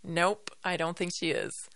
Nope, 0.03 0.51
I 0.63 0.78
don't 0.78 0.97
think 0.97 1.13
she 1.13 1.32
is. 1.32 1.69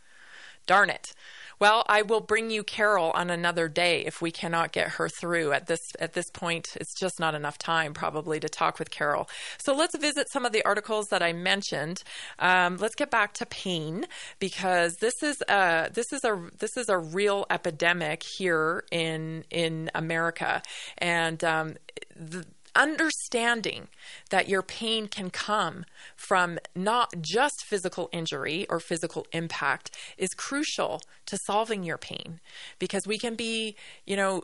Darn 0.66 0.90
it. 0.90 1.14
Well, 1.62 1.86
I 1.88 2.02
will 2.02 2.22
bring 2.22 2.50
you 2.50 2.64
Carol 2.64 3.12
on 3.12 3.30
another 3.30 3.70
day 3.70 4.04
if 4.04 4.20
we 4.20 4.32
cannot 4.32 4.72
get 4.72 4.94
her 4.94 5.08
through 5.08 5.54
at 5.54 5.68
this 5.68 5.94
at 6.00 6.14
this 6.14 6.28
point. 6.32 6.76
It's 6.82 6.96
just 6.96 7.20
not 7.20 7.36
enough 7.36 7.60
time 7.60 7.94
probably 7.94 8.40
to 8.40 8.50
talk 8.50 8.80
with 8.80 8.90
Carol. 8.90 9.30
So 9.60 9.76
let's 9.76 9.96
visit 9.96 10.28
some 10.32 10.44
of 10.44 10.54
the 10.54 10.66
articles 10.66 11.10
that 11.10 11.22
I 11.22 11.34
mentioned. 11.34 12.02
Um, 12.40 12.78
let's 12.78 12.96
get 12.96 13.12
back 13.12 13.34
to 13.34 13.46
pain 13.46 14.08
because 14.40 14.96
this 14.96 15.22
is 15.22 15.44
a 15.48 15.92
this 15.94 16.12
is 16.12 16.24
a 16.24 16.50
this 16.58 16.78
is 16.78 16.90
a 16.90 16.98
real 16.98 17.46
epidemic 17.52 18.24
here 18.24 18.84
in 18.92 19.44
in 19.52 19.92
America, 19.94 20.64
and 20.98 21.44
um, 21.44 21.76
the 22.16 22.44
understanding 22.76 23.88
that 24.30 24.48
your 24.48 24.62
pain 24.62 25.08
can 25.08 25.30
come 25.30 25.86
from 26.16 26.60
not 26.76 27.14
just 27.22 27.64
physical 27.66 28.10
injury 28.12 28.66
or 28.70 28.80
physical 28.80 29.26
impact 29.34 29.96
is 30.18 30.30
crucial 30.34 31.02
to 31.26 31.38
solving 31.38 31.84
your 31.84 31.98
pain 31.98 32.40
because 32.80 33.08
we 33.08 33.18
can 33.18 33.36
be, 33.36 33.76
you 34.06 34.16
know, 34.16 34.44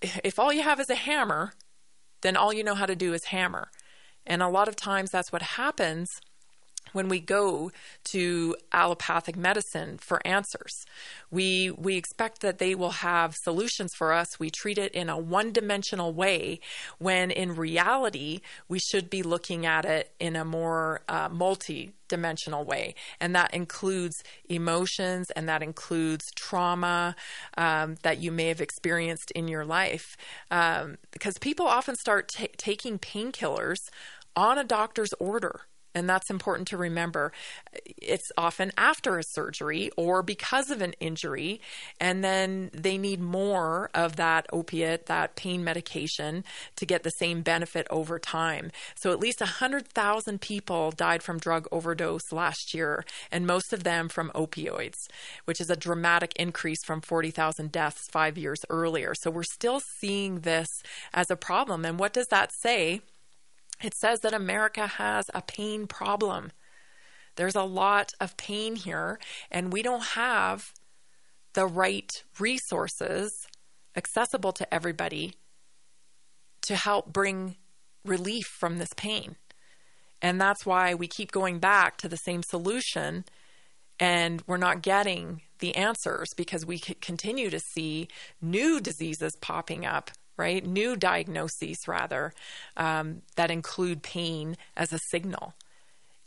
if 0.00 0.38
all 0.38 0.52
you 0.52 0.62
have 0.62 0.80
is 0.80 0.90
a 0.90 0.94
hammer, 0.94 1.52
then 2.22 2.36
all 2.36 2.52
you 2.52 2.64
know 2.64 2.74
how 2.74 2.86
to 2.86 2.96
do 2.96 3.12
is 3.12 3.24
hammer. 3.24 3.70
And 4.26 4.42
a 4.42 4.48
lot 4.48 4.68
of 4.68 4.76
times 4.76 5.10
that's 5.10 5.32
what 5.32 5.42
happens 5.42 6.08
when 6.96 7.08
we 7.08 7.20
go 7.20 7.70
to 8.04 8.56
allopathic 8.72 9.36
medicine 9.36 9.98
for 9.98 10.26
answers. 10.26 10.84
We 11.30 11.70
we 11.70 11.96
expect 11.96 12.40
that 12.40 12.58
they 12.58 12.74
will 12.74 12.90
have 12.90 13.34
solutions 13.36 13.92
for 13.94 14.12
us. 14.12 14.40
We 14.40 14.50
treat 14.50 14.78
it 14.78 14.92
in 14.92 15.10
a 15.10 15.18
one-dimensional 15.18 16.14
way 16.14 16.60
when 16.98 17.30
in 17.30 17.54
reality 17.54 18.40
we 18.68 18.78
should 18.78 19.10
be 19.10 19.22
looking 19.22 19.66
at 19.66 19.84
it 19.84 20.14
in 20.18 20.36
a 20.36 20.44
more 20.44 21.02
uh, 21.08 21.28
multi 21.28 21.92
dimensional 22.08 22.64
way. 22.64 22.94
And 23.20 23.34
that 23.34 23.52
includes 23.52 24.22
emotions 24.48 25.30
and 25.32 25.48
that 25.48 25.62
includes 25.62 26.24
trauma 26.34 27.16
um, 27.58 27.96
that 28.02 28.18
you 28.18 28.32
may 28.32 28.46
have 28.46 28.60
experienced 28.60 29.30
in 29.32 29.48
your 29.48 29.64
life. 29.64 30.16
Um, 30.50 30.98
because 31.10 31.36
people 31.38 31.66
often 31.66 31.96
start 31.96 32.28
t- 32.28 32.48
taking 32.56 32.98
painkillers 32.98 33.90
on 34.34 34.56
a 34.56 34.64
doctor's 34.64 35.12
order 35.18 35.62
and 35.96 36.08
that's 36.08 36.28
important 36.28 36.68
to 36.68 36.76
remember. 36.76 37.32
It's 37.96 38.30
often 38.36 38.70
after 38.76 39.18
a 39.18 39.22
surgery 39.24 39.90
or 39.96 40.22
because 40.22 40.70
of 40.70 40.82
an 40.82 40.92
injury, 41.00 41.62
and 41.98 42.22
then 42.22 42.70
they 42.74 42.98
need 42.98 43.18
more 43.18 43.88
of 43.94 44.16
that 44.16 44.46
opiate, 44.52 45.06
that 45.06 45.36
pain 45.36 45.64
medication 45.64 46.44
to 46.76 46.84
get 46.84 47.02
the 47.02 47.10
same 47.10 47.40
benefit 47.40 47.86
over 47.88 48.18
time. 48.18 48.70
So 48.94 49.10
at 49.10 49.20
least 49.20 49.40
100,000 49.40 50.40
people 50.42 50.90
died 50.90 51.22
from 51.22 51.38
drug 51.38 51.66
overdose 51.72 52.30
last 52.30 52.74
year, 52.74 53.02
and 53.32 53.46
most 53.46 53.72
of 53.72 53.82
them 53.82 54.10
from 54.10 54.30
opioids, 54.34 55.08
which 55.46 55.62
is 55.62 55.70
a 55.70 55.76
dramatic 55.76 56.34
increase 56.36 56.84
from 56.84 57.00
40,000 57.00 57.72
deaths 57.72 58.06
five 58.12 58.36
years 58.36 58.60
earlier. 58.68 59.14
So 59.14 59.30
we're 59.30 59.44
still 59.44 59.80
seeing 59.80 60.40
this 60.40 60.68
as 61.14 61.30
a 61.30 61.36
problem. 61.36 61.86
And 61.86 61.98
what 61.98 62.12
does 62.12 62.26
that 62.26 62.52
say? 62.52 63.00
It 63.82 63.94
says 63.94 64.20
that 64.20 64.32
America 64.32 64.86
has 64.86 65.30
a 65.34 65.42
pain 65.42 65.86
problem. 65.86 66.52
There's 67.36 67.54
a 67.54 67.62
lot 67.62 68.12
of 68.20 68.36
pain 68.36 68.76
here, 68.76 69.18
and 69.50 69.72
we 69.72 69.82
don't 69.82 70.04
have 70.14 70.72
the 71.52 71.66
right 71.66 72.22
resources 72.38 73.46
accessible 73.96 74.52
to 74.52 74.74
everybody 74.74 75.34
to 76.62 76.76
help 76.76 77.12
bring 77.12 77.56
relief 78.04 78.46
from 78.46 78.78
this 78.78 78.92
pain. 78.96 79.36
And 80.22 80.40
that's 80.40 80.64
why 80.64 80.94
we 80.94 81.06
keep 81.06 81.32
going 81.32 81.58
back 81.58 81.98
to 81.98 82.08
the 82.08 82.16
same 82.16 82.42
solution 82.42 83.24
and 83.98 84.42
we're 84.46 84.56
not 84.56 84.82
getting 84.82 85.42
the 85.60 85.74
answers 85.74 86.34
because 86.34 86.66
we 86.66 86.78
continue 86.78 87.48
to 87.48 87.58
see 87.58 88.08
new 88.42 88.80
diseases 88.80 89.36
popping 89.36 89.86
up 89.86 90.10
right? 90.36 90.64
New 90.64 90.96
diagnoses, 90.96 91.86
rather, 91.86 92.32
um, 92.76 93.22
that 93.36 93.50
include 93.50 94.02
pain 94.02 94.56
as 94.76 94.92
a 94.92 94.98
signal. 95.10 95.54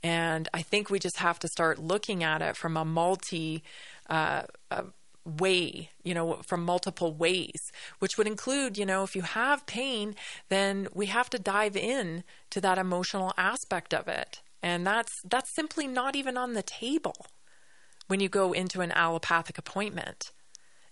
And 0.01 0.47
I 0.53 0.61
think 0.61 0.89
we 0.89 0.99
just 0.99 1.17
have 1.17 1.39
to 1.39 1.47
start 1.47 1.79
looking 1.79 2.23
at 2.23 2.41
it 2.41 2.55
from 2.55 2.77
a 2.77 2.85
multi 2.85 3.63
uh, 4.09 4.43
uh, 4.71 4.83
way, 5.25 5.89
you 6.03 6.13
know, 6.13 6.41
from 6.47 6.63
multiple 6.63 7.13
ways, 7.13 7.71
which 7.99 8.17
would 8.17 8.27
include, 8.27 8.77
you 8.77 8.85
know, 8.85 9.03
if 9.03 9.15
you 9.15 9.21
have 9.21 9.65
pain, 9.65 10.15
then 10.47 10.87
we 10.93 11.07
have 11.07 11.29
to 11.31 11.39
dive 11.39 11.75
in 11.75 12.23
to 12.49 12.61
that 12.61 12.77
emotional 12.77 13.33
aspect 13.37 13.93
of 13.93 14.07
it. 14.07 14.41
And 14.61 14.85
that's 14.85 15.21
that's 15.23 15.53
simply 15.53 15.87
not 15.87 16.15
even 16.15 16.37
on 16.37 16.53
the 16.53 16.63
table 16.63 17.27
when 18.07 18.19
you 18.19 18.29
go 18.29 18.53
into 18.53 18.81
an 18.81 18.91
allopathic 18.91 19.57
appointment. 19.57 20.31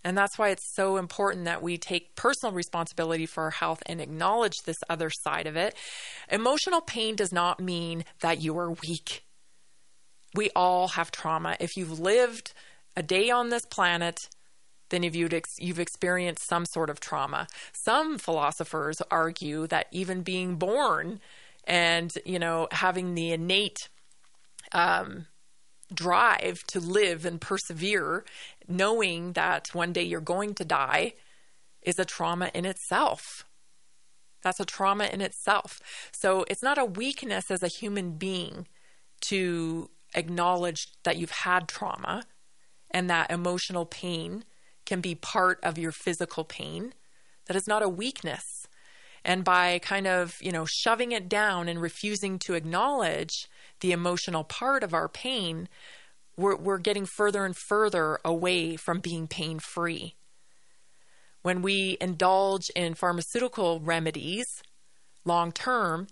And 0.07 0.17
that's 0.17 0.39
why 0.39 0.51
it's 0.51 0.73
so 0.73 0.95
important 0.95 1.43
that 1.43 1.61
we 1.61 1.77
take 1.77 2.15
personal 2.15 2.53
responsibility 2.55 3.25
for 3.25 3.43
our 3.43 3.51
health 3.51 3.83
and 3.87 3.99
acknowledge 3.99 4.53
this 4.63 4.77
other 4.89 5.09
side 5.09 5.47
of 5.47 5.57
it. 5.57 5.75
Emotional 6.31 6.79
pain 6.79 7.17
does 7.17 7.33
not 7.33 7.59
mean 7.59 8.05
that 8.21 8.41
you 8.41 8.57
are 8.57 8.71
weak. 8.71 9.25
We 10.33 10.49
all 10.55 10.87
have 10.87 11.11
trauma. 11.11 11.57
If 11.59 11.75
you've 11.75 11.99
lived 11.99 12.53
a 12.95 13.03
day 13.03 13.29
on 13.29 13.49
this 13.49 13.65
planet, 13.65 14.29
then 14.91 15.03
you've, 15.03 15.33
you've 15.59 15.79
experienced 15.79 16.47
some 16.47 16.65
sort 16.65 16.89
of 16.89 17.01
trauma. 17.01 17.47
Some 17.73 18.17
philosophers 18.17 19.01
argue 19.11 19.67
that 19.67 19.87
even 19.91 20.21
being 20.21 20.55
born 20.55 21.19
and, 21.65 22.13
you 22.25 22.39
know, 22.39 22.69
having 22.71 23.13
the 23.13 23.33
innate 23.33 23.89
um, 24.71 25.25
drive 25.93 26.63
to 26.67 26.79
live 26.79 27.25
and 27.25 27.39
persevere, 27.39 28.25
knowing 28.67 29.33
that 29.33 29.73
one 29.73 29.93
day 29.93 30.03
you're 30.03 30.21
going 30.21 30.53
to 30.55 30.65
die, 30.65 31.13
is 31.81 31.99
a 31.99 32.05
trauma 32.05 32.51
in 32.53 32.65
itself. 32.65 33.45
That's 34.43 34.59
a 34.59 34.65
trauma 34.65 35.05
in 35.05 35.21
itself. 35.21 35.81
So 36.11 36.45
it's 36.49 36.63
not 36.63 36.77
a 36.77 36.85
weakness 36.85 37.49
as 37.49 37.63
a 37.63 37.67
human 37.67 38.11
being 38.11 38.67
to 39.21 39.89
acknowledge 40.13 40.87
that 41.03 41.17
you've 41.17 41.31
had 41.31 41.67
trauma 41.67 42.23
and 42.91 43.09
that 43.09 43.31
emotional 43.31 43.85
pain 43.85 44.43
can 44.85 45.01
be 45.01 45.15
part 45.15 45.59
of 45.63 45.77
your 45.77 45.91
physical 45.91 46.43
pain. 46.43 46.93
That 47.47 47.57
is 47.57 47.67
not 47.67 47.83
a 47.83 47.89
weakness. 47.89 48.67
And 49.25 49.43
by 49.43 49.79
kind 49.79 50.07
of, 50.07 50.37
you 50.41 50.51
know, 50.51 50.65
shoving 50.65 51.11
it 51.11 51.27
down 51.27 51.67
and 51.67 51.81
refusing 51.81 52.39
to 52.39 52.53
acknowledge 52.53 53.47
the 53.81 53.91
emotional 53.91 54.43
part 54.43 54.83
of 54.83 54.93
our 54.93 55.07
pain, 55.07 55.69
we're, 56.35 56.55
we're 56.55 56.77
getting 56.77 57.05
further 57.05 57.45
and 57.45 57.55
further 57.55 58.19
away 58.23 58.75
from 58.75 58.99
being 58.99 59.27
pain 59.27 59.59
free. 59.59 60.15
When 61.41 61.61
we 61.61 61.97
indulge 62.01 62.69
in 62.75 62.93
pharmaceutical 62.93 63.79
remedies 63.79 64.61
long 65.25 65.51
term, 65.51 66.07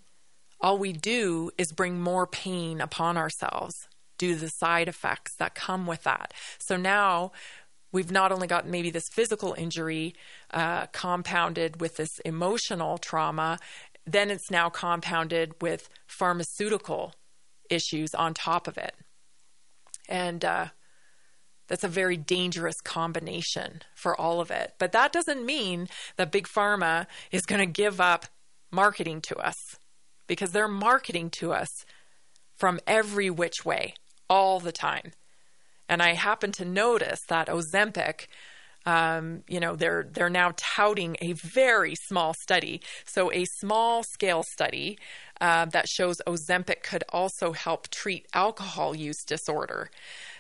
all 0.62 0.78
we 0.78 0.94
do 0.94 1.52
is 1.58 1.72
bring 1.72 2.00
more 2.00 2.26
pain 2.26 2.82
upon 2.82 3.18
ourselves 3.18 3.88
due 4.18 4.36
to 4.36 4.40
the 4.40 4.50
side 4.50 4.88
effects 4.88 5.36
that 5.36 5.56
come 5.56 5.86
with 5.86 6.04
that. 6.04 6.34
So 6.58 6.78
now 6.78 7.32
we've 7.92 8.12
not 8.12 8.32
only 8.32 8.48
got 8.48 8.68
maybe 8.68 8.90
this 8.90 9.10
physical 9.12 9.54
injury 9.58 10.16
uh, 10.52 10.88
compounded 10.88 11.82
with 11.82 11.98
this 11.98 12.20
emotional 12.20 12.98
trauma, 12.98 13.60
then 14.06 14.30
it's 14.30 14.52
now 14.52 14.70
compounded 14.70 15.62
with 15.62 15.90
pharmaceutical 16.08 17.14
issues 17.70 18.14
on 18.14 18.34
top 18.34 18.68
of 18.68 18.78
it. 18.78 18.94
And 20.08 20.46
uh, 20.46 20.68
that's 21.68 21.84
a 21.84 21.90
very 21.90 22.18
dangerous 22.18 22.80
combination 22.82 23.82
for 23.96 24.20
all 24.20 24.40
of 24.40 24.52
it. 24.52 24.74
But 24.78 24.92
that 24.92 25.12
doesn't 25.12 25.46
mean 25.46 25.88
that 26.18 26.32
Big 26.32 26.48
Pharma 26.48 27.08
is 27.32 27.46
going 27.46 27.60
to 27.60 27.66
give 27.66 28.00
up 28.00 28.28
marketing 28.72 29.22
to 29.22 29.36
us 29.38 29.56
because 30.28 30.52
they're 30.52 30.68
marketing 30.68 31.30
to 31.30 31.54
us 31.54 31.86
from 32.56 32.80
every 32.88 33.30
which 33.30 33.66
way 33.66 33.94
all 34.30 34.60
the 34.60 34.72
time. 34.72 35.12
And 35.88 36.02
I 36.02 36.14
happen 36.14 36.52
to 36.54 36.66
notice 36.66 37.20
that 37.28 37.48
Ozempic 37.48 38.28
um, 38.86 39.44
you 39.48 39.60
know, 39.60 39.76
they're 39.76 40.08
they're 40.12 40.30
now 40.30 40.54
touting 40.58 41.18
a 41.22 41.34
very 41.34 41.96
small 41.96 42.34
study, 42.34 42.82
so 43.06 43.32
a 43.32 43.46
small 43.46 44.04
scale 44.04 44.44
study 44.44 44.98
uh, 45.42 45.66
that 45.66 45.88
shows 45.88 46.18
Ozempic 46.28 46.84
could 46.84 47.04
also 47.10 47.52
help 47.52 47.90
treat 47.90 48.28
alcohol 48.34 48.96
use 48.96 49.24
disorder. 49.26 49.90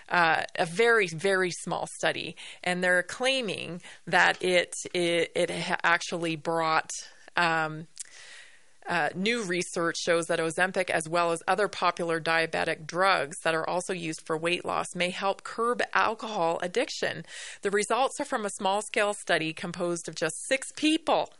Uh, 0.07 0.43
a 0.59 0.65
very 0.65 1.07
very 1.07 1.49
small 1.49 1.87
study, 1.87 2.35
and 2.63 2.83
they're 2.83 3.03
claiming 3.03 3.81
that 4.05 4.41
it 4.43 4.75
it, 4.93 5.31
it 5.35 5.51
actually 5.83 6.35
brought 6.35 6.91
um, 7.35 7.87
uh, 8.87 9.09
new 9.15 9.43
research 9.43 9.97
shows 9.97 10.27
that 10.27 10.39
Ozempic, 10.39 10.89
as 10.89 11.09
well 11.09 11.31
as 11.31 11.41
other 11.47 11.67
popular 11.67 12.21
diabetic 12.21 12.85
drugs 12.85 13.39
that 13.39 13.55
are 13.55 13.67
also 13.67 13.93
used 13.93 14.21
for 14.21 14.37
weight 14.37 14.63
loss, 14.63 14.95
may 14.95 15.09
help 15.09 15.43
curb 15.43 15.81
alcohol 15.93 16.59
addiction. 16.61 17.25
The 17.61 17.71
results 17.71 18.19
are 18.19 18.25
from 18.25 18.45
a 18.45 18.49
small 18.49 18.81
scale 18.81 19.13
study 19.13 19.53
composed 19.53 20.07
of 20.07 20.15
just 20.15 20.47
six 20.47 20.71
people, 20.75 21.33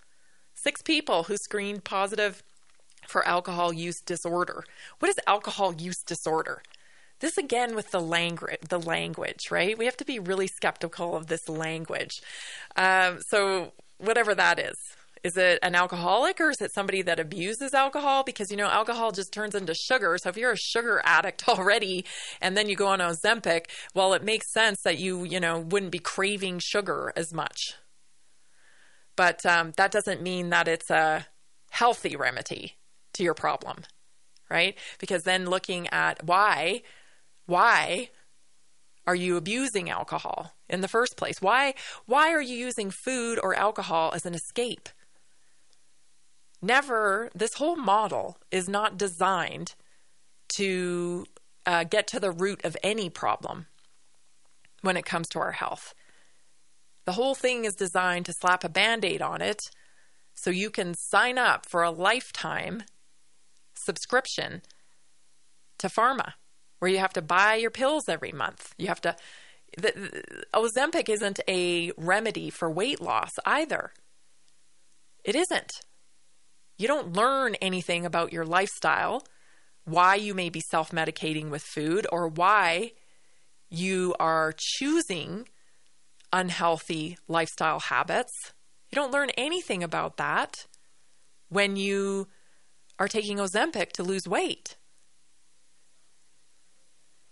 six 0.54 0.82
people 0.82 1.24
who 1.24 1.38
screened 1.38 1.84
positive 1.84 2.44
for 3.08 3.28
alcohol 3.28 3.72
use 3.72 4.02
disorder. 4.02 4.64
What 5.00 5.10
is 5.10 5.20
alcohol 5.28 5.76
use 5.76 6.02
disorder? 6.04 6.62
this 7.20 7.38
again 7.38 7.76
with 7.76 7.92
the 7.92 8.02
language, 8.02 8.60
the 8.70 8.80
language, 8.80 9.50
right? 9.50 9.78
We 9.78 9.86
have 9.86 9.98
to 9.98 10.06
be 10.06 10.20
really 10.20 10.48
skeptical 10.48 11.16
of 11.16 11.28
this 11.28 11.48
language. 11.48 12.22
Um, 12.76 13.22
so 13.22 13.74
whatever 13.98 14.36
that 14.36 14.60
is, 14.60 14.95
is 15.24 15.38
it 15.38 15.60
an 15.64 15.76
alcoholic 15.76 16.40
or 16.40 16.50
is 16.52 16.62
it 16.62 16.74
somebody 16.74 17.02
that 17.02 17.20
abuses 17.20 17.74
alcohol? 17.74 18.24
Because 18.24 18.52
you 18.52 18.58
know, 18.58 18.68
alcohol 18.68 19.12
just 19.12 19.34
turns 19.34 19.56
into 19.56 19.74
sugar. 19.74 20.18
So 20.22 20.30
if 20.30 20.38
you're 20.38 20.52
a 20.52 20.58
sugar 20.58 21.02
addict 21.04 21.48
already, 21.50 22.06
and 22.42 22.56
then 22.56 22.70
you 22.70 22.76
go 22.76 22.88
on 22.88 23.00
Ozempic, 23.00 23.66
well, 23.94 24.14
it 24.14 24.24
makes 24.24 24.52
sense 24.52 24.82
that 24.84 25.00
you 25.00 25.24
you 25.24 25.40
know 25.40 25.60
wouldn't 25.60 25.92
be 25.92 26.00
craving 26.00 26.60
sugar 26.60 27.12
as 27.16 27.34
much. 27.34 27.74
But 29.16 29.46
um, 29.46 29.74
that 29.78 29.92
doesn't 29.92 30.22
mean 30.22 30.50
that 30.50 30.68
it's 30.68 30.90
a 30.90 31.28
healthy 31.72 32.16
remedy 32.16 32.74
to 33.14 33.24
your 33.24 33.34
problem, 33.34 33.84
right? 34.50 34.78
Because 35.00 35.24
then 35.24 35.46
looking 35.46 35.88
at 35.88 36.26
why 36.26 36.82
why 37.46 38.10
are 39.08 39.16
you 39.16 39.38
abusing 39.38 39.90
alcohol 39.90 40.54
in 40.68 40.82
the 40.82 40.88
first 40.88 41.18
place? 41.18 41.42
Why 41.42 41.74
why 42.06 42.32
are 42.32 42.42
you 42.42 42.56
using 42.56 42.92
food 42.92 43.40
or 43.42 43.56
alcohol 43.56 44.12
as 44.14 44.26
an 44.26 44.34
escape? 44.34 44.90
Never 46.62 47.30
this 47.36 47.56
whole 47.56 47.76
model 47.76 48.38
is 48.52 48.68
not 48.68 48.98
designed 48.98 49.76
to 50.56 51.26
uh, 51.66 51.84
get 51.84 52.08
to 52.08 52.20
the 52.20 52.32
root 52.32 52.64
of 52.64 52.78
any 52.84 53.10
problem 53.10 53.68
when 54.82 54.98
it 54.98 55.06
comes 55.06 55.28
to 55.30 55.40
our 55.40 55.52
health. 55.54 55.94
The 57.06 57.14
whole 57.14 57.36
thing 57.36 57.66
is 57.66 57.76
designed 57.76 58.26
to 58.26 58.34
slap 58.34 58.64
a 58.64 58.70
band 58.70 59.06
aid 59.06 59.22
on 59.22 59.42
it 59.42 59.62
so 60.34 60.50
you 60.50 60.70
can 60.70 60.94
sign 60.94 61.38
up 61.38 61.66
for 61.66 61.84
a 61.84 61.92
lifetime 61.92 62.84
subscription 63.76 64.62
to 65.78 65.88
pharma 65.88 66.34
where 66.80 66.92
you 66.92 66.98
have 66.98 67.14
to 67.14 67.22
buy 67.22 67.56
your 67.56 67.72
pills 67.72 68.10
every 68.10 68.32
month. 68.32 68.74
You 68.78 68.88
have 68.88 69.02
to. 69.02 69.16
The, 69.78 69.92
the, 69.96 70.44
Ozempic 70.54 71.10
isn't 71.10 71.40
a 71.48 71.92
remedy 71.98 72.50
for 72.50 72.70
weight 72.70 73.02
loss 73.02 73.32
either. 73.46 73.92
It 75.24 75.36
isn't. 75.36 75.72
You 76.78 76.88
don't 76.88 77.14
learn 77.14 77.56
anything 77.56 78.06
about 78.06 78.34
your 78.34 78.46
lifestyle, 78.46 79.24
why 79.86 80.16
you 80.16 80.34
may 80.34 80.50
be 80.50 80.60
self 80.60 80.92
medicating 80.92 81.50
with 81.50 81.64
food, 81.64 82.06
or 82.12 82.28
why 82.28 82.92
you 83.70 84.16
are 84.20 84.54
choosing 84.58 85.48
unhealthy 86.34 87.18
lifestyle 87.28 87.80
habits. 87.80 88.54
You 88.90 88.96
don't 88.96 89.12
learn 89.12 89.30
anything 89.32 89.84
about 89.84 90.18
that 90.18 90.68
when 91.50 91.76
you 91.76 92.28
are 93.00 93.08
taking 93.08 93.38
Ozempic 93.38 93.92
to 93.94 94.04
lose 94.04 94.28
weight 94.28 94.78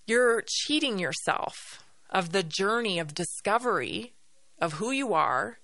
you're 0.06 0.44
cheating 0.46 1.00
yourself 1.00 1.84
of 2.10 2.32
the 2.32 2.44
journey 2.44 3.00
of 3.00 3.14
discovery 3.14 4.14
of 4.60 4.74
who 4.74 4.92
you 4.92 5.14
are 5.14 5.60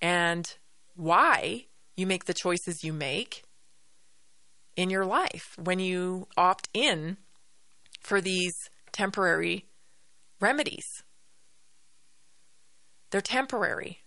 and 0.00 0.56
why 0.94 1.66
you 1.98 2.06
make 2.06 2.26
the 2.26 2.34
choices 2.34 2.84
you 2.84 2.92
make 2.92 3.42
in 4.76 4.88
your 4.88 5.04
life 5.04 5.56
when 5.62 5.80
you 5.80 6.28
opt 6.36 6.68
in 6.72 7.16
for 8.00 8.20
these 8.20 8.70
temporary 8.92 9.66
remedies. 10.40 11.02
They're 13.10 13.20
temporary 13.20 13.98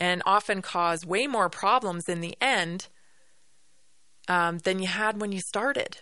and 0.00 0.20
often 0.26 0.60
cause 0.60 1.06
way 1.06 1.28
more 1.28 1.48
problems 1.48 2.08
in 2.08 2.20
the 2.20 2.36
end 2.40 2.88
um, 4.26 4.58
than 4.58 4.80
you 4.80 4.88
had 4.88 5.20
when 5.20 5.30
you 5.30 5.40
started. 5.40 5.98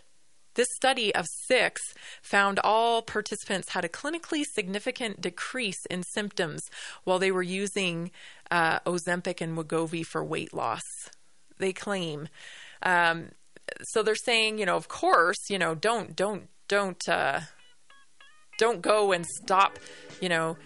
This 0.56 0.74
study 0.74 1.14
of 1.14 1.26
six 1.26 1.82
found 2.22 2.58
all 2.60 3.02
participants 3.02 3.72
had 3.72 3.84
a 3.84 3.90
clinically 3.90 4.42
significant 4.42 5.20
decrease 5.20 5.84
in 5.90 6.02
symptoms 6.02 6.70
while 7.04 7.18
they 7.18 7.30
were 7.30 7.42
using 7.42 8.10
uh, 8.50 8.80
Ozempic 8.80 9.40
and 9.40 9.56
Wegovy 9.56 10.04
for 10.04 10.24
weight 10.24 10.54
loss. 10.54 10.82
They 11.58 11.72
claim. 11.72 12.28
Um, 12.82 13.30
so 13.82 14.02
they're 14.02 14.14
saying, 14.14 14.58
you 14.58 14.66
know, 14.66 14.76
of 14.76 14.88
course, 14.88 15.50
you 15.50 15.58
know, 15.58 15.74
don't, 15.74 16.14
don't, 16.14 16.48
don't, 16.68 17.08
uh, 17.08 17.40
don't 18.58 18.80
go 18.80 19.12
and 19.12 19.26
stop, 19.26 19.78
you 20.20 20.28
know, 20.28 20.56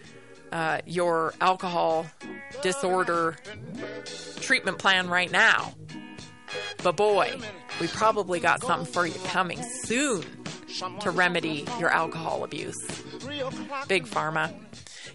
uh, 0.53 0.81
your 0.87 1.33
alcohol 1.41 2.07
disorder 2.62 3.37
treatment 4.41 4.78
plan 4.78 5.09
right 5.09 5.31
now. 5.31 5.74
But 6.83 6.97
boy, 6.97 7.39
we 7.81 7.87
probably 7.89 8.41
got 8.41 8.62
something 8.62 8.93
for 8.93 9.07
you 9.07 9.14
coming 9.26 9.62
soon 9.85 10.24
to 11.01 11.11
remedy 11.11 11.66
your 11.78 11.91
alcohol 11.91 12.45
abuse. 12.45 12.76
Big 13.87 14.07
Pharma. 14.07 14.53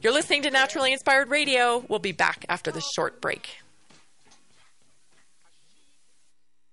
You're 0.01 0.13
listening 0.13 0.43
to 0.43 0.51
Naturally 0.51 0.93
Inspired 0.93 1.29
Radio. 1.29 1.83
We'll 1.87 1.99
be 1.99 2.11
back 2.11 2.45
after 2.49 2.71
this 2.71 2.85
short 2.95 3.21
break. 3.21 3.57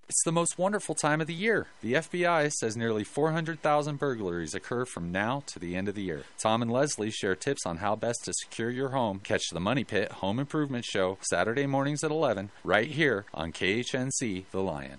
It's 0.09 0.25
the 0.25 0.33
most 0.33 0.59
wonderful 0.59 0.95
time 0.95 1.23
of 1.23 1.27
the 1.27 1.33
year. 1.33 1.69
The 1.81 1.95
FBI 1.95 2.53
says 2.53 2.77
nearly 2.77 3.03
400,000 3.03 3.99
burglaries 3.99 4.55
occur 4.55 4.85
from 4.85 5.11
now 5.11 5.43
to 5.47 5.59
the 5.59 5.75
end 5.75 5.89
of 5.89 5.95
the 5.95 6.03
year. 6.03 6.25
Tom 6.39 6.61
and 6.61 6.71
Leslie 6.71 7.11
share 7.11 7.35
tips 7.35 7.65
on 7.65 7.79
how 7.79 7.97
best 7.97 8.27
to 8.27 8.35
secure 8.35 8.69
your 8.69 8.91
home. 8.91 9.21
Catch 9.21 9.49
the 9.51 9.61
Money 9.61 9.85
Pit 9.85 10.13
Home 10.13 10.39
Improvement 10.39 10.85
Show 10.85 11.17
Saturday 11.23 11.67
mornings 11.67 12.05
at 12.05 12.11
11 12.11 12.51
right 12.63 12.89
here 12.89 13.25
on 13.33 13.53
KHNC 13.53 14.45
The 14.51 14.61
Lion. 14.61 14.99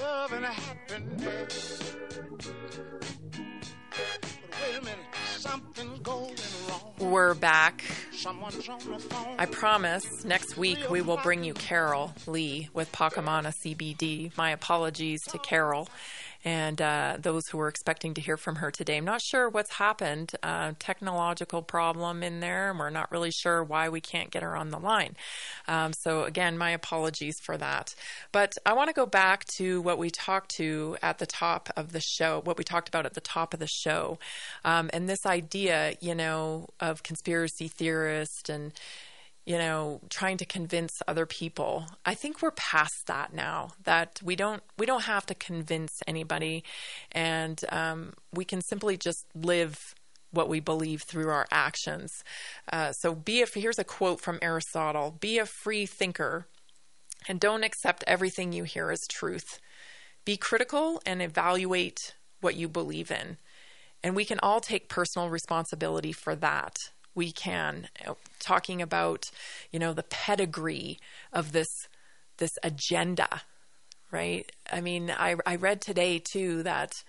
Love 0.00 0.32
and 0.32 0.44
happiness. 0.44 1.94
But 3.90 4.26
wait 4.60 4.78
a 4.78 4.82
minute, 4.82 4.98
something 5.36 6.00
going 6.02 6.34
wrong. 6.68 6.94
We're 6.98 7.34
back. 7.34 7.84
Someone's 8.10 8.68
on 8.68 8.80
the 8.80 8.98
phone. 8.98 9.36
I 9.38 9.46
promise 9.46 10.24
next 10.24 10.56
week 10.56 10.90
we 10.90 11.02
will 11.02 11.18
bring 11.18 11.44
you 11.44 11.54
Carol 11.54 12.12
Lee 12.26 12.68
with 12.74 12.90
Pakamana 12.90 13.54
CBD. 13.64 14.36
My 14.36 14.50
apologies 14.50 15.22
to 15.28 15.38
Carol 15.38 15.88
and 16.44 16.80
uh, 16.80 17.16
those 17.20 17.48
who 17.48 17.58
were 17.58 17.68
expecting 17.68 18.14
to 18.14 18.20
hear 18.20 18.36
from 18.36 18.56
her 18.56 18.70
today. 18.70 18.96
I'm 18.96 19.04
not 19.04 19.22
sure 19.22 19.48
what's 19.48 19.72
happened, 19.74 20.32
uh, 20.42 20.72
technological 20.78 21.62
problem 21.62 22.22
in 22.22 22.40
there, 22.40 22.70
and 22.70 22.78
we're 22.78 22.90
not 22.90 23.10
really 23.12 23.30
sure 23.30 23.62
why 23.62 23.88
we 23.88 24.00
can't 24.00 24.30
get 24.30 24.42
her 24.42 24.56
on 24.56 24.70
the 24.70 24.78
line. 24.78 25.16
Um, 25.68 25.92
so, 25.92 26.24
again, 26.24 26.58
my 26.58 26.70
apologies 26.70 27.38
for 27.40 27.56
that. 27.58 27.94
But 28.32 28.56
I 28.66 28.72
want 28.72 28.88
to 28.88 28.94
go 28.94 29.06
back 29.06 29.44
to 29.56 29.80
what 29.82 29.98
we 29.98 30.10
talked 30.10 30.56
to 30.56 30.96
at 31.02 31.18
the 31.18 31.26
top 31.26 31.70
of 31.76 31.92
the 31.92 32.00
show, 32.00 32.40
what 32.44 32.58
we 32.58 32.64
talked 32.64 32.88
about 32.88 33.06
at 33.06 33.14
the 33.14 33.20
top 33.20 33.54
of 33.54 33.60
the 33.60 33.68
show, 33.68 34.18
um, 34.64 34.90
and 34.92 35.08
this 35.08 35.24
idea, 35.26 35.94
you 36.00 36.14
know, 36.14 36.68
of 36.80 37.02
conspiracy 37.02 37.68
theorists 37.68 38.48
and 38.48 38.72
you 39.44 39.58
know 39.58 40.00
trying 40.10 40.36
to 40.36 40.44
convince 40.44 40.92
other 41.08 41.26
people 41.26 41.86
i 42.06 42.14
think 42.14 42.42
we're 42.42 42.50
past 42.52 43.06
that 43.06 43.32
now 43.34 43.70
that 43.84 44.20
we 44.22 44.36
don't 44.36 44.62
we 44.78 44.86
don't 44.86 45.04
have 45.04 45.26
to 45.26 45.34
convince 45.34 46.00
anybody 46.06 46.62
and 47.12 47.64
um, 47.70 48.12
we 48.32 48.44
can 48.44 48.60
simply 48.60 48.96
just 48.96 49.26
live 49.34 49.94
what 50.30 50.48
we 50.48 50.60
believe 50.60 51.02
through 51.02 51.28
our 51.28 51.46
actions 51.50 52.24
uh, 52.72 52.92
so 52.92 53.14
be 53.14 53.42
a 53.42 53.46
here's 53.54 53.78
a 53.78 53.84
quote 53.84 54.20
from 54.20 54.38
aristotle 54.42 55.16
be 55.20 55.38
a 55.38 55.46
free 55.46 55.86
thinker 55.86 56.46
And 57.28 57.40
don't 57.40 57.64
accept 57.64 58.04
everything 58.06 58.52
you 58.52 58.64
hear 58.64 58.90
as 58.90 59.06
truth. 59.08 59.60
Be 60.24 60.36
critical 60.36 61.00
and 61.06 61.22
evaluate 61.22 62.14
what 62.40 62.56
you 62.56 62.68
believe 62.68 63.10
in. 63.10 63.38
And 64.02 64.16
we 64.16 64.24
can 64.24 64.40
all 64.42 64.60
take 64.60 64.88
personal 64.88 65.28
responsibility 65.28 66.12
for 66.12 66.34
that. 66.36 66.76
We 67.14 67.32
can. 67.32 67.88
Talking 68.38 68.82
about, 68.82 69.30
you 69.70 69.78
know, 69.78 69.92
the 69.92 70.02
pedigree 70.04 70.98
of 71.32 71.52
this 71.52 71.68
this 72.38 72.58
agenda, 72.62 73.42
right? 74.10 74.50
I 74.70 74.80
mean, 74.80 75.10
I, 75.10 75.36
I 75.46 75.56
read 75.56 75.80
today 75.80 76.18
too 76.18 76.62
that 76.62 77.04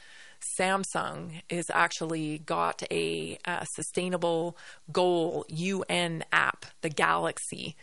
Samsung 0.60 1.42
is 1.50 1.70
actually 1.74 2.40
got 2.40 2.84
a, 2.92 3.38
a 3.46 3.66
sustainable 3.74 4.58
goal 4.92 5.46
UN 5.48 6.24
app, 6.32 6.66
the 6.82 6.90
Galaxy, 6.90 7.76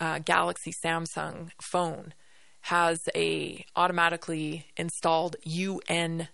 uh, 0.00 0.18
Galaxy 0.18 0.72
Samsung 0.84 1.50
phone 1.60 2.12
has 2.62 2.98
a 3.14 3.64
automatically 3.76 4.66
installed 4.76 5.36
UN 5.44 6.28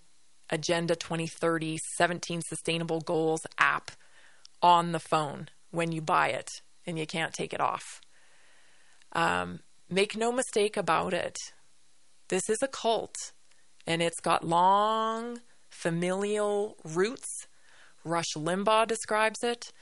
Agenda 0.50 0.96
2030 0.96 1.78
17 1.96 2.42
Sustainable 2.42 3.00
Goals 3.00 3.46
app 3.58 3.90
on 4.62 4.92
the 4.92 5.00
phone 5.00 5.48
when 5.70 5.92
you 5.92 6.00
buy 6.00 6.28
it 6.28 6.48
and 6.86 6.98
you 6.98 7.06
can't 7.06 7.34
take 7.34 7.52
it 7.52 7.60
off. 7.60 8.00
Um, 9.12 9.60
make 9.90 10.16
no 10.16 10.32
mistake 10.32 10.76
about 10.76 11.12
it. 11.12 11.36
This 12.28 12.48
is 12.48 12.62
a 12.62 12.68
cult 12.68 13.32
and 13.86 14.00
it's 14.00 14.20
got 14.20 14.46
long 14.46 15.40
familial 15.70 16.76
roots. 16.84 17.46
Rush 18.04 18.34
Limbaugh 18.36 18.86
describes 18.86 19.42
it. 19.42 19.72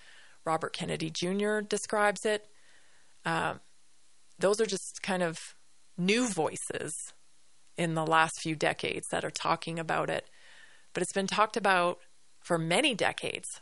Robert 0.44 0.72
Kennedy 0.72 1.10
Jr. 1.10 1.60
describes 1.60 2.24
it. 2.24 2.46
Uh, 3.24 3.54
those 4.38 4.60
are 4.60 4.66
just 4.66 5.02
kind 5.02 5.22
of 5.22 5.38
new 5.98 6.26
voices 6.28 6.94
in 7.76 7.94
the 7.94 8.06
last 8.06 8.40
few 8.40 8.56
decades 8.56 9.06
that 9.10 9.24
are 9.24 9.30
talking 9.30 9.78
about 9.78 10.08
it. 10.08 10.28
But 10.92 11.02
it's 11.02 11.12
been 11.12 11.26
talked 11.26 11.56
about 11.56 11.98
for 12.40 12.58
many 12.58 12.94
decades. 12.94 13.60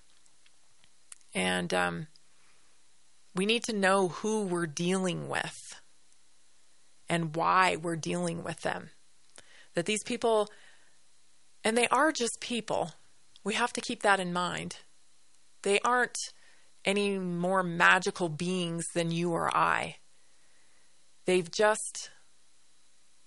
And 1.35 1.73
um, 1.75 2.07
we 3.35 3.47
need 3.47 3.65
to 3.65 3.73
know 3.73 4.09
who 4.09 4.45
we're 4.45 4.67
dealing 4.67 5.29
with 5.29 5.81
and 7.09 7.37
why 7.37 7.77
we're 7.77 7.97
dealing 7.97 8.43
with 8.43 8.63
them. 8.63 8.91
That 9.75 9.87
these 9.87 10.03
people 10.03 10.49
and 11.65 11.77
they 11.77 11.89
are 11.89 12.13
just 12.13 12.41
people. 12.41 12.93
We 13.45 13.55
have 13.55 13.73
to 13.75 13.81
keep 13.81 14.03
that 14.03 14.21
in 14.21 14.33
mind. 14.33 14.77
They 15.63 15.81
aren't 15.81 16.33
any 16.85 17.19
more 17.19 17.63
magical 17.63 18.29
beings 18.29 18.87
than 18.95 19.11
you 19.11 19.33
or 19.33 19.55
I. 19.55 19.97
They've 21.27 21.51
just 21.51 22.11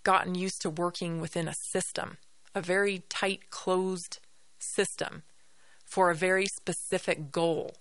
gotten 0.04 0.34
used 0.36 0.62
to 0.62 0.70
working 0.70 1.22
within 1.22 1.47
a 1.47 1.54
system, 1.54 2.18
a 2.56 2.62
very 2.62 3.04
tight, 3.10 3.49
closed 3.49 4.20
system 4.58 5.24
for 5.86 6.10
a 6.10 6.16
very 6.16 6.47
specific 6.47 7.32
goal. 7.32 7.76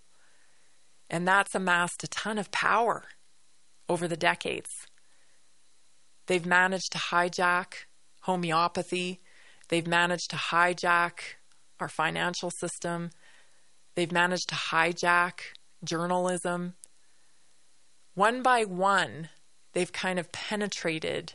And 1.11 1.27
that's 1.27 1.55
amassed 1.55 2.05
a 2.05 2.09
ton 2.09 2.39
of 2.39 2.51
power 2.51 3.05
over 3.89 4.09
the 4.09 4.17
decades. 4.17 4.87
They've 6.27 6.47
managed 6.47 6.93
to 6.93 6.99
hijack 6.99 7.87
homeopathy, 8.21 9.21
They've 9.71 9.87
managed 9.87 10.31
to 10.31 10.37
hijack 10.37 11.37
our 11.79 11.89
financial 11.89 12.51
system. 12.51 13.11
They've 13.95 14.11
managed 14.11 14.49
to 14.49 14.57
hijack 14.57 15.41
journalism. 15.85 16.75
One 18.15 18.43
by 18.43 18.65
one, 18.65 19.29
they've 19.73 19.93
kind 19.93 20.19
of 20.19 20.33
penetrated 20.33 21.35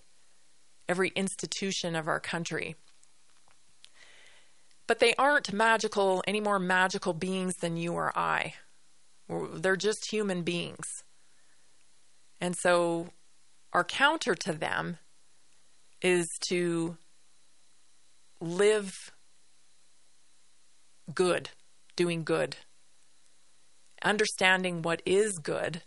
every 0.89 1.13
institution 1.15 1.95
of 1.95 2.09
our 2.09 2.19
country. 2.19 2.75
But 4.85 4.99
they 4.99 5.15
aren't 5.15 5.53
magical, 5.53 6.21
any 6.27 6.41
more 6.41 6.59
magical 6.59 7.13
beings 7.13 7.55
than 7.55 7.77
you 7.77 7.93
or 7.93 8.15
I. 8.17 8.55
They're 9.29 9.75
just 9.75 10.11
human 10.11 10.43
beings. 10.43 11.03
And 12.39 12.55
so, 12.55 13.09
our 13.73 13.83
counter 13.83 14.35
to 14.35 14.53
them 14.53 14.97
is 16.01 16.27
to 16.49 16.97
live 18.39 19.11
good, 21.13 21.49
doing 21.95 22.23
good, 22.23 22.57
understanding 24.03 24.81
what 24.81 25.01
is 25.05 25.39
good, 25.39 25.81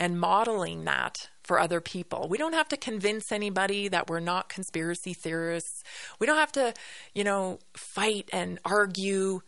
and 0.00 0.20
modeling 0.20 0.84
that 0.84 1.16
for 1.42 1.58
other 1.58 1.80
people. 1.80 2.28
We 2.28 2.38
don't 2.38 2.52
have 2.52 2.68
to 2.68 2.76
convince 2.76 3.32
anybody 3.32 3.88
that 3.88 4.08
we're 4.08 4.20
not 4.20 4.48
conspiracy 4.48 5.14
theorists. 5.14 5.82
We 6.20 6.26
don't 6.26 6.36
have 6.36 6.52
to, 6.52 6.74
you 7.14 7.24
know, 7.24 7.58
fight 7.76 8.28
and 8.32 8.58
argue. 8.64 9.40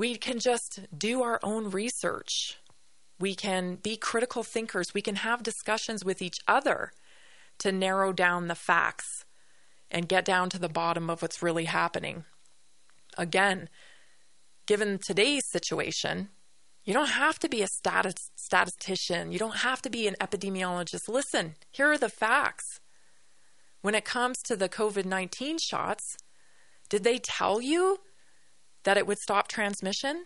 We 0.00 0.16
can 0.16 0.38
just 0.38 0.80
do 0.96 1.22
our 1.22 1.38
own 1.42 1.68
research. 1.68 2.56
We 3.18 3.34
can 3.34 3.74
be 3.74 3.98
critical 3.98 4.42
thinkers. 4.42 4.94
We 4.94 5.02
can 5.02 5.16
have 5.16 5.42
discussions 5.42 6.06
with 6.06 6.22
each 6.22 6.38
other 6.48 6.92
to 7.58 7.70
narrow 7.70 8.14
down 8.14 8.48
the 8.48 8.54
facts 8.54 9.26
and 9.90 10.08
get 10.08 10.24
down 10.24 10.48
to 10.48 10.58
the 10.58 10.70
bottom 10.70 11.10
of 11.10 11.20
what's 11.20 11.42
really 11.42 11.66
happening. 11.66 12.24
Again, 13.18 13.68
given 14.64 14.96
today's 14.96 15.44
situation, 15.50 16.30
you 16.82 16.94
don't 16.94 17.10
have 17.10 17.38
to 17.40 17.48
be 17.50 17.60
a 17.60 17.68
statis- 17.68 18.30
statistician. 18.36 19.32
You 19.32 19.38
don't 19.38 19.58
have 19.58 19.82
to 19.82 19.90
be 19.90 20.08
an 20.08 20.16
epidemiologist. 20.18 21.10
Listen, 21.10 21.56
here 21.70 21.92
are 21.92 21.98
the 21.98 22.08
facts. 22.08 22.80
When 23.82 23.94
it 23.94 24.06
comes 24.06 24.38
to 24.44 24.56
the 24.56 24.70
COVID 24.70 25.04
19 25.04 25.58
shots, 25.58 26.16
did 26.88 27.04
they 27.04 27.18
tell 27.18 27.60
you 27.60 27.98
that 28.84 28.96
it 28.96 29.06
would 29.06 29.18
stop 29.18 29.48
transmission? 29.48 30.24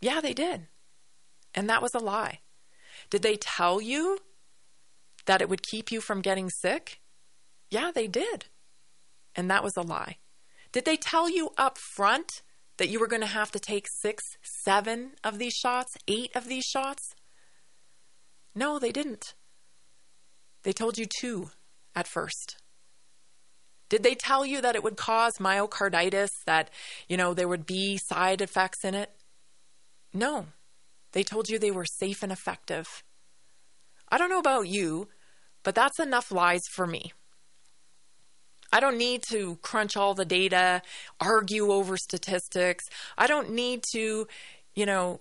Yeah, 0.00 0.20
they 0.20 0.34
did. 0.34 0.68
And 1.54 1.68
that 1.68 1.82
was 1.82 1.94
a 1.94 1.98
lie. 1.98 2.40
Did 3.10 3.22
they 3.22 3.36
tell 3.36 3.80
you 3.80 4.18
that 5.26 5.40
it 5.40 5.48
would 5.48 5.62
keep 5.62 5.90
you 5.90 6.00
from 6.00 6.20
getting 6.20 6.50
sick? 6.50 7.00
Yeah, 7.70 7.90
they 7.94 8.06
did. 8.06 8.46
And 9.34 9.50
that 9.50 9.64
was 9.64 9.76
a 9.76 9.82
lie. 9.82 10.16
Did 10.72 10.84
they 10.84 10.96
tell 10.96 11.28
you 11.30 11.50
up 11.56 11.78
front 11.78 12.42
that 12.78 12.88
you 12.88 13.00
were 13.00 13.06
going 13.06 13.22
to 13.22 13.26
have 13.26 13.50
to 13.52 13.58
take 13.58 13.86
six, 14.00 14.22
seven 14.42 15.12
of 15.24 15.38
these 15.38 15.54
shots, 15.54 15.96
eight 16.06 16.34
of 16.34 16.48
these 16.48 16.64
shots? 16.64 17.14
No, 18.54 18.78
they 18.78 18.92
didn't. 18.92 19.34
They 20.62 20.72
told 20.72 20.98
you 20.98 21.06
two 21.06 21.50
at 21.94 22.08
first. 22.08 22.56
Did 23.88 24.02
they 24.02 24.14
tell 24.14 24.44
you 24.44 24.60
that 24.60 24.74
it 24.74 24.82
would 24.82 24.96
cause 24.96 25.38
myocarditis, 25.38 26.30
that, 26.46 26.70
you 27.08 27.16
know, 27.16 27.34
there 27.34 27.48
would 27.48 27.66
be 27.66 27.98
side 27.98 28.40
effects 28.40 28.84
in 28.84 28.94
it? 28.94 29.10
No. 30.12 30.46
They 31.12 31.22
told 31.22 31.48
you 31.48 31.58
they 31.58 31.70
were 31.70 31.84
safe 31.84 32.22
and 32.22 32.32
effective. 32.32 33.04
I 34.08 34.18
don't 34.18 34.30
know 34.30 34.38
about 34.38 34.68
you, 34.68 35.08
but 35.62 35.74
that's 35.74 35.98
enough 35.98 36.30
lies 36.30 36.66
for 36.70 36.86
me. 36.86 37.12
I 38.72 38.80
don't 38.80 38.98
need 38.98 39.22
to 39.30 39.56
crunch 39.62 39.96
all 39.96 40.14
the 40.14 40.24
data, 40.24 40.82
argue 41.20 41.70
over 41.72 41.96
statistics. 41.96 42.84
I 43.16 43.26
don't 43.26 43.50
need 43.52 43.84
to, 43.92 44.26
you 44.74 44.86
know, 44.86 45.20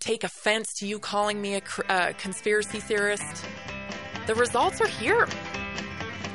take 0.00 0.24
offense 0.24 0.72
to 0.78 0.86
you 0.86 0.98
calling 0.98 1.40
me 1.40 1.54
a 1.54 1.62
uh, 1.88 2.12
conspiracy 2.18 2.80
theorist. 2.80 3.44
The 4.26 4.34
results 4.34 4.80
are 4.80 4.88
here. 4.88 5.28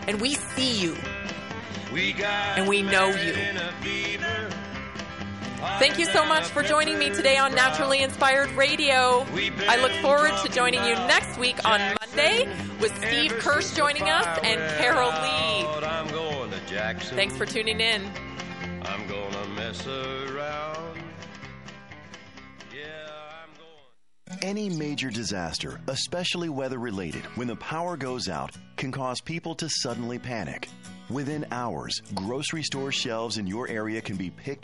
And 0.08 0.22
we 0.22 0.36
see 0.36 0.80
you. 0.82 0.96
We 1.92 2.14
and 2.24 2.68
we 2.68 2.82
know 2.82 3.10
you. 3.10 3.34
Thank 5.78 6.00
you 6.00 6.06
so 6.06 6.26
much 6.26 6.46
for 6.46 6.64
joining 6.64 6.98
me 6.98 7.10
today 7.10 7.38
on 7.38 7.54
Naturally 7.54 8.02
Inspired 8.02 8.50
Radio. 8.52 9.26
I 9.68 9.78
look 9.82 9.92
forward 10.02 10.32
to 10.44 10.50
joining 10.52 10.84
you 10.86 10.94
next 10.94 11.38
week 11.38 11.64
on 11.66 11.80
Monday 12.00 12.48
with 12.80 12.96
Steve 12.98 13.34
Kirsch 13.40 13.76
joining 13.76 14.04
us 14.04 14.26
and 14.44 14.60
Carol 14.80 15.10
Lee. 15.10 15.66
Thanks 17.16 17.36
for 17.36 17.46
tuning 17.46 17.82
in. 17.82 18.10
I'm 18.84 19.08
gonna 19.08 19.48
mess 19.50 19.86
around. 19.86 20.82
Any 24.42 24.70
major 24.70 25.10
disaster, 25.10 25.80
especially 25.88 26.50
weather 26.50 26.80
related, 26.80 27.26
when 27.36 27.48
the 27.48 27.56
power 27.58 27.98
goes 27.98 28.30
out, 28.30 28.56
can 28.78 28.92
cause 28.92 29.20
people 29.22 29.54
to 29.56 29.70
suddenly 29.70 30.18
panic. 30.18 30.68
Within 31.12 31.46
hours, 31.52 32.02
grocery 32.16 32.64
store 32.64 32.90
shelves 32.90 33.38
in 33.38 33.46
your 33.46 33.68
area 33.68 34.00
can 34.00 34.16
be 34.16 34.30
picked 34.30 34.60